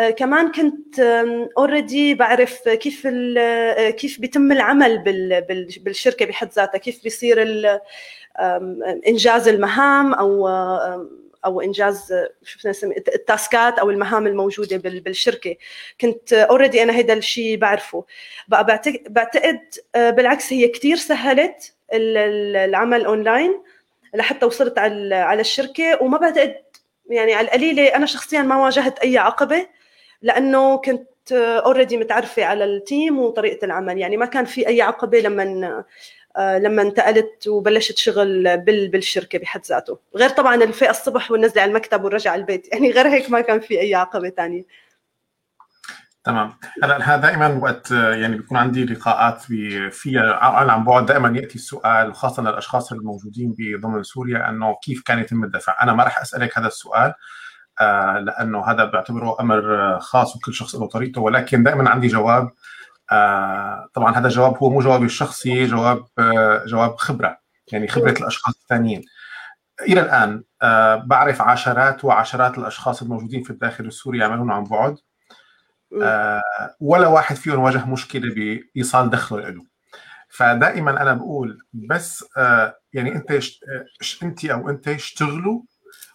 [0.00, 1.00] uh, كمان كنت
[1.58, 3.06] already بعرف كيف
[3.96, 5.44] كيف بيتم العمل بال
[5.80, 7.42] بالشركة بحد ذاتها كيف بيصير
[9.08, 10.48] إنجاز المهام أو
[11.44, 15.56] أو إنجاز شو نسمي ال task ات أو المهام الموجودة بالشركة.
[16.00, 18.04] كنت already أنا هذا الشيء بعرفه.
[18.48, 18.66] بقى
[19.08, 19.60] بعتقد
[19.96, 23.62] بالعكس هي كثير سهلت العمل اونلاين
[24.14, 26.54] لحتى وصلت على على الشركة وما بعتقد
[27.10, 29.66] يعني على القليلة أنا شخصيا ما واجهت أي عقبة
[30.22, 33.98] لأنه كنت already متعرفة على ال team وطريقة العمل.
[33.98, 35.84] يعني ما كان في أي عقبة لما
[36.38, 38.56] لما انتقلت وبلشت شغل
[38.88, 39.98] بالشركة بحد ذاته.
[40.16, 42.72] غير طبعا الفيقة الصبح والنزلة على المكتب والرجعه على البيت.
[42.72, 44.62] يعني غير هيك ما كان في أي عقبة ثانية
[46.26, 46.52] تمام.
[46.82, 49.40] هلا دائما وقت يعني بيكون عندي لقاءات
[49.90, 55.44] فيها عن بعد دائما يأتي السؤال خاصة للأشخاص الموجودين بضمن سوريا إنه كيف كان يتم
[55.44, 57.12] الدفع أنا ما راح أسألك هذا السؤال
[57.80, 62.50] آه لأنه هذا بعتبره أمر خاص وكل شخص له طريقته ولكن دائما عندي جواب
[63.12, 67.38] آه طبعا هذا الجواب هو مو جوابي الشخصي جواب آه جواب خبرة
[67.72, 69.02] يعني خبرة الأشخاص الثانيين.
[69.82, 74.90] إلى الآن آه بعرف عشرات وعشرات الأشخاص الموجودين في الداخل السوري يعملون عن بعد.
[74.92, 75.05] آه
[76.80, 79.64] ولا واحد فيهم واجه مشكلة بإيصال دخله له.
[80.28, 83.40] فدائما أنا بقول بس آه يعني أنت
[84.22, 85.62] أنت أو أنت اشتغلوا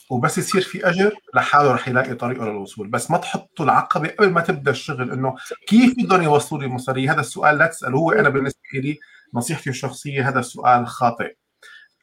[0.10, 2.88] وبس يصير في أجر لحاله رح يلاقي طريقه للوصول.
[2.88, 5.36] بس ما تحطوا العقبة قبل ما تبدأ الشغل إنه
[5.68, 9.00] كيف بدهم يوصلوا لي المصاري هذا السؤال لا تساله هو أنا بالنسبة لي
[9.34, 11.36] نصيحتي الشخصية هذا السؤال خاطئ.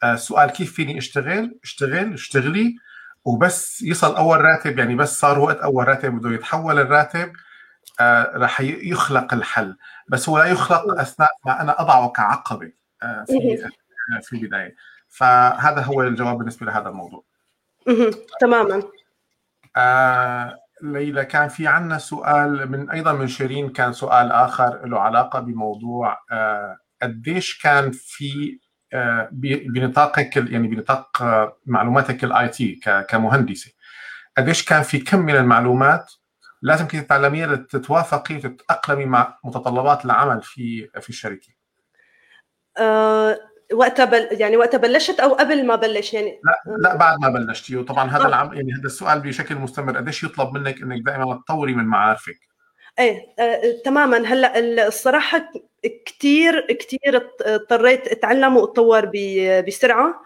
[0.04, 2.76] السؤال كيف فيني اشتغل؟ اشتغل اشتغلي
[3.24, 7.32] وبس يصل أول راتب يعني بس صار وقت أول راتب بده يتحول الراتب
[8.00, 9.76] آه رح يخلق الحل.
[10.08, 12.72] بس هو لا يخلق أثناء ما أنا أضعه كعقبه
[13.02, 13.64] آه في
[14.16, 14.74] آه في البداية.
[15.08, 17.24] فهذا هو الجواب بالنسبة لهذا الموضوع.
[18.40, 18.82] تماما.
[19.76, 25.40] آه ليلى كان في عنا سؤال من أيضا من شيرين كان سؤال آخر له علاقة
[25.40, 28.60] بموضوع آه قديش كان في
[28.92, 31.22] آه بنطاقك يعني بنطاق
[31.66, 33.72] معلوماتك ال IT كمهندسة
[34.36, 36.12] قديش كان في كم من المعلومات
[36.62, 41.48] لازم كنت تتعلميها لتتوافقي وتتأقلمي مع متطلبات العمل في في الشركة.
[42.78, 43.38] أه
[43.72, 47.76] وقتها بل يعني وقتها بلشت أو قبل ما بلش؟ يعني لا لا بعد ما بلشتي.
[47.76, 49.96] وطبعا هذا العم يعني هذا السؤال بشكل مستمر.
[49.96, 52.38] قديش يطلب منك إنك دائما تطوري من معارفك؟
[52.98, 54.18] إيه آه تماما.
[54.18, 55.52] هلأ الصراحة
[56.06, 59.10] كثير كثير اضطريت أتعلم وأتطور
[59.66, 60.22] بسرعة.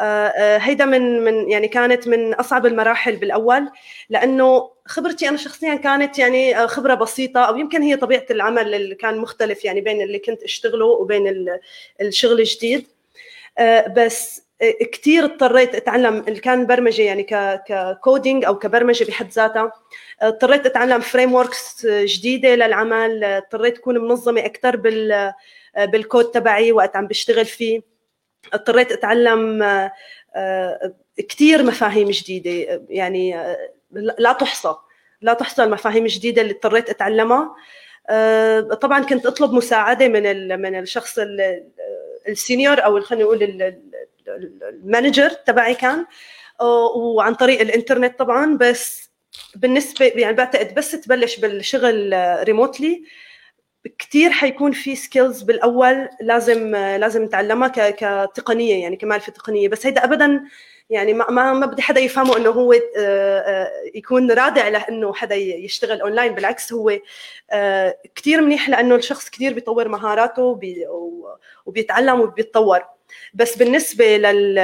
[0.00, 3.68] آه هيدا من من يعني كانت من أصعب المراحل بالأول.
[4.08, 9.18] لأنه خبرتي أنا شخصيا كانت يعني خبرة بسيطة أو يمكن هي طبيعة العمل اللي كان
[9.18, 11.48] مختلف يعني بين اللي كنت أشتغله وبين
[12.00, 12.86] الشغل الجديد.
[13.96, 14.42] بس
[14.92, 17.26] كثير اضطريت أتعلم اللي كان برمجة يعني
[17.68, 19.72] ك coding أو كبرمجة بحد ذاتها.
[20.22, 23.24] اضطريت أتعلم frameworks جديدة للعمل.
[23.24, 25.32] اضطريت أكون منظمة أكثر بال
[25.78, 27.80] بالكود تبعي وقت عم بشتغل فيه.
[28.52, 29.64] اضطريت أتعلم
[31.28, 33.56] كثير مفاهيم جديدة يعني
[33.92, 34.74] لا تحصى.
[35.20, 37.54] لا تحصى المفاهيم الجديدة اللي اضطريت أتعلمها.
[38.80, 41.18] طبعا كنت أطلب مساعدة من من الشخص
[42.28, 43.72] ال senior أو خلينا نقول
[44.62, 46.06] ال manager تبعي كان.
[46.96, 48.56] وعن طريق الإنترنت طبعا.
[48.56, 49.10] بس
[49.56, 53.04] بالنسبة يعني بعتقد بس تبلش بالشغل remotely.
[53.98, 59.68] كثير حيكون في skills بالأول لازم لازم نتعلمها كتقنية يعني كمعرفة تقنية.
[59.68, 60.44] بس هيدا ابدا
[60.90, 62.74] يعني ما ما, بدي حدا يفهمه إنه هو
[63.94, 66.98] يكون رادع لإنه حدا يشتغل اونلاين بالعكس هو
[68.14, 70.60] كثير منيح لإنه الشخص كثير بيطور مهاراته
[71.66, 72.84] وبيتعلم وبيتطور.
[73.34, 74.54] بس بالنسبة لل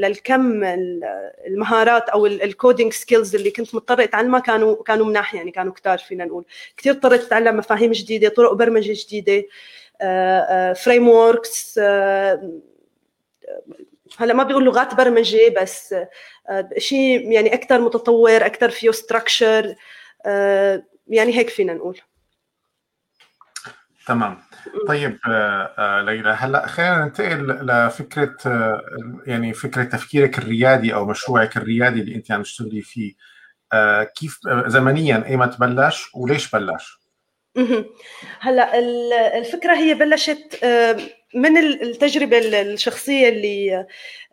[0.00, 0.64] للكم
[1.46, 5.98] المهارات أو ال coding skills اللي كنت مضطرة أتعلمها كانوا كانوا مناح يعني كانوا كتار
[5.98, 6.44] فينا نقول.
[6.76, 9.46] كثير اضطريت أتعلم مفاهيم جديدة طرق برمجة جديدة
[10.74, 11.80] frameworks
[14.16, 15.94] هلا ما بيقول لغات برمجة بس
[16.78, 19.74] شيء يعني أكثر متطور أكثر فيه ستراكشر
[21.06, 22.00] يعني هيك فينا نقول.
[24.06, 24.38] تمام.
[24.88, 25.18] طيب
[25.78, 28.36] ليلى هلأ خلينا ننتقل لفكرة
[29.26, 33.14] يعني فكرة تفكيرك الريادي أو مشروعك الريادي اللي أنت عم تشتغلي فيه.
[34.16, 36.97] كيف زمنيا إيمتى بلش وليش بلش؟
[38.40, 38.78] هلا
[39.38, 40.64] الفكرة هي بلشت
[41.34, 43.86] من التجربة الشخصية اللي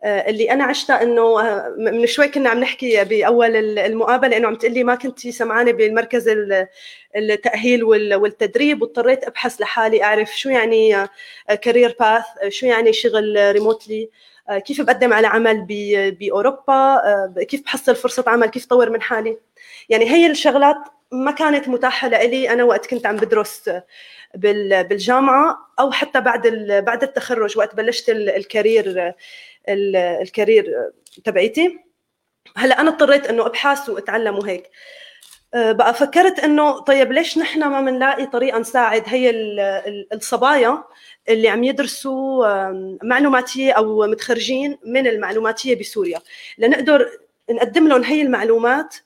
[0.04, 1.36] اللي أنا عشتها إنه
[1.78, 6.30] من شوي كنا عم نحكي بأول المقابلة إنه عم تقلي ما كنتي سمعانة بالمركز
[7.16, 11.08] التأهيل والتدريب واضطريت أبحث لحالي أعرف شو يعني
[11.62, 14.10] كارير باث شو يعني شغل ريموتلي
[14.66, 15.66] كيف بقدم على عمل
[16.20, 17.02] بأوروبا
[17.48, 19.38] كيف بحصل فرصة عمل كيف طور من حالي.
[19.88, 20.76] يعني هي الشغلات
[21.12, 22.50] ما كانت متاحة لإلي.
[22.50, 23.70] أنا وقت كنت عم بدرس
[24.34, 26.46] بالجامعة أو حتى بعد
[26.86, 29.14] بعد التخرج وقت بلشت الكارير
[29.68, 30.90] الكارير
[31.24, 31.78] تبعيتي.
[32.56, 34.70] هلأ أنا اضطريت إنه أبحث وأتعلم وهيك.
[35.54, 39.30] بقى فكرت إنه طيب ليش نحن ما بنلاقي طريقة نساعد هي
[40.12, 40.84] الصبايا
[41.28, 42.46] اللي عم يدرسوا
[43.02, 46.20] معلوماتية أو متخرجين من المعلوماتية بسوريا.
[46.58, 47.10] لنقدر
[47.50, 48.96] نقدم لهم هي المعلومات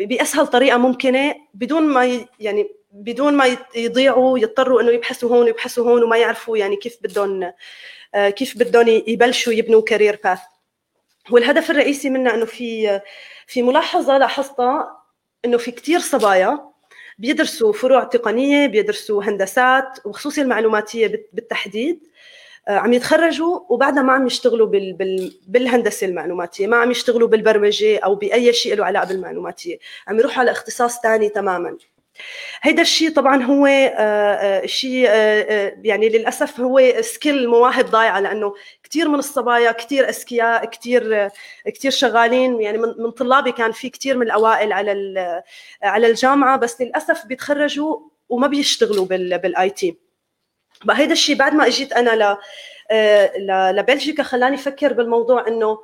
[0.00, 6.02] بأسهل طريقة ممكنة بدون ما يعني بدون ما يضيعوا يضطروا إنه يبحثوا هون ويبحثوا هون
[6.02, 7.52] وما يعرفوا يعني كيف بدهم
[8.14, 10.40] كيف بدهم يبلشوا يبنوا كارير باث
[11.30, 13.00] والهدف الرئيسي منها إنه في
[13.46, 15.02] في ملاحظة لاحظتها
[15.44, 16.72] إنه في كثير صبايا
[17.18, 22.00] بيدرسوا فروع تقنية بيدرسوا هندسات وخصوصي المعلوماتية بالتحديد.
[22.00, 22.08] آه،
[22.68, 28.14] عم يتخرجوا وبعدها ما عم يشتغلوا بال بال بالهندسة المعلوماتية ما عم يشتغلوا بالبرمجة أو
[28.14, 31.76] بأي شيء له علاقة بالمعلوماتية عم يروحوا على اختصاص ثاني تماما.
[32.62, 35.04] هيدا الشيء طبعا هو آه، آه، شيء
[35.84, 38.54] يعني للأسف هو سكيل مواهب ضايعة لأنه
[38.84, 41.28] كثير من الصبايا كثير أذكياء كثير
[41.66, 45.42] كثير شغالين يعني من طلابي كان في كثير من الأوائل على
[45.82, 50.01] على الجامعة بس للأسف بيتخرجوا وما بيشتغلوا بال IT
[50.84, 52.36] بقى هيدا الشيء بعد ما اجيت أنا ل
[52.90, 55.78] آه، لبلجيكا خلاني أفكر بالموضوع انه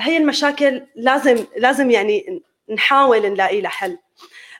[0.00, 3.98] هي المشاكل لازم لازم يعني نحاول نلاقي لها حل.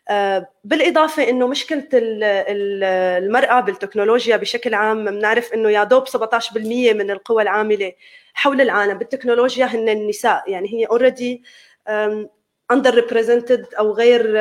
[0.09, 7.43] آه، بالإضافة إنه مشكلة المرأة بالتكنولوجيا بشكل عام بنعرف إنه يا دوب 17% من القوى
[7.43, 7.93] العاملة
[8.35, 10.51] حول العالم بالتكنولوجيا هن النساء.
[10.51, 11.43] يعني هي already
[12.71, 14.37] underrepresented أو غير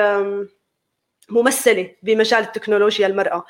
[1.32, 3.46] ممثلة بمجال التكنولوجيا المرأة.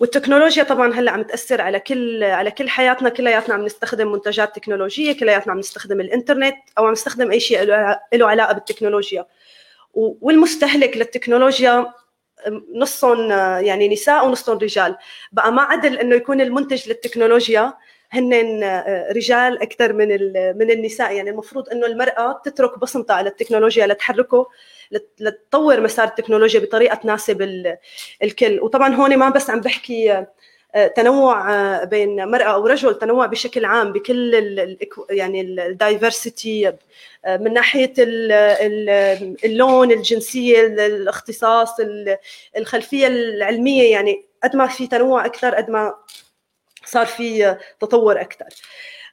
[0.00, 3.08] والتكنولوجيا طبعا هلأ عم تأثر على كل على كل حياتنا.
[3.08, 7.62] كلياتنا عم نستخدم منتجات تكنولوجية كلياتنا عم نستخدم الإنترنت أو عم نستخدم أي شيء
[8.12, 9.26] له علاقة بالتكنولوجيا.
[9.94, 11.92] والمستهلك للتكنولوجيا
[12.74, 14.96] نصهم يعني نساء ونصهم رجال.
[15.32, 17.74] بقى ما عدل إنه يكون المنتج للتكنولوجيا
[18.12, 18.32] هن
[19.16, 20.08] رجال أكثر من
[20.58, 21.12] من النساء.
[21.12, 24.46] يعني المفروض إنه المرأة تترك بصمتها على التكنولوجيا لتحركه.
[25.20, 27.42] لتطور مسار التكنولوجيا بطريقة تناسب
[28.22, 28.60] الكل.
[28.60, 30.26] وطبعا هون ما بس عم بحكي
[30.74, 34.78] آه، تنوع آه، بين مرأة أو رجل تنوع بشكل عام بكل ال
[35.10, 36.68] يعني الدايفرسيتي
[37.24, 37.92] آه، من ناحية
[39.44, 41.76] اللون الجنسية الاختصاص
[42.56, 45.94] الخلفية العلمية يعني قد ما في تنوع أكثر قد ما
[46.84, 48.46] صار في تطور أكثر.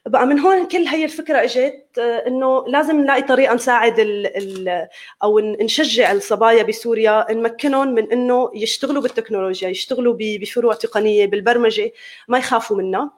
[0.06, 4.88] بقى من هون كل هي الفكرة إجت آه، إنه لازم نلاقي طريقة نساعد ال ال
[5.22, 11.92] أو نشجع الصبايا بسوريا نمكنهم من إنه يشتغلوا بالتكنولوجيا يشتغلوا بفروع تقنية بالبرمجة
[12.28, 13.10] ما يخافوا منها.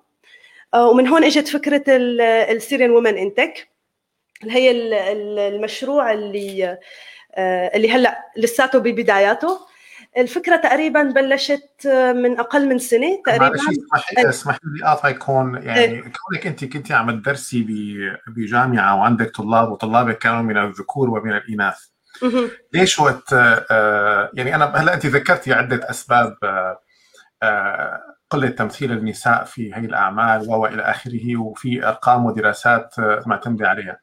[0.74, 3.68] آه، ومن هون إجت فكرة السيريان وومن ان تك
[4.43, 4.70] اللي هي
[5.49, 6.78] المشروع اللي
[7.34, 9.59] آه، اللي هلأ لساته ببداياته.
[10.16, 13.52] الفكرة تقريبا بلشت من أقل من سنة تقريبا.
[14.28, 17.66] اسمح لي اقاطعك يكون يعني إيه؟ كونك أنت كنت عم تدرسي
[18.26, 21.78] بجامعة وعندك طلاب وطلابك كانوا من الذكور ومن الإناث.
[22.72, 26.80] ليش وقت آه، يعني أنا هلأ أنت ذكرتي عدة أسباب آه،
[27.42, 28.00] آه،
[28.30, 32.94] قلة تمثيل النساء في هي الأعمال وإلى آخره وفي أرقام ودراسات
[33.26, 33.98] معتمدة عليها.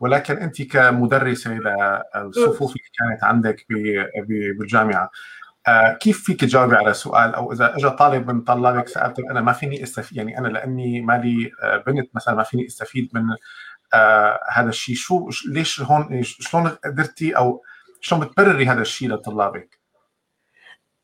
[0.00, 3.66] ولكن أنت كمدرسة للصفوف اللي كانت عندك
[4.58, 5.02] بالجامعة.
[5.02, 5.10] آه،
[6.00, 9.82] كيف فيك تجاوبي على سؤال أو إذا اجى طالب من طلابك سالته أنا ما فيني
[9.82, 13.22] استفيد يعني أنا لأني مالي آه، بنت مثلا ما فيني استفيد من
[13.94, 17.62] آه هذا الشيء شو ليش هون شلون قدرتي أو
[18.00, 19.80] شلون بتبرري هذا الشيء لطلابك؟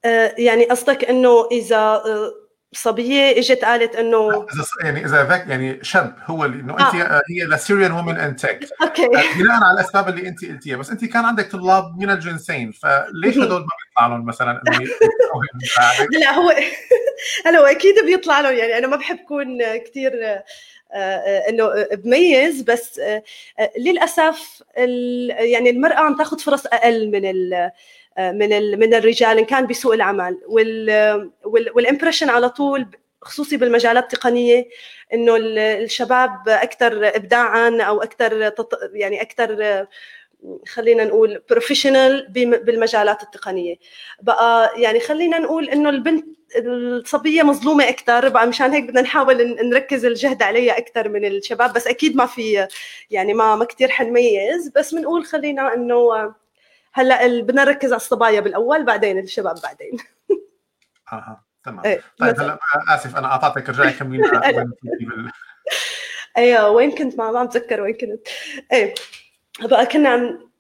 [0.04, 2.32] آه يعني قصدك إنه إذا آه،
[2.72, 4.46] صبية إجت قالت إنه
[4.84, 7.22] يعني إذا ذاك يعني شاب هو اللي إنه أنت آه.
[7.30, 9.09] هي ل Syrian Women in Tech okay.
[9.08, 13.60] بناء على الأسباب اللي أنت قلتيها بس أنت كان عندك طلاب من الجنسين فليش هدول
[13.60, 14.78] ما بيطلع لهم مثلا إنه
[16.20, 16.54] لا هو
[17.46, 20.44] هلا هو أكيد بيطلع لهم يعني أنا ما بحب اكون كثير آه،
[20.94, 23.00] آه، إنه بميز بس
[23.78, 24.62] للأسف
[25.28, 27.24] يعني المرأة عم تاخذ فرص أقل من
[28.18, 30.38] من من الرجال إن كان بسوق العمل.
[31.44, 32.86] وال impression على طول
[33.22, 34.68] خصوصي بالمجالات التقنية
[35.14, 38.52] إنه الشباب أكثر ابداعا أو أكثر
[38.92, 39.86] يعني أكثر
[40.68, 42.28] خلينا نقول professional
[42.64, 43.76] بالمجالات التقنية.
[44.22, 46.24] بقى يعني خلينا نقول إنه البنت
[46.56, 51.72] الصبية مظلومة أكثر بقى مشان هيك بدنا نحاول نركز الجهد عليها أكثر من الشباب.
[51.72, 52.68] بس أكيد ما في
[53.10, 54.68] يعني ما ما كثير حنميز.
[54.76, 56.34] بس بنقول خلينا إنه
[56.97, 59.97] هلا بدنا نركز على الصبايا بالأول بعدين الشباب بعدين.
[61.12, 61.84] أها تمام.
[61.84, 64.22] إيه طيب هلا آسف أنا قاطعتك رجعي كملي
[66.36, 68.28] أيوه وين كنت ما ما بتذكر وين كنت.
[68.72, 68.94] إيه
[69.61, 70.51] بقى كنا عم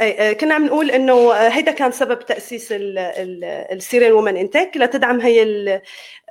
[0.00, 5.20] أي كنا عم نقول إنه هيدا كان سبب تأسيس ال Syrian Women in Tech لتدعم
[5.20, 5.42] هي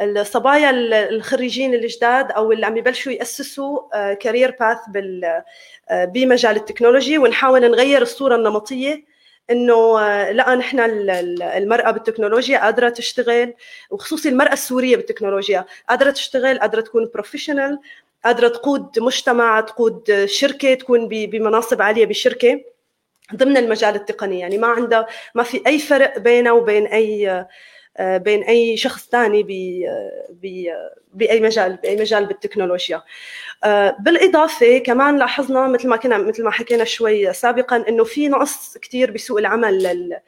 [0.02, 0.70] الصبايا
[1.10, 4.78] الخريجين الجداد أو اللي عم يبلشوا يأسسوا career path
[5.92, 9.11] بمجال ال technology ونحاول نغير الصورة النمطية
[9.52, 10.80] إنه آه، لا نحن
[11.42, 13.54] المرأة بالتكنولوجيا قادرة تشتغل
[13.90, 17.80] وخصوصي المرأة السورية بالتكنولوجيا قادرة تشتغل قادرة تكون professional
[18.26, 22.62] قادرة تقود مجتمع تقود شركة تكون بمناصب عالية بشركه
[23.36, 24.40] ضمن المجال التقني.
[24.40, 27.48] يعني ما عندها ما في أي فرق بينها وبين أي آه،
[28.02, 29.44] بين أي شخص ثاني
[31.14, 33.02] بأي مجال بأي مجال بالتكنولوجيا.
[34.00, 39.12] بالإضافة كمان لاحظنا مثل ما كنا مثل ما حكينا شوي سابقا إنه في نقص كثير
[39.12, 40.20] بسوق العمل لل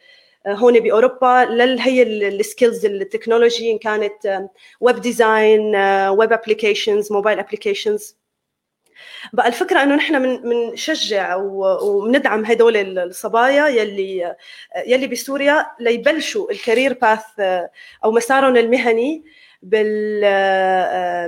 [0.48, 4.48] هون بأوروبا لل هي ال skills ال technology إن كانت
[4.80, 5.76] web design
[6.10, 8.18] web applications mobile applications
[9.34, 14.36] بقى الفكرة إنه نحن بنشجع وبندعم هدول الصبايا يلي
[14.88, 17.24] يلي بسوريا ليبلشوا ال career path
[18.04, 19.24] أو مسارهم المهني
[19.64, 20.22] بال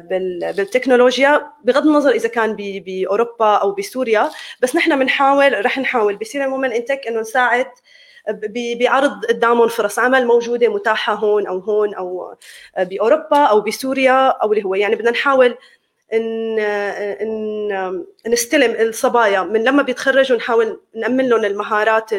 [0.02, 4.30] بال بالتكنولوجيا بغض النظر إذا كان بأوروبا أو بسوريا.
[4.62, 6.16] بس نحن بنحاول رح نحاول.
[6.16, 7.68] ب Syrian Women in Tech إنه نساعد
[8.80, 12.36] بعرض قدامهم فرص عمل موجودة متاحة هون أو هون أو
[12.78, 15.58] بأوروبا أو بسوريا أو اللي هو يعني بدنا نحاول
[16.14, 22.10] إن إن نستلم الصبايا من لما بيتخرجوا نحاول نأمن لهم المهارات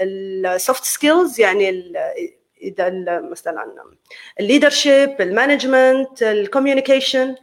[0.00, 1.92] ال soft skills يعني
[2.62, 2.90] إذا
[3.30, 3.74] مثلا
[4.40, 7.34] ال leadership ال management ال communication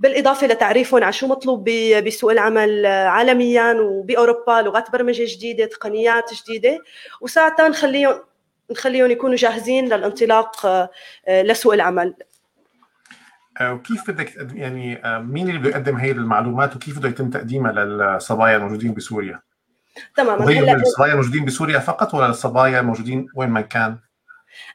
[0.00, 1.64] بالإضافة لتعريفهم على شو مطلوب
[2.04, 6.78] بسوق العمل عالميا وبأوروبا لغات برمجة جديدة تقنيات جديدة.
[7.20, 8.20] وساعتها نخليهم
[8.70, 10.66] نخليهم يكونوا جاهزين للانطلاق
[11.28, 12.14] لسوق العمل.
[13.62, 18.94] وكيف بدك يعني مين اللي بده يقدم هي المعلومات وكيف بده يتم تقديمها للصبايا الموجودين
[18.94, 19.40] بسوريا؟
[20.16, 23.98] تماما وهي الصبايا الموجودين بسوريا فقط ولا الصبايا الموجودين وين ما كان؟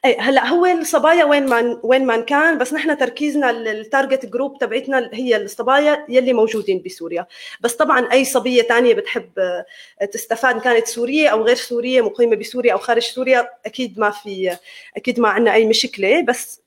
[0.04, 4.58] اي هلأ هو الصبايا وين ما وين ما كان بس نحن تركيزنا ال target group
[4.58, 7.26] تبعتنا هي الصبايا يلي موجودين بسوريا
[7.60, 9.30] بس طبعا أي صبية ثانية بتحب
[10.12, 14.56] تستفاد ان كانت سورية أو غير سورية مقيمة بسوريا أو خارج سوريا أكيد ما في
[14.96, 16.62] أكيد ما عندنا أي مشكلة بس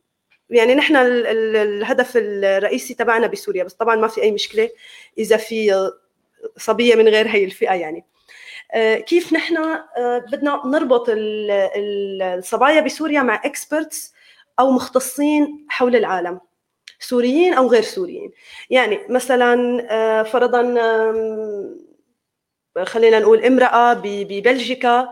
[0.49, 4.69] يعني نحن الهدف الرئيسي تبعنا بسوريا بس طبعا ما في أي مشكلة
[5.17, 5.91] إذا في
[6.57, 8.05] صبية من غير هي الفئة يعني.
[9.07, 9.55] كيف نحن
[10.31, 14.13] بدنا نربط الصبايا بسوريا مع اكسبرتس
[14.59, 16.39] أو مختصين حول العالم
[16.99, 18.31] سوريين أو غير سوريين؟
[18.69, 20.61] يعني مثلا فرضا
[22.84, 25.09] خلينا نقول امرأة ببلجيكا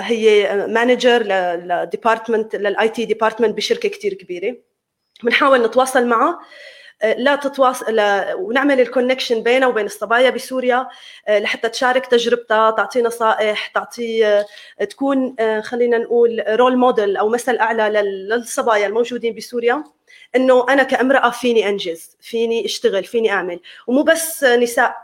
[0.00, 1.22] هي manager
[1.56, 4.56] ل department لل IT department بشركة كثير كبيرة.
[5.22, 6.38] بنحاول نتواصل معها
[7.16, 8.00] لا تتواصل
[8.34, 10.88] ونعمل ال connection بينها وبين الصبايا بسوريا
[11.28, 14.44] لحتى تشارك تجربتها تعطي نصائح تعطي
[14.90, 19.84] تكون خلينا نقول role model أو مثل أعلى للصبايا الموجودين بسوريا.
[20.36, 23.60] إنه أنا كامرأة فيني أنجز فيني أشتغل فيني أعمل.
[23.86, 24.96] ومو بس نساء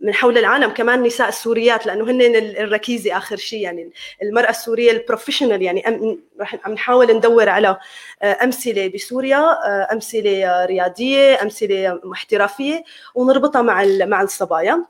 [0.00, 3.90] من حول العالم كمان نساء السوريات لأنه هن الركيزة آخر شيء يعني
[4.22, 7.78] المرأة السورية البروفيشنال يعني رح عم نحاول ندور على
[8.22, 9.58] أمثلة بسوريا
[9.92, 12.84] أمثلة ريادية أمثلة احترافية
[13.14, 14.84] ونربطها مع مع الصبايا.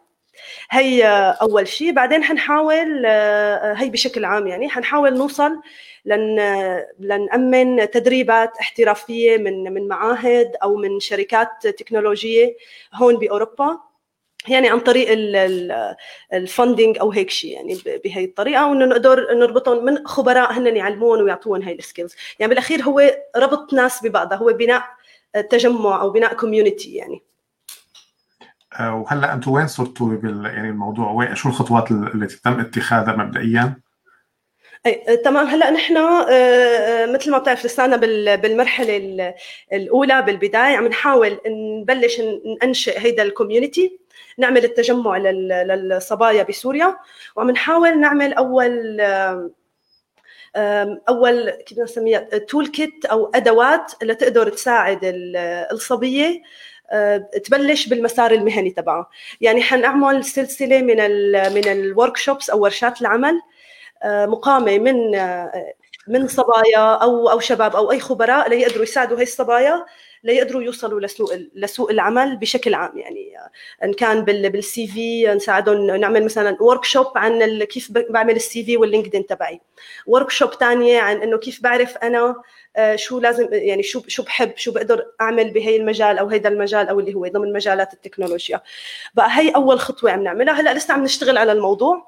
[0.71, 1.05] هي
[1.43, 3.07] أول شيء بعدين حنحاول
[3.77, 5.61] هي بشكل عام يعني حنحاول نوصل
[6.05, 6.39] لن
[6.99, 12.57] لنأمن تدريبات احترافية من من معاهد أو من شركات تكنولوجية
[12.95, 13.88] هون بأوروبا.
[14.51, 15.09] يعني عن طريق
[16.33, 21.23] ال funding أو هيك شيء يعني بهي الطريقة وإنه نقدر نربطهم من خبراء هن يعلمون
[21.23, 23.03] ويعطوهم هي ال skills يعني بالأخير هو
[23.37, 24.85] ربط ناس ببعضها هو بناء
[25.51, 27.23] تجمع أو بناء community يعني.
[28.81, 33.88] وهلأ أنتم وين صرتوا بال يعني الموضوع؟ وين شو الخطوات التي تم اتخاذها مبدئيا؟
[34.87, 35.47] أي تمام.
[35.47, 35.95] هلأ نحن
[37.13, 37.97] مثل ما بتعرف لسانا
[38.37, 39.35] بالمرحلة
[39.73, 42.21] الأولى بالبداية عم نحاول نبلش
[42.63, 43.99] ننشئ هيدا ال community
[44.39, 46.97] نعمل التجمع للصبايا بسوريا.
[47.37, 49.01] وعم نحاول نعمل أول
[51.09, 55.01] أول كيف بدنا نسميها toolkit أو أدوات لتقدر تساعد
[55.73, 56.43] الصبية
[57.45, 59.09] تبلش بالمسار المهني تبعها.
[59.41, 63.41] يعني حنعمل سلسلة من ال من ال workshops أو ورشات العمل.
[64.05, 65.11] مقامة من
[66.09, 69.87] من صبايا أو أو شباب أو أي خبراء ليقدروا يساعدوا هي الصبايا
[70.25, 73.33] ليقدروا يوصلوا لسوق لسوق العمل بشكل عام يعني.
[73.85, 79.27] إن كان بال CV نساعدهم نعمل مثلا workshop عن كيف بعمل ال CV وال LinkedIn
[79.27, 79.61] تبعي.
[80.07, 82.43] workshop ثانية عن إنه كيف بعرف أنا
[82.95, 87.01] شو لازم يعني شو شو بحب شو بقدر أعمل بهي المجال أو هيدا المجال أو
[87.01, 88.61] اللي هو ضمن مجالات التكنولوجيا.
[89.15, 90.61] بقى هي أول خطوة عم نعملها.
[90.61, 92.08] هلأ لسه عم نشتغل على الموضوع.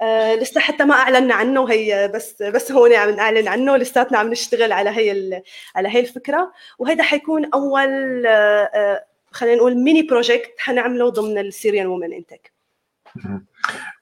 [0.00, 4.30] آه لسه حتى ما اعلنا عنه وهي بس بس هون عم نعلن عنه لساتنا عم
[4.30, 5.42] نشتغل على هي
[5.76, 6.52] على هي الفكرة.
[6.78, 12.52] وهيدا حيكون أول آه خلينا نقول mini project حنعمله ضمن ال Syrian Women in Tech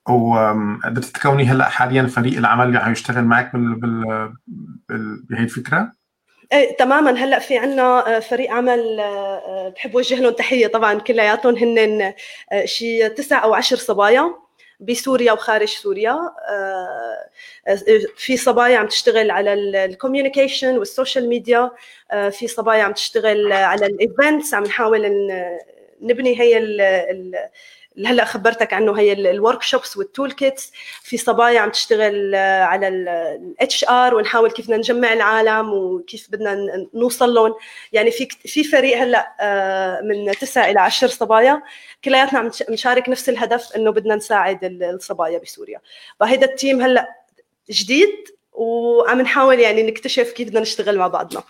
[0.09, 3.75] وقدرت تكوني هلأ حاليا فريق العمل اللي عم يشتغل معك بال
[4.89, 5.93] بال بهي الفكرة؟
[6.53, 7.11] إيه تماما.
[7.11, 8.97] هلأ في عنا فريق عمل
[9.75, 12.15] بحب اوجه لهم تحية طبعا كلياتهم هن
[12.65, 14.35] شي تسع أو عشر صبايا.
[14.81, 16.19] بسوريا وخارج سوريا.
[18.17, 19.55] في صبايا عم تشتغل على
[19.85, 21.71] ال communication وال social media.
[22.31, 25.29] في صبايا عم تشتغل على ال events عم نحاول
[26.01, 26.59] نبني هي
[28.07, 30.73] هلا خبرتك عنه هي ال workshops وال toolkits
[31.03, 37.35] في صبايا عم تشتغل على ال HR ونحاول كيف بدنا نجمع العالم وكيف بدنا نوصل
[37.35, 37.55] لهم.
[37.93, 39.33] يعني في في فريق هلا
[40.05, 41.63] من تسع إلى عشر صبايا.
[42.05, 45.81] كلياتنا عم نشارك نفس الهدف إنه بدنا نساعد الصبايا بسوريا.
[46.21, 47.09] فهيدا التيم هلا
[47.71, 51.43] جديد وعم نحاول يعني نكتشف كيف بدنا نشتغل مع بعضنا.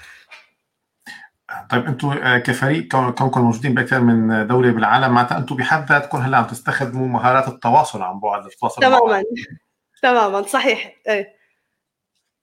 [1.70, 6.36] طيب أنتم آه، كفريق كونكم موجودين باكثر من دوله بالعالم معناتها أنتم بحد ذاتكم هلا
[6.36, 9.24] عم تستخدموا مهارات التواصل عن بعد لتتواصلوا تماما.
[10.02, 10.94] تماما صحيح.
[11.08, 11.38] إيه.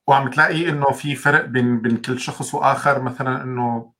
[0.08, 3.91] وعم تلاقي إنه في فرق بين بين كل شخص وآخر مثلا إنه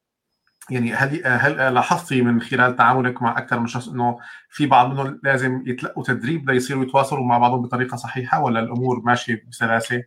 [0.70, 5.20] يعني هل هل لاحظتي من خلال تعاملك مع أكثر من شخص إنه في بعض منهم
[5.24, 10.04] لازم يتلقوا تدريب ليصيروا يتواصلوا مع بعضهم بطريقة صحيحة ولا الأمور ماشية بسلاسة؟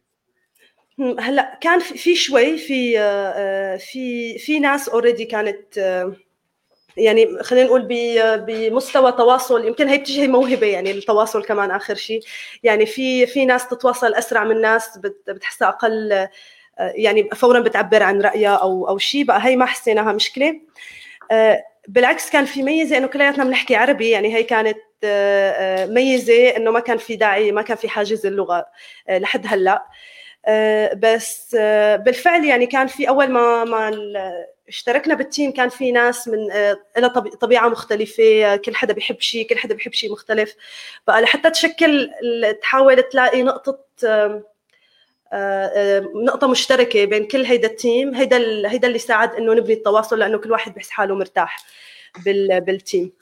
[1.01, 6.13] هلا كان في شوي في آه، في في ناس اوريدي كانت آه،
[6.97, 7.87] يعني خلينا نقول
[8.47, 9.67] بمستوى تواصل.
[9.67, 12.21] يمكن هي بتجي موهبة يعني التواصل كمان آخر شيء
[12.63, 16.29] يعني في في ناس تتواصل أسرع من ناس بتحسها أقل آه،
[16.79, 20.61] يعني فورا بتعبر عن رأيها أو أو شيء بقى هي ما حسيناها مشكلة.
[21.89, 24.11] بالعكس كان في ميزة إنه كلياتنا بنحكي عربي.
[24.11, 24.79] يعني هي كانت
[25.93, 28.67] ميزة إنه ما كان في داعي ما كان في حاجز اللغة
[29.11, 29.73] لحد هلأ.
[29.75, 29.87] آه،
[30.95, 33.91] بس آه، بالفعل يعني كان في أول ما ما
[34.69, 37.09] اشتركنا بالتيم كان في ناس من آه، لها
[37.41, 40.55] طبيعة مختلفة كل حدا بيحب شيء كل حدا بيحب شيء مختلف.
[41.07, 42.11] بقى لحتى تشكل
[42.63, 43.79] تحاول تلاقي نقطة
[46.25, 48.37] نقطة مشتركة بين كل هيدا ال team هيدا
[48.71, 51.57] هيدا اللي ساعد إنه نبني التواصل لأنه كل واحد بحس حاله مرتاح
[52.25, 53.13] بال team.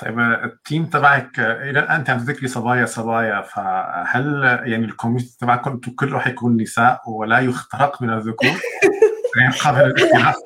[0.00, 5.36] طيب ال team تبعك إلى الان أنت عم تذكري صبايا صبايا فهل يعني ال community
[5.40, 8.60] تبعكم أنتم كله حيكون نساء ولا يخترق من الذكور؟
[9.40, 10.36] يعني قابل للاختراق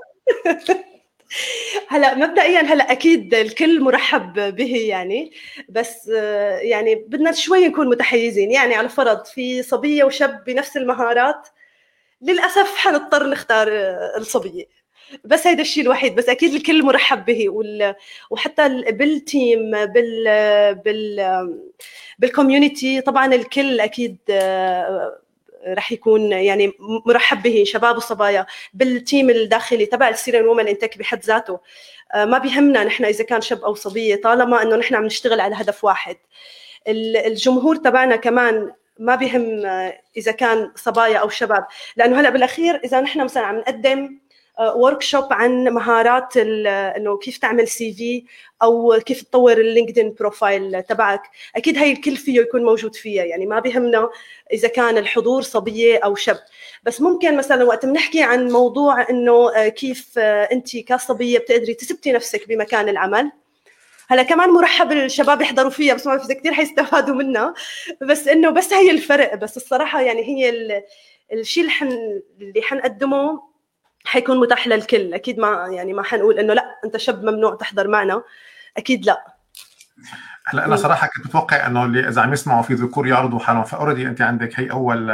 [1.89, 5.33] هلا مبدئيا هلا أكيد الكل مرحب به يعني
[5.69, 6.09] بس
[6.63, 8.53] يعني بدنا شوي نكون متحيزين.
[8.53, 11.49] يعني على فرض في صبية وشاب بنفس المهارات
[12.23, 13.69] للأسف حنضطر نختار
[14.17, 14.65] الصبية.
[15.25, 17.49] بس هيدا الشيء الوحيد بس أكيد الكل مرحب به
[18.31, 20.25] وحتى بال team بال
[20.75, 21.65] بال
[22.19, 25.19] بال community طبعا الكل أكيد آه،
[25.67, 26.73] رح يكون يعني
[27.07, 28.47] مرحب به شباب وصبايا.
[28.75, 31.61] بال team الداخلي تبع ال Syrian Women in Tech بحد ذاته
[32.15, 35.55] آه، ما بيهمنا نحن إذا كان شاب أو صبية طالما إنه نحن عم نشتغل على
[35.55, 36.17] هدف واحد.
[36.89, 41.67] الجمهور تبعنا كمان ما بيهم آه، إذا كان صبايا أو شباب.
[41.97, 44.19] لأنه هلأ بالأخير إذا نحن مثلا عم نقدم
[44.61, 48.25] workshop عن مهارات إنه كيف تعمل CV
[48.63, 51.23] أو كيف تطور ال LinkedIn profile تبعك.
[51.57, 54.11] أكيد هي الكل فيه يكون موجود فيها يعني ما بهمنا
[54.53, 56.39] إذا كان الحضور صبية أو شاب
[56.83, 62.89] بس ممكن مثلا وقت بنحكي عن موضوع إنه كيف أنت كصبية بتقدري تثبتي نفسك بمكان
[62.89, 63.33] العمل.
[64.09, 67.55] هلا كمان مرحب الشباب يحضروا فيها بس ما بعرف كثير حيستفادوا منها.
[68.01, 70.51] بس إنه بس هي الفرق بس الصراحة يعني هي
[71.33, 71.69] الشيء
[72.41, 73.54] اللي حنقدمه
[74.05, 75.15] حيكون متاح للكل.
[75.15, 78.23] أكيد ما يعني ما حنقول إنه لا أنت شاب ممنوع تحضر معنا.
[78.77, 79.25] أكيد لا.
[80.47, 83.65] هلأ أنا صراحة كنت متوقع إنه اللي إذا عم يسمعوا في ذكور يعرضوا حالهم.
[83.65, 85.11] ف already أنت عندك هي أول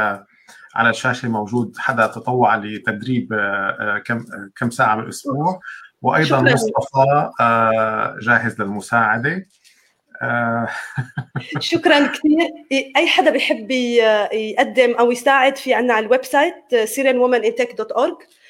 [0.75, 4.25] على الشاشة موجود حدا تطوع لتدريب آه، كم
[4.55, 5.59] كم ساعة بالأسبوع.
[6.01, 6.41] وأيضا.
[6.41, 9.45] مصطفى آه، جاهز للمساعدة.
[10.21, 10.67] آه،
[11.59, 12.49] شكرا كثير.
[12.97, 18.40] إي حدا بيحب يقدم أو يساعد في عنا على ال website syrianwomanintech.org آه،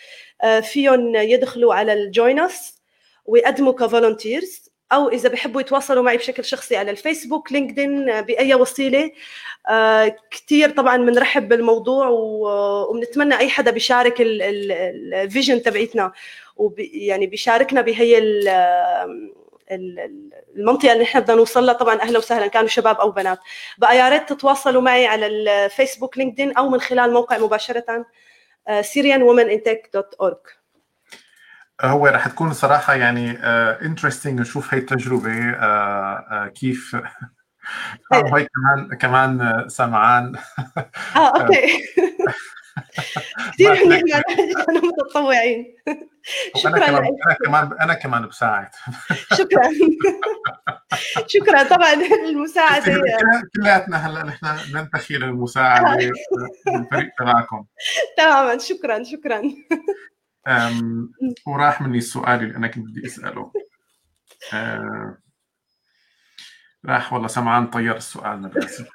[0.62, 2.82] فيهم يدخلوا على ال join us
[3.26, 8.56] ويقدموا ك volunteers أو إذا بحبوا يتواصلوا معي بشكل شخصي على الفيسبوك LinkedIn آه، بأي
[8.56, 9.12] وسيلة.
[9.70, 16.12] آه، كثير طبعا بنرحب بالموضوع وبنتمنى أي حدا بيشارك ال vision تبعيتنا.
[16.58, 18.18] ويعني بيشاركنا بهي
[20.56, 21.74] المنطقة اللي نحن بدنا نوصل لها.
[21.74, 23.39] طبعا أهلا وسهلا كانوا شباب أو بنات.
[23.78, 28.06] بقى يا ريت تتواصلوا معي على الفيسبوك LinkedIn أو من خلال موقع مباشرة.
[28.70, 30.62] syrianwomanintech.org
[31.82, 33.32] هو رح تكون صراحة يعني
[33.86, 36.95] interesting uh, نشوف هي التجربة uh, uh, كيف.
[38.14, 40.36] هي كمان كمان سمعان.
[41.16, 41.84] آه أوكي.
[43.53, 45.75] كثير إحنا متطوعين.
[46.55, 48.69] شكرا أنا كمان أنا كمان أنا كمان بساعد.
[49.34, 49.69] شكرا.
[51.27, 51.63] شكرا.
[51.63, 51.93] طبعا
[52.29, 53.01] المساعدة
[53.55, 56.11] كلياتنا هلأ نحن ننتخي للمساعدة
[56.65, 57.65] بالفريق تبعكم.
[58.17, 58.57] تماما.
[58.57, 59.41] شكرا شكرا.
[61.47, 63.51] وراح مني السؤال اللي أنا كنت بدي أسأله.
[64.53, 65.17] أه
[66.86, 68.51] راح والله سمعان طير السؤال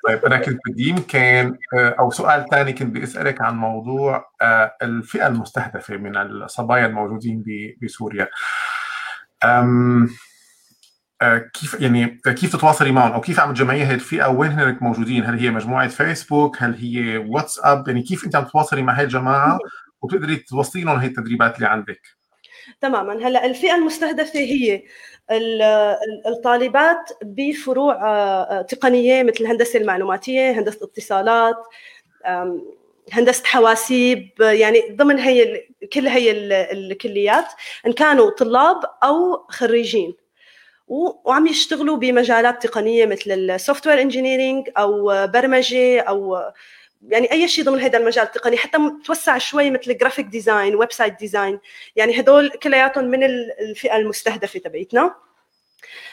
[0.06, 4.76] طيب أنا كنت بدي يمكن آه، أو سؤال ثاني كنت بدي أسألك عن موضوع آه،
[4.82, 7.44] الفئة المستهدفة من الصبايا الموجودين
[7.82, 8.28] بسوريا
[11.54, 15.38] كيف يعني كيف تتواصلي معهم أو كيف عم تجمعي هي الفئة وين هنك موجودين؟ هل
[15.38, 19.58] هي مجموعة فيسبوك؟ هل هي واتساب؟ يعني كيف أنت عم تتواصلي مع هي الجماعة
[20.02, 22.15] وبتقدري توصلي لهم هي التدريبات اللي عندك؟
[22.80, 23.28] تماما.
[23.28, 24.82] هلأ الفئة المستهدفة هي
[26.26, 27.96] الطالبات بفروع
[28.62, 31.56] تقنية مثل الهندسه المعلوماتية، هندسة اتصالات،
[33.12, 36.30] هندسة حواسيب يعني ضمن هي كل هي
[36.72, 37.46] الكليات
[37.86, 40.14] إن كانوا طلاب أو خريجين.
[40.88, 46.38] وعم يشتغلوا بمجالات تقنية مثل السوفت وير أو برمجة أو
[47.08, 51.60] يعني أي شيء ضمن هذا المجال التقني حتى توسع شوي مثل graphic design website design
[51.96, 55.14] يعني هدول كلياتهم من الفئة المستهدفة تبعتنا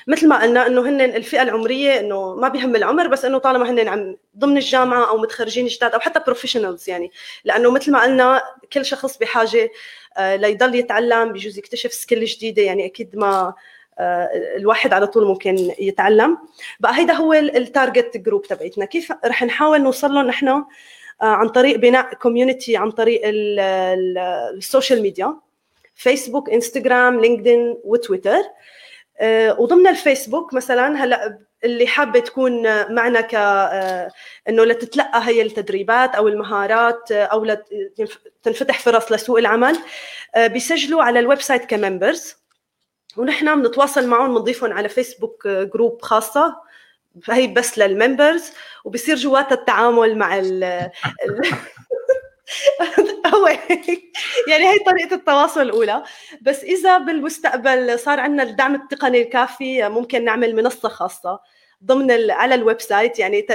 [0.08, 3.88] مثل ما قلنا إنه هن الفئة العمرية إنه ما بيهم العمر بس إنه طالما هن
[3.88, 7.12] عم ضمن الجامعة أو متخرجين جداد أو حتى professionals يعني.
[7.46, 8.42] لأنه مثل ما قلنا
[8.74, 9.72] كل شخص بحاجة
[10.18, 13.54] آه، ليضل يتعلم بجوز يكتشف skill جديدة يعني أكيد ما
[14.00, 16.38] الواحد على طول ممكن يتعلم.
[16.80, 20.66] بقى هيدا هو ال target group تبعتنا كيف رح نحاول نوصل لهم نحن آه،
[21.22, 25.36] عن طريق بناء community عن طريق ال social media
[25.96, 28.41] فيسبوك انستغرام لينكدين وتويتر
[29.20, 32.64] آه، وضمن الفيسبوك مثلا هلأ اللي حابة تكون
[32.94, 33.36] معنا ك
[34.50, 37.56] إنه لتتلقى هي التدريبات أو المهارات أو
[38.44, 39.78] تنفتح فرص لسوق العمل
[40.38, 42.36] بيسجلوا على ال website ك members
[43.18, 46.55] ونحن بنتواصل معهم بنضيفهم على فيسبوك group خاصة.
[47.30, 48.51] هي بس لل members
[48.86, 50.64] وبصير جواتها التعامل مع ال
[53.34, 53.47] هو
[54.49, 56.03] يعني هي طريقة التواصل الأولى.
[56.41, 61.39] بس إذا بالمستقبل صار عندنا الدعم التقني الكافي ممكن نعمل منصة خاصة
[61.84, 63.47] ضمن على ال website يعني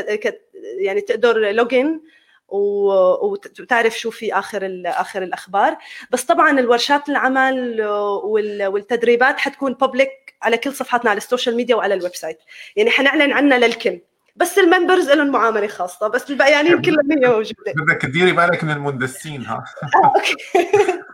[0.80, 2.01] يعني تقدر login
[2.49, 5.76] وتعرف شو في آخر آخر الأخبار.
[6.11, 7.82] بس طبعا الورشات العمل
[8.68, 12.38] والتدريبات حتكون public على كل صفحاتنا على ال social media وعلى ال website
[12.76, 14.01] يعني حنعلن عنها للكل.
[14.39, 17.72] بس ال members لهم معاملة خاصة بس البقيانين كلهم هي موجودة.
[17.76, 19.64] بدك تديري بالك من المندسين ها.
[20.05, 20.34] آه أوكي.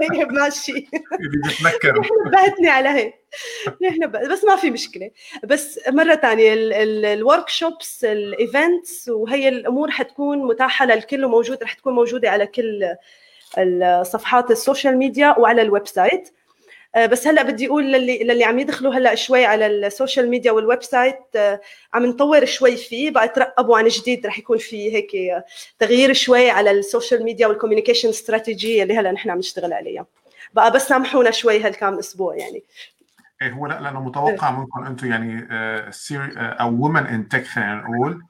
[0.10, 0.72] طيب ماشي.
[0.72, 3.14] اللي بيتنكروا نبهتني على هيك.
[3.82, 5.10] نحن بس ما في مشكلة.
[5.44, 6.54] بس مرة ثانية
[7.14, 12.94] ال workshops ال events وهي الأمور حتكون متاحة للكل وموجوده رح تكون موجودة على كل
[13.58, 16.28] الصفحات ال social media وعلى ال website.
[16.28, 16.43] آه،
[16.96, 20.82] بس هلا بدي أقول للي للي عم يدخلوا هلا شوي على ال social media وال
[20.82, 21.60] website آه،
[21.94, 25.10] عم نطور شوي فيه بقى ترقبوا عن جديد رح يكون في هيك
[25.78, 30.06] تغيير شوي على ال social media وال communication strategy اللي هلا نحن عم نشتغل عليها
[30.54, 32.62] بقى بس سامحونا شوي هالكام أسبوع يعني
[33.42, 34.50] إيه هو لا لأنه متوقع.
[34.50, 35.48] منكم أنتم يعني
[35.92, 38.22] سيري آه، أو Women in Tech خلينا نقول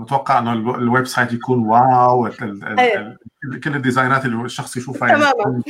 [0.00, 3.16] متوقع إنه ال website يكون wow إيه.
[3.64, 5.62] كل ال designات اللي الشخص يشوفها يعني تماما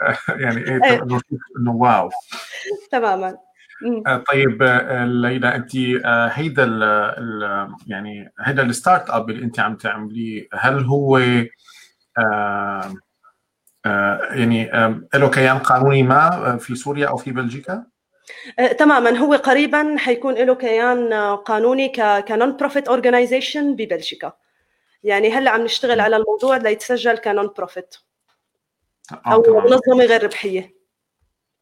[0.44, 1.02] يعني إيه.
[1.58, 2.10] إنه wow.
[2.90, 3.38] تماما.
[4.06, 9.76] آه، طيب آه، ليلى انت آه، هيدا ال يعني هيدا ال startup اللي انت عم
[9.76, 11.18] تعمليه هل هو
[14.30, 14.70] يعني
[15.14, 17.86] له كيان قانوني ما في سوريا أو في بلجيكا؟
[18.78, 19.10] تماما.
[19.10, 21.88] هو قريبا حيكون له كيان قانوني
[22.28, 24.32] ك non-profit organization ببلجيكا.
[25.02, 27.94] يعني هلأ عم نشتغل على الموضوع ليتسجل ك non-profit
[29.12, 29.64] أو تمام.
[29.64, 30.76] منظمة غير ربحية.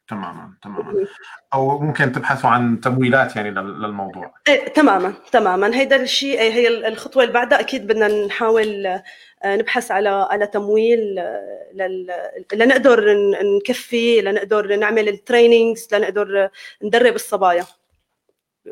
[0.09, 1.07] تماما تماما.
[1.55, 4.35] أو ممكن تبحثوا عن تمويلات يعني للموضوع.
[4.49, 5.77] إيه تماما تماما.
[5.77, 9.03] هيدا الشيء هي الخطوة اللي بعدها أكيد بدنا نحاول آه،
[9.45, 12.11] نبحث على على تمويل آه، لل...
[12.55, 13.17] لنقدر
[13.59, 16.49] نكفي لنقدر نعمل ال trainings لنقدر
[16.83, 17.65] ندرب الصبايا.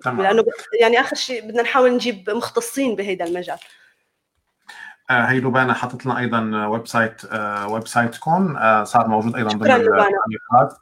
[0.02, 0.22] تمام.
[0.22, 0.44] لأنه
[0.80, 3.58] يعني آخر شيء بدنا نحاول نجيب مختصين بهيدا المجال.
[3.58, 3.81] آه،
[5.10, 7.22] هي لبانة حطت لنا أيضا website
[7.70, 10.78] websiteكم صار موجود أيضا ضمن التعليقات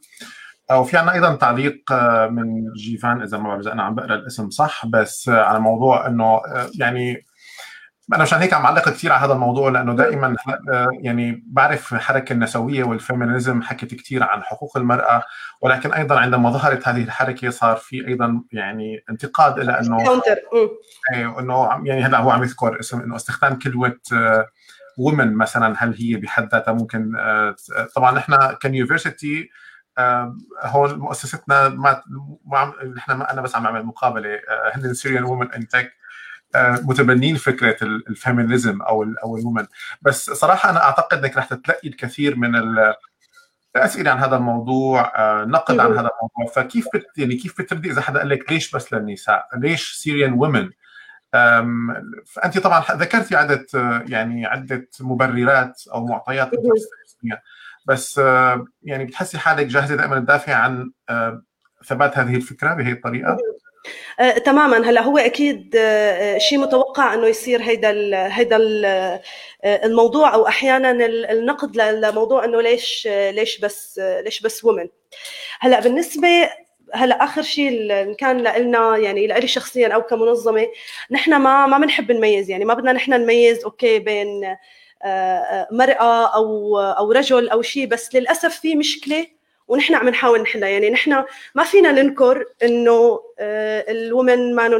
[0.70, 4.14] آه، وفي عندنا أيضا تعليق آه، من جيفان إذا ما بعرف إذا أنا عم بقرأ
[4.14, 6.40] الاسم صح بس على موضوع إنه
[6.78, 7.24] يعني
[8.14, 10.36] أنا هيك عم علق كثير على هذا الموضوع لأنه دائما
[11.00, 15.22] يعني بعرف الحركه النسوية وال feminism حكت كثير عن حقوق المرأة
[15.60, 20.00] ولكن أيضا عندما ظهرت هذه الحركة صار في أيضا يعني انتقاد إلى إنه
[21.12, 23.96] إيه، إنه يعني هلأ هو عم يذكر اسم إنه استخدام كلمة
[24.98, 27.56] women مثلا هل هي بحد ذاتها ممكن آه،
[27.94, 29.50] طبعا نحن ك university
[30.62, 35.92] هون مؤسستنا ما نحن أنا بس عم أعمل مقابلة آه، هن Syrian Women in Tech
[36.56, 39.66] متبنين فكرة ال feminism أو أو ال women
[40.02, 42.56] بس صراحة أنا أعتقد إنك رح تتلقي الكثير من
[43.76, 48.00] الأسئلة عن هذا الموضوع آه، نقد عن هذا الموضوع فكيف بت يعني كيف بتردي إذا
[48.00, 50.70] حدا قال لك ليش بس للنساء؟ ليش Syrian women؟
[52.26, 53.66] فأنت طبعا ذكرتي عدة
[54.08, 56.50] يعني عدة مبررات أو معطيات
[57.86, 61.42] بس آه، يعني بتحسي حالك جاهزة دائما تدافعي عن آه،
[61.84, 63.36] ثبات هذه الفكرة بهي الطريقة؟
[64.20, 64.90] آه، تماما.
[64.90, 69.20] هلا هو أكيد آه، شيء متوقع إنه يصير هيدا ال هيدا ال
[69.64, 70.90] الموضوع أو أحيانا
[71.32, 74.88] النقد لموضوع إنه ليش ليش بس ليش بس ومن
[75.60, 76.28] هلا بالنسبة
[76.94, 80.66] هلا آخر شيء إن كان لنا يعني لإلي شخصيا أو كمنظمة
[81.10, 82.50] نحن ما ما بنحب نميز.
[82.50, 84.56] يعني ما بدنا نحن نميز أوكي بين
[85.72, 89.26] مرأة أو أو رجل أو شيء بس للأسف في مشكلة
[89.70, 90.68] ونحن عم نحاول نحلها.
[90.68, 93.20] يعني نحن ما فينا ننكر إنه
[93.88, 94.70] الومن ما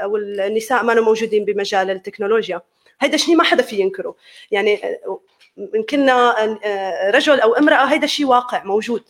[0.00, 2.60] أو النساء ما موجودين بمجال التكنولوجيا.
[3.00, 4.14] هيدا شيء ما حدا في ينكره.
[4.50, 4.80] يعني
[5.74, 6.34] إن كنا
[7.14, 9.02] رجل أو امرأة هيدا شيء واقع موجود.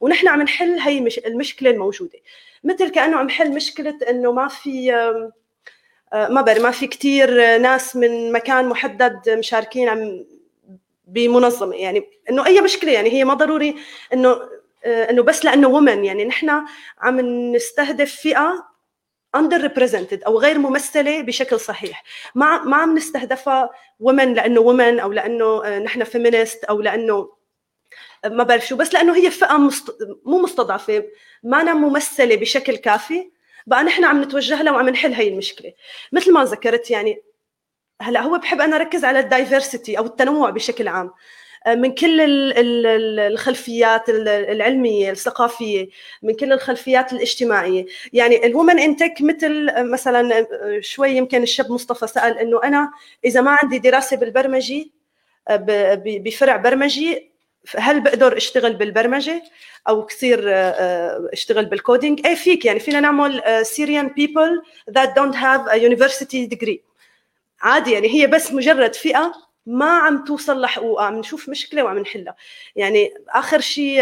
[0.00, 2.18] ونحن عم نحل هي المشكلة الموجودة.
[2.64, 4.92] مثل كأنه عم نحل مشكلة إنه ما في
[6.12, 10.24] ما بعرف ما في كثير ناس من مكان محدد مشاركين عم
[11.06, 11.76] بمنظمة.
[11.76, 13.74] يعني إنه أي مشكلة يعني هي ما ضروري
[14.12, 14.40] إنه
[14.86, 16.62] إنه بس لأنه women يعني نحن
[16.98, 17.20] عم
[17.56, 18.68] نستهدف فئة
[19.34, 22.04] underrepresented أو غير ممثلة بشكل صحيح.
[22.34, 27.32] ما ما عم نستهدفها women لأنه women أو لأنه نحن feminist أو لأنه
[28.24, 29.96] ما بعرف شو بس لأنه هي فئة مست...
[30.24, 31.04] مو مستضعفة.
[31.42, 33.30] مانا ممثلة بشكل كافي.
[33.66, 35.72] بقى نحن عم نتوجه لها وعم نحل هي المشكلة.
[36.12, 37.22] مثل ما ذكرت يعني
[38.02, 41.10] هلأ هو بحب أنا أركز على الدايفرسيتي أو التنوع بشكل عام.
[41.68, 42.20] من كل
[43.20, 45.88] الخلفيات العلمية الثقافية
[46.22, 47.86] من كل الخلفيات الاجتماعية.
[48.12, 50.46] يعني الومن انتك مثل مثلا
[50.80, 52.90] شوي يمكن الشاب مصطفى سأل إنه أنا
[53.24, 54.84] إذا ما عندي دراسة بالبرمجة
[56.04, 57.30] بفرع برمجي
[57.76, 59.42] هل بقدر أشتغل بالبرمجة
[59.88, 60.40] أو كثير
[61.32, 66.82] أشتغل بال coding إيه فيك يعني فينا نعمل Syrian people that don't have university degree
[67.60, 69.32] عادي يعني هي بس مجرد فئة
[69.66, 72.34] ما عم توصل لحقوقها عم نشوف مشكلة وعم نحلها.
[72.76, 73.98] يعني آخر شيء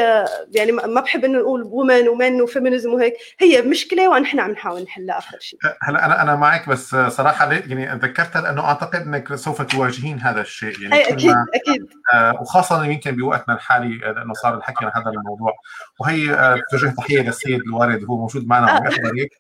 [0.52, 3.14] يعني ما بحب إنه نقول women و men و feminism وهيك.
[3.38, 7.98] هي مشكلة ونحن عم نحاول نحلها آخر شيء هلا أنا أنا معك بس صراحة يعني
[7.98, 10.80] ذكرتها لأنه أعتقد إنك سوف تواجهين هذا الشيء.
[10.82, 11.86] يعني أكيد أكيد.
[12.14, 15.52] آه وخاصة يمكن بوقتنا الحالي لأنه صار الحكي عن هذا الموضوع.
[16.00, 19.30] وهي آه توجه تحية للسيد الوالد هو موجود معنا يحضرك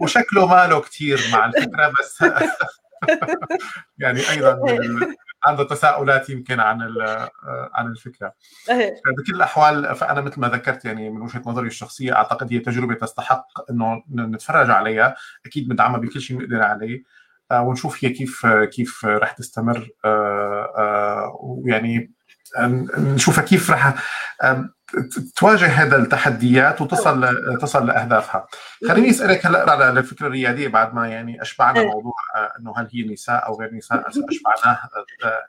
[0.00, 2.24] وشكله ماله كثير مع الفكرة بس
[3.98, 4.58] يعني أيضا
[5.44, 6.94] عنده تساؤلات يمكن عن
[7.74, 8.34] عن الفكرة.
[9.18, 13.70] بكل الأحوال فأنا مثل ما ذكرت يعني من وجهة نظري الشخصية أعتقد هي تجربة تستحق
[13.70, 15.16] إنه نتفرج عليها.
[15.46, 17.02] أكيد بندعمها بكل شيء بنقدر عليه.
[17.52, 19.88] ونشوف هي كيف كيف رح تستمر.
[21.40, 22.12] ويعني
[22.98, 23.94] نشوفها كيف رح
[25.36, 27.28] تواجه هذا التحديات وتصل
[27.60, 28.46] تصل لأهدافها.
[28.88, 32.14] خليني أسألك هلأ على الفكرة الريادية بعد ما يعني أشبعنا موضوع
[32.58, 34.78] إنه هل هي نساء أو غير نساء؟ أشبعناه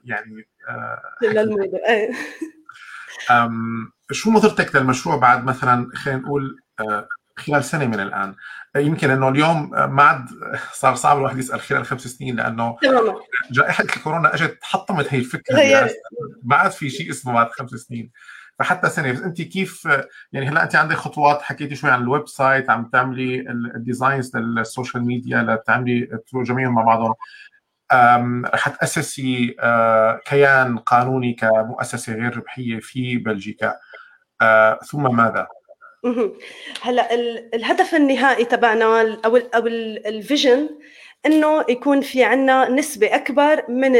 [0.04, 0.48] يعني
[1.24, 1.80] للموضوع
[4.12, 6.60] شو نظرتك للمشروع بعد مثلا خلينا نقول
[7.38, 8.36] خلال سنة من الآن؟
[8.76, 10.26] يمكن إنه اليوم ما عاد
[10.74, 12.78] صار صعب الواحد يسأل خلال خمس سنين لأنه
[13.52, 15.90] جائحة الكورونا إجت حطمت هي الفكرة
[16.44, 18.12] ما عاد في شيء اسمه بعد خمس سنين.
[18.62, 19.88] فحتى سنه بس انت كيف
[20.32, 23.40] يعني هلأ انت عندك خطوات حكيتي شوي عن ال website عم تعملي
[23.76, 27.14] ال designs لل social media لتعملي تجمعيهم مع بعضهم.
[28.46, 29.56] رح تاسسي
[30.26, 33.80] كيان قانوني كمؤسسة غير ربحية في بلجيكا.
[34.92, 35.48] ثم ماذا؟
[36.82, 37.14] هلأ
[37.54, 40.70] الهدف النهائي تبعنا أو أو ال vision
[41.26, 43.92] إنه يكون في عندنا نسبة أكبر من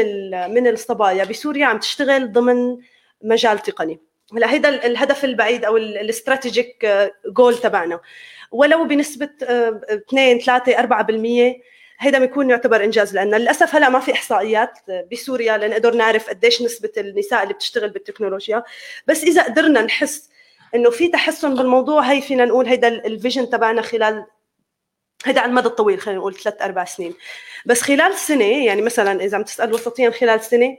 [0.54, 1.24] من الصبايا.
[1.24, 2.78] بسوريا عم تشتغل ضمن
[3.24, 4.00] مجال تقني.
[4.36, 6.86] هلا هيدا الهدف البعيد أو ال strategic
[7.26, 8.00] goal تبعنا.
[8.52, 11.62] ولو بنسبة 2 3 4%
[11.98, 14.78] هيدا بيكون يعتبر إنجاز لأن للأسف هلأ ما في إحصائيات
[15.12, 18.62] بسوريا لنقدر نعرف قديش نسبة النساء اللي بتشتغل بالتكنولوجيا.
[19.06, 20.30] بس إذا قدرنا نحس
[20.74, 24.26] إنه في تحسن بالموضوع هي فينا نقول هيدا ال vision تبعنا خلال
[25.24, 27.14] هيدا على المدى الطويل خلينا نقول ثلاث أربع سنين.
[27.66, 30.76] بس خلال سنة يعني مثلا إذا عم تسأل وسطيا خلال سنة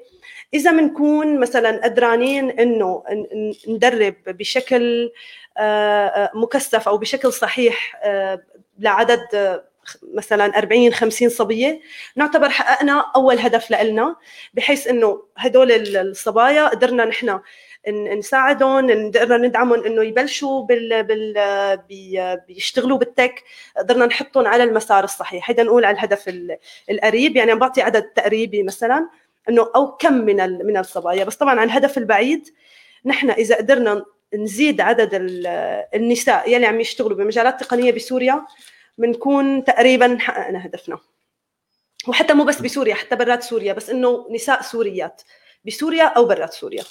[0.53, 3.03] إذا بنكون مثلا قدرانين إنه
[3.67, 5.11] ندرب بشكل
[6.33, 8.01] مكثف أو بشكل صحيح
[8.79, 9.61] لعدد
[10.13, 11.81] مثلا 40 50 صبية
[12.15, 14.15] نعتبر حققنا أول هدف لنا
[14.53, 17.39] بحيث إنه هدول الصبايا قدرنا نحن
[18.17, 23.43] نساعدهم نقدر ندعمهم إنه يبلشوا بال, بال بيشتغلوا بالتك
[23.77, 25.49] قدرنا نحطهم على المسار الصحيح.
[25.49, 26.33] هيدا نقول على الهدف
[26.89, 27.35] القريب.
[27.35, 29.09] يعني بعطي عدد تقريبي مثلا.
[29.49, 31.23] إنه أو كم من من الصبايا.
[31.23, 32.53] بس طبعا على الهدف البعيد
[33.05, 35.09] نحن إذا قدرنا نزيد عدد
[35.93, 38.45] النساء يلي عم يشتغلوا بمجالات تقنية بسوريا
[38.97, 40.99] بنكون تقريبا حققنا هدفنا.
[42.07, 45.21] وحتى مو بس بسوريا حتى برات سوريا بس إنه نساء سوريات
[45.65, 46.83] بسوريا أو برات سوريا.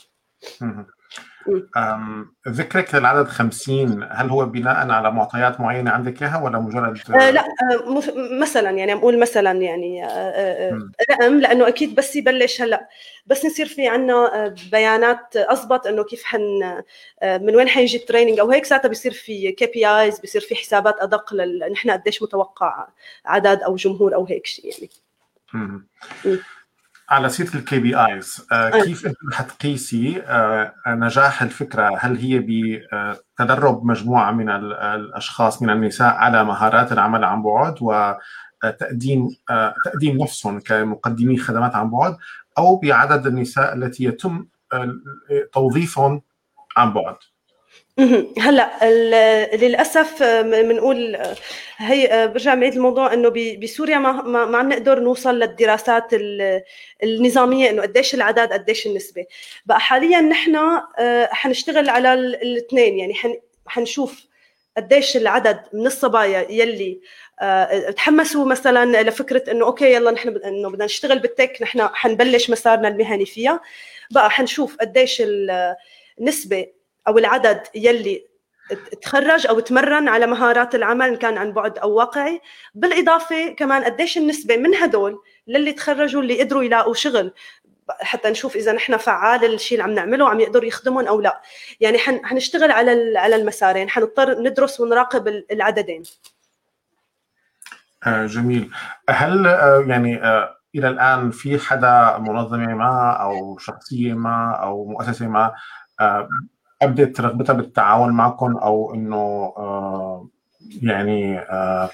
[2.49, 7.41] ذكرك للعدد 50 هل هو بناء على معطيات معينة عندك اياها ولا مجرد؟ آه لا
[7.41, 8.03] آه
[8.41, 12.89] مثلا يعني أقول مثلا يعني آه, آه، رقم لأنه أكيد بس يبلش هلأ.
[13.27, 16.83] بس نصير في عنا آه، بيانات اضبط إنه كيف حن
[17.23, 18.65] من وين حيجي ال training أو هيك.
[18.65, 21.35] ساعتها بيصير في KPIs بيصير في حسابات أدق
[21.73, 22.87] نحن قديش متوقع
[23.25, 24.91] عدد أو جمهور أو هيك شيء يعني.
[27.09, 28.47] على سيره ال KPIs
[28.85, 36.45] كيف أنت حتقيسي آه، نجاح الفكرة؟ هل هي بتدرب مجموعة من الأشخاص من النساء على
[36.45, 42.17] مهارات العمل عن بعد وتقديم آه، تقديم نفسهم كمقدمي خدمات عن بعد
[42.59, 44.99] أو بعدد النساء التي يتم آه،
[45.53, 46.23] توظيفهم
[46.77, 47.17] عن بعد؟
[48.39, 48.71] هلا
[49.57, 51.19] للأسف بنقول
[51.77, 53.33] هي برجع بعيد الموضوع إنه
[53.63, 54.13] بسوريا ما
[54.47, 56.05] ما عم نقدر نوصل للدراسات
[57.03, 59.27] النظامية إنه قديش العدد قديش النسبة.
[59.67, 60.57] بقى حاليا نحن
[60.99, 62.99] آه، حنشتغل على الاثنين.
[62.99, 63.15] يعني
[63.67, 64.27] حنشوف
[64.77, 67.01] قديش العدد من الصبايا يلي
[67.41, 72.89] آه، تحمسوا مثلا لفكرة إنه أوكي يلا نحن إنه بدنا نشتغل بالتك نحن حنبلش مسارنا
[72.89, 73.61] المهني فيها.
[74.11, 75.23] بقى حنشوف قديش
[76.21, 76.67] النسبة
[77.09, 78.33] أو العدد يلي
[79.03, 82.41] تخرج أو تمرن على مهارات العمل إن كان عن بعد أو واقعي.
[82.75, 87.33] بالإضافة كمان قديش النسبة من هدول للي تخرجوا اللي قدروا يلاقوا شغل؟
[88.01, 91.43] حتى نشوف إذا نحن فعال الشيء اللي عم نعمله عم يقدروا يخدمهم أو لا.
[91.81, 93.91] يعني حنشتغل على على المسارين.
[93.91, 96.03] حنضطر ندرس ونراقب العددين.
[98.07, 98.71] آه، جميل.
[99.11, 105.29] هل آه، يعني آه، إلى الآن في حدا منظمة ما أو شخصية ما أو مؤسسة
[105.29, 105.53] ما
[106.83, 110.29] ابدت رغبتها بالتعاون معكم أو إنه آه
[110.83, 111.91] يعني آه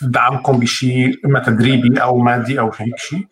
[0.00, 3.26] تدعمكم بشيء اما تدريبي أو مادي أو هيك شيء؟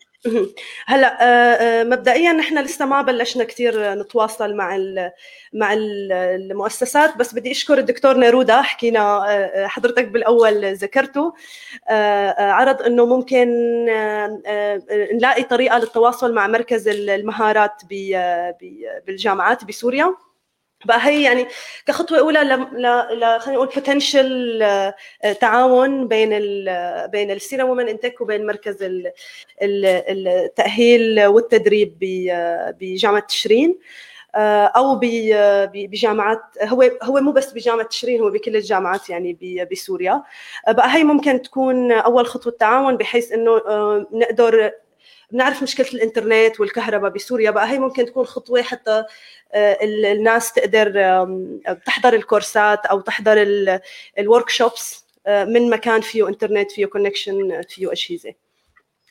[0.85, 4.77] هلأ آه، مبدئيا نحن لسه ما بلشنا كثير نتواصل مع
[5.53, 9.25] مع المؤسسات بس بدي أشكر الدكتور نيرودا حكينا
[9.67, 11.33] حضرتك بالأول ذكرته
[12.39, 13.47] عرض إنه ممكن
[15.13, 17.81] نلاقي طريقة للتواصل مع مركز المهارات
[19.07, 20.15] بالجامعات بسوريا
[20.85, 21.47] بقى هي يعني
[21.85, 22.49] كخطوة أولى ل
[23.19, 24.93] ل خلينا نقول بوتنشل آه،
[25.41, 28.77] تعاون بين ال بين السيرا وومن انتك وبين مركز
[29.61, 31.97] التأهيل والتدريب
[32.79, 33.79] بجامعة تشرين
[34.35, 34.99] آه، أو
[35.73, 40.23] بجامعات هو هو مو بس بجامعة تشرين هو بكل الجامعات يعني بسوريا.
[40.67, 43.61] آه، بقى هي ممكن تكون أول خطوة تعاون بحيث إنه
[44.11, 44.71] نقدر
[45.35, 47.69] بنعرف مشكلة الإنترنت والكهرباء بسوريا بقى.
[47.71, 49.03] هي ممكن تكون خطوة حتى
[49.53, 50.91] آه، الناس تقدر
[51.85, 53.35] تحضر الكورسات أو تحضر
[54.19, 58.33] ال workshops آه، من مكان فيه إنترنت فيه connection فيه اجهزه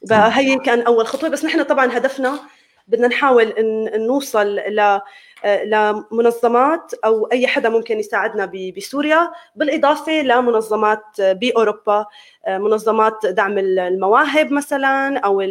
[0.02, 1.28] بقى هي كان أول خطوة.
[1.28, 2.40] بس نحن طبعا هدفنا
[2.88, 5.00] بدنا نحاول إن نوصل ل
[5.44, 9.32] لمنظمات أو أي حدا ممكن يساعدنا بسوريا.
[9.56, 12.06] بالإضافة لمنظمات بأوروبا
[12.48, 15.42] منظمات دعم المواهب مثلا أو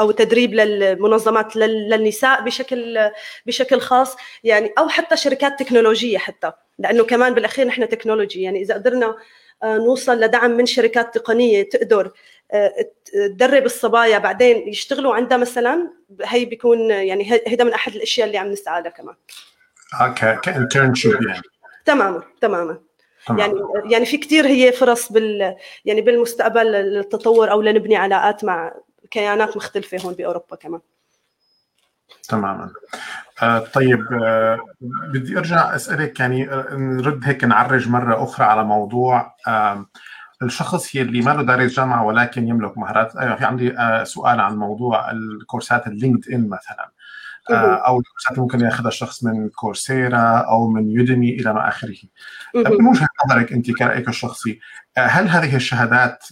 [0.00, 3.10] أو تدريب للمنظمات للنساء بشكل
[3.46, 4.16] بشكل خاص.
[4.44, 6.52] يعني أو حتى شركات تكنولوجية حتى.
[6.78, 8.42] لأنه كمان بالأخير نحن technology.
[8.42, 9.16] يعني إذا قدرنا
[9.62, 12.12] آه، نوصل لدعم من شركات تقنية تقدر آه،
[13.12, 15.90] تدرب الصبايا بعدين يشتغلوا عندها مثلا
[16.24, 19.14] هي بيكون يعني هيدا من أحد الأشياء اللي عم نسعى لها كمان.
[20.00, 21.42] okay ك internship يعني.
[21.84, 22.78] تماما تماما.
[23.38, 23.54] يعني
[23.84, 28.74] يعني في كثير هي فرص بال يعني بالمستقبل للتطور أو لنبني علاقات مع
[29.10, 30.80] كيانات مختلفة هون بأوروبا كمان.
[32.28, 32.70] تماما.
[33.42, 34.58] آه طيب آه
[35.12, 39.86] بدي أرجع أسألك يعني آه، نرد هيك نعرج مرة أخرى على موضوع آه
[40.42, 43.16] الشخص يلي ما له دارس جامعه ولكن يملك مهارات.
[43.16, 46.90] آه في عندي آه سؤال عن موضوع الكورسات اللينكد ان مثلا.
[47.50, 51.96] آه أو الكورسات ممكن ياخذها الشخص من كورسيرا أو من يوديمي إلى ما آخره.
[52.54, 54.60] من وجهة نظرك أنت كرأيك الشخصي
[54.96, 56.24] آه، هل هذه الشهادات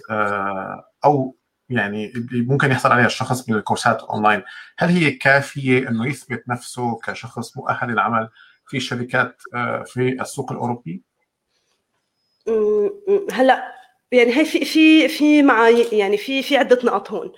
[1.05, 1.37] أو
[1.69, 4.43] يعني ممكن يحصل عليها الشخص من الكورسات أونلاين
[4.78, 8.28] هل هي كافية أنه يثبت نفسه كشخص مؤهل للعمل
[8.66, 9.43] في شركات
[9.87, 11.03] في السوق الأوروبي؟
[13.33, 13.73] هلأ
[14.12, 17.33] يعني هي في في في مع يعني في في عدة نقط هون.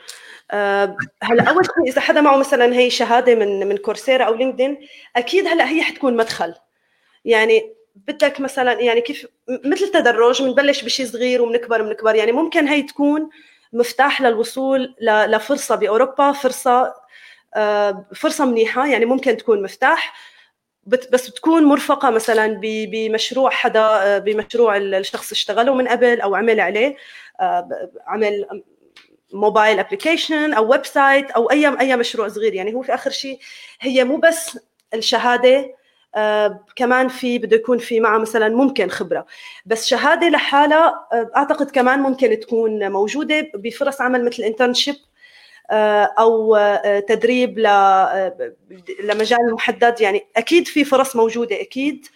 [0.51, 4.79] أه هلا أول شيء إذا حدا معه مثلا هي شهادة من من Coursera أو LinkedIn
[5.17, 6.55] أكيد هلا هي حتكون مدخل.
[7.25, 9.27] يعني بدك مثلا يعني كيف
[9.65, 13.31] مثل تدرج بنبلش بشيء صغير وبنكبر بنكبر يعني ممكن هي تكون
[13.73, 16.95] مفتاح للوصول لفرصة بأوروبا فرصة
[17.57, 18.87] آه، فرصة منيحة.
[18.87, 20.15] يعني ممكن تكون مفتاح.
[20.89, 26.97] بس بتكون مرفقة مثلا بمشروع حدا آه، بمشروع الشخص اشتغله من قبل أو عمل عليه
[27.41, 28.63] آه، عمل
[29.33, 32.55] mobile application أو website أو اي أي مشروع صغير.
[32.55, 33.39] يعني هو في آخر شيء
[33.81, 34.59] هي مو بس
[34.95, 35.75] الشهادة
[36.15, 39.27] آه كمان في بده يكون في معها مثلا ممكن خبرة.
[39.67, 44.95] بس شهادة لحالها أعتقد كمان ممكن تكون موجودة بفرص عمل مثل انترنشيب
[45.71, 48.55] أو آه تدريب آه،
[49.05, 50.01] لمجال محدد.
[50.01, 52.07] يعني أكيد في فرص موجودة أكيد.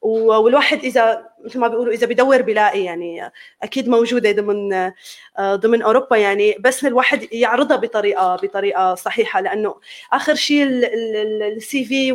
[0.00, 4.72] والواحد إذا مثل ما بيقولوا إذا بدور بيلاقي يعني أكيد موجودة ضمن
[5.38, 6.16] آه، ضمن أوروبا.
[6.16, 9.40] يعني بس الواحد يعرضها بطريقة بطريقة صحيحة.
[9.40, 9.74] لأنه
[10.12, 12.12] آخر شيء ال CV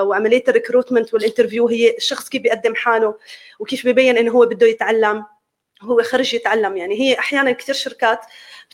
[0.00, 3.14] وعملية ال recruitment وال interview هي الشخص كيف بيقدم حاله
[3.60, 5.24] وكيف ببين إنه هو بده يتعلم
[5.82, 6.76] هو خرج يتعلم.
[6.76, 8.20] يعني هي أحيانا كثير شركات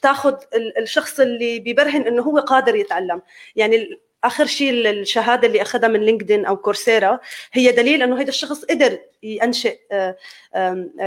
[0.01, 0.35] بتاخذ
[0.79, 3.23] الشخص اللي بيبرهن إنه هو قادر يتعلم.
[3.57, 7.21] يعني آخر شيء الشهادة اللي أخذها من LinkedIn أو Coursera
[7.53, 10.17] هي دليل إنه هذا الشخص قدر ينشئ آه،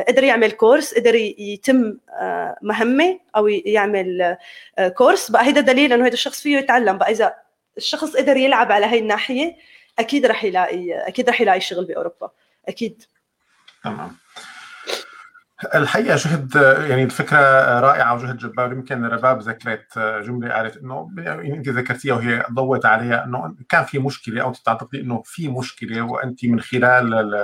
[0.08, 4.38] قدر يعمل course قدر يتم آه، مهمة أو يعمل
[4.78, 5.32] آه، كورس.
[5.32, 6.98] بقى هذا دليل إنه هذا الشخص فيه يتعلم.
[6.98, 7.36] بقى إذا
[7.78, 9.56] الشخص قدر يلعب على هاي الناحية
[10.00, 12.32] أكيد رح يلاقي أكيد رح يلاقي شغل بأوروبا.
[12.68, 13.04] أكيد.
[13.84, 14.23] تمام.
[15.76, 16.56] الحقيقة جهد
[16.90, 17.40] يعني الفكرة
[17.80, 18.72] رائعة وجهد جبار.
[18.72, 24.00] يمكن رباب ذكرت جملة قالت إنه يعني أنت ذكرتيها وهي ضوت عليها إنه كان في
[24.00, 27.36] مشكلة أو تعتقدي إنه في مشكلة وأنت من خلال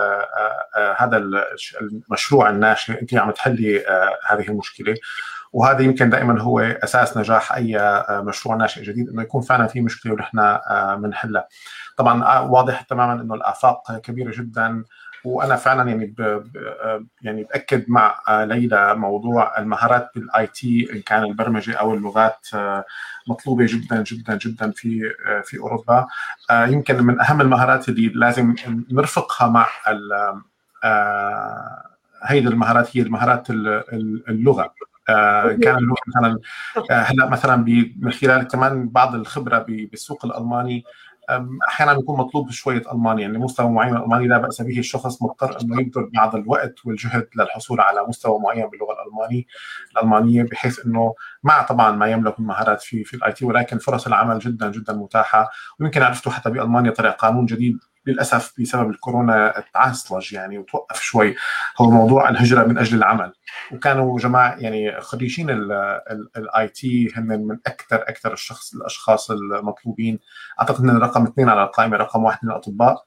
[0.98, 3.86] هذا المشروع الناشئ أنت عم تحلي
[4.28, 4.96] هذه المشكلة.
[5.54, 7.78] وهذا يمكن دائما هو أساس نجاح أي
[8.12, 10.58] مشروع ناشئ جديد إنه يكون فعلا في مشكلة ونحن
[11.02, 11.48] بنحلها.
[11.98, 14.84] طبعا واضح تماما إنه الآفاق كبيرة جدا.
[15.24, 21.24] وأنا فعلا يعني ب ب يعني بأكد مع ليلى موضوع المهارات بال IT إن كان
[21.24, 22.48] البرمجة أو اللغات
[23.28, 25.14] مطلوبة جدا جدا جدا في
[25.44, 26.08] في أوروبا.
[26.52, 28.56] يمكن من أهم المهارات اللي لازم
[28.92, 29.68] نرفقها مع
[32.24, 34.74] هيدي المهارات هي المهارات اللغة.
[35.64, 36.40] كان اللغة مثلا
[36.92, 37.56] هلأ مثلا
[38.00, 40.84] من خلال كمان بعض الخبرة بالسوق الألماني
[41.68, 45.62] أحيانا بيكون مطلوب شوية ألماني يعني مستوى معين من الالماني لا بأس به الشخص مضطر
[45.62, 49.48] إنه يبذل بعض الوقت والجهد للحصول على مستوى معين باللغة الألماني
[49.92, 54.08] الألمانية بحيث إنه مع طبعا ما يملك من مهارات في في ال IT ولكن فرص
[54.08, 55.50] العمل جدا جدا متاحة.
[55.80, 61.36] ويمكن عرفتوا حتى بألمانيا طلع قانون جديد للأسف بسبب الكورونا تعصلج يعني وتوقف شوي
[61.82, 63.34] هو موضوع الهجرة من أجل العمل.
[63.72, 65.50] وكانوا جماعة يعني خريجين
[66.38, 70.20] ال IT هن من أكثر أكثر الشخص الأشخاص المطلوبين.
[70.62, 73.06] أعتقد إن رقم اثنين على القائمة رقم واحد من الأطباء.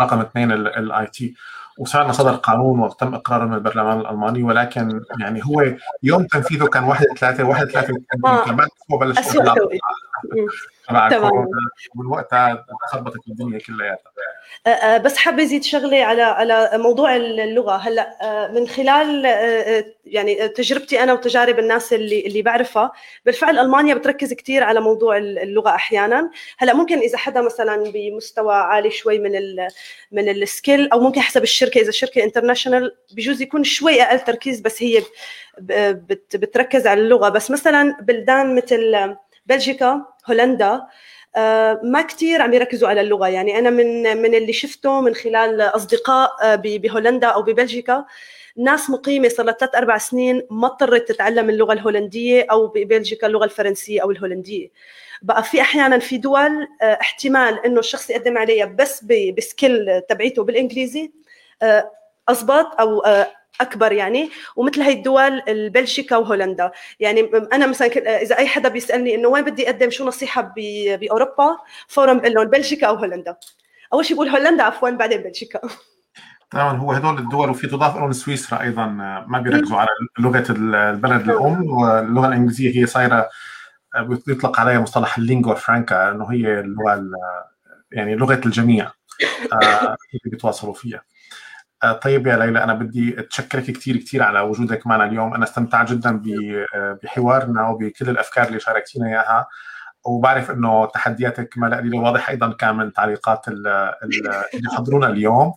[0.00, 1.34] رقم اثنين ال IT.
[1.78, 5.64] وفعلا صدر قانون وتم إقراره من البرلمان الألماني ولكن يعني هو
[6.02, 7.94] يوم تنفيذه كان 1 3 1 3
[8.46, 8.68] كان بعد
[9.18, 9.54] أسبوع
[10.30, 11.46] بلش تمام.
[11.94, 14.12] ومن وقتها خربطت الدنيا كلياتها.
[14.66, 17.76] أه، أه، بس حابه ازيد شغله على على موضوع اللغة.
[17.76, 19.24] هلا أه، من خلال
[20.04, 22.92] يعني تجربتي أنا وتجارب الناس اللي اللي بعرفها
[23.26, 26.30] بالفعل ألمانيا بتركز كثير على موضوع اللغة أحيانا.
[26.58, 29.68] هلا ممكن إذا حدا مثلا بمستوى عالي شوي من ال
[30.12, 34.60] من ال skill أو ممكن حسب الشركة إذا شركة international بجوز يكون شوي أقل تركيز
[34.60, 35.02] بس هي
[36.34, 37.28] بتركز على اللغة.
[37.28, 39.14] بس مثلا بلدان مثل
[39.46, 40.82] بلجيكا هولندا.
[41.36, 43.28] آه، ما كثير عم يركزوا على اللغة.
[43.28, 48.04] يعني أنا من من اللي شفته من خلال أصدقاء آه، بهولندا أو ببلجيكا
[48.56, 53.44] ناس مقيمة صار لها ثلاث أربع سنين ما اضطرت تتعلم اللغة الهولندية أو ببلجيكا اللغة
[53.44, 54.68] الفرنسية أو الهولندية.
[55.22, 59.04] بقى في أحيانا في دول آه، احتمال إنه الشخص يقدم عليها بس
[59.36, 61.12] بسكيل تبعيته بالإنجليزي
[62.28, 63.02] اضبط أو
[63.60, 66.70] أكبر يعني ومثل هي الدول بلجيكا وهولندا.
[67.00, 67.88] يعني أنا مثلا
[68.22, 70.52] إذا أي حدا بيسألني إنه وين بدي أقدم شو نصيحة
[71.00, 71.56] بأوروبا
[71.88, 73.36] فورا بقول لهم بلجيكا أو هولندا.
[73.92, 75.60] أول شيء بقول هولندا عفوا بعدين بلجيكا.
[76.50, 78.86] تمام هو هدول الدول وفي تضاف لهم سويسرا أيضا
[79.26, 79.88] ما بيركزوا على
[80.18, 83.28] لغة البلد الأم واللغة الإنجليزية هي صايرة
[84.26, 87.02] بيطلق عليها مصطلح اللينجوا فرانكا إنه هي اللغة
[87.92, 88.90] يعني لغة الجميع
[89.52, 90.96] آه، اللي بيتواصلوا فيها.
[90.98, 91.11] آه،
[91.90, 95.34] طيب يا ليلى أنا بدي أتشكرك كثير كثير على وجودك معنا اليوم.
[95.34, 96.22] أنا استمتعت جدا
[96.74, 99.46] آه، بحوارنا وبكل الأفكار اللي شاركتينا إياها.
[100.04, 103.94] وبعرف إنه تحدياتك ما قليله واضح أيضا كان من تعليقات اللي
[104.76, 105.52] حضرونا اليوم.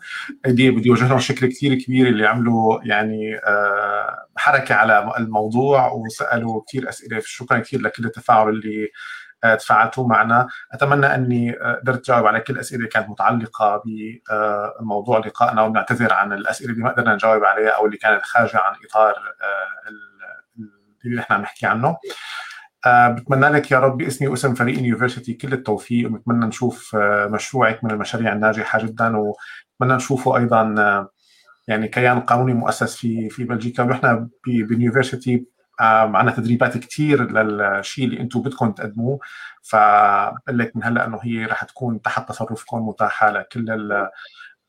[0.45, 6.89] بدي أوجه لهم شكر كثير كبير اللي عملوا يعني آه، حركة على الموضوع وسألوا كثير
[6.89, 7.21] أسئلة.
[7.25, 8.89] شكرا كثير لكل التفاعل اللي
[9.53, 10.47] تفاعلتوا معنا.
[10.71, 11.51] أتمنى أني
[11.81, 13.83] قدرت أجاوب على كل الأسئلة اللي كانت متعلقة
[14.79, 18.73] بموضوع لقائنا ونعتذر عن الأسئلة اللي ما قدرنا نجاوب عليها أو اللي كانت خارجة عن
[18.85, 19.89] إطار آه،
[21.05, 21.97] اللي نحن نحكي عنه.
[22.85, 27.83] آه، بتمنى لك يا رب باسمي واسم فريق يونيفرسيتي كل التوفيق وبتمنى نشوف آه، مشروعك
[27.83, 30.75] من المشاريع الناجحة جدا وبتمنى نشوفه أيضا
[31.67, 33.83] يعني كيان قانوني مؤسس في في بلجيكا.
[33.83, 39.19] ونحن باليونيفرسيتي معنا تدريبات كثير للشيء اللي أنتم بدكم تقدموه.
[39.63, 43.69] فبقول لك من هلأ إنه هي رح تكون تحت تصرفكم متاحه لكل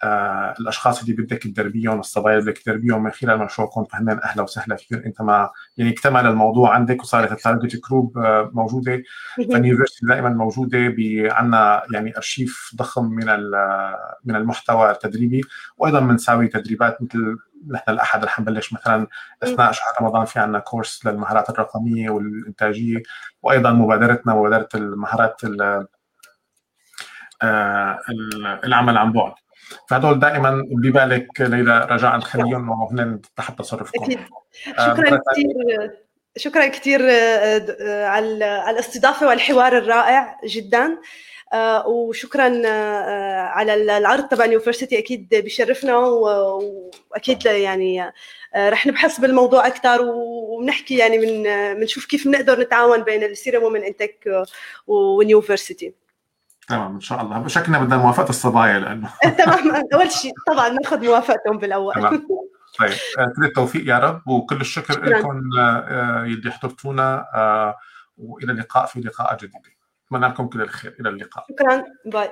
[0.05, 5.03] الأشخاص اللي بدك تدربيهم الصبايا اللي بدك تدربيهم من خلال مشروعكم فهن أهلا وسهلا فيهم
[5.07, 9.03] أنت ما يعني اكتمل الموضوع عندك وصارت ال target group آه موجودة.
[9.37, 10.79] فاليونيفرستي دائما موجودة
[11.33, 13.27] عندنا يعني أرشيف ضخم من
[14.25, 15.41] من المحتوى التدريبي.
[15.79, 17.37] وأيضا بنساوي تدريبات مثل
[17.71, 19.07] نحن الأحد رح نبلش مثلا
[19.43, 23.03] اثناء شهر رمضان في عندنا كورس للمهارات الرقمية والإنتاجية.
[23.43, 25.41] وأيضا مبادرتنا مبادره المهارات
[27.43, 27.99] آه
[28.65, 29.33] العمل عن بعد.
[29.89, 34.05] فهدول دائما ببالك ليلى رجاء خليهم وهن تحت تصرفكم.
[34.05, 34.19] أكيد.
[34.79, 35.55] شكرا كثير
[36.37, 37.03] شكرا كثير
[38.05, 40.99] على الاستضافة والحوار الرائع جدا.
[41.87, 42.69] وشكرا
[43.49, 48.13] على العرض تبع اليونيفرستي أكيد بيشرفنا وأكيد يعني
[48.57, 51.43] رح نبحث بالموضوع أكثر ونحكي يعني من
[51.81, 54.47] بنشوف كيف بنقدر نتعاون بين السيرم ومن إنتك
[54.87, 55.95] واليونيفرستي
[56.67, 57.49] تمام إن شاء الله.
[57.49, 59.11] شكلنا بدنا موافقة الصبايا لأنه
[59.45, 59.71] تمام.
[59.95, 61.95] أول شيء طبعا ناخذ موافقتهم بالأول.
[61.95, 62.27] تمام.
[62.79, 62.91] طيب
[63.37, 65.41] كل التوفيق يا رب وكل الشكر لكم
[66.27, 67.27] يلي حضرتونا
[68.19, 69.61] وإلى اللقاء في لقاءات جديده
[70.07, 70.97] اتمنى لكم كل الخير.
[71.01, 71.45] إلى اللقاء.
[71.51, 71.85] شكرا.
[72.07, 72.31] باي.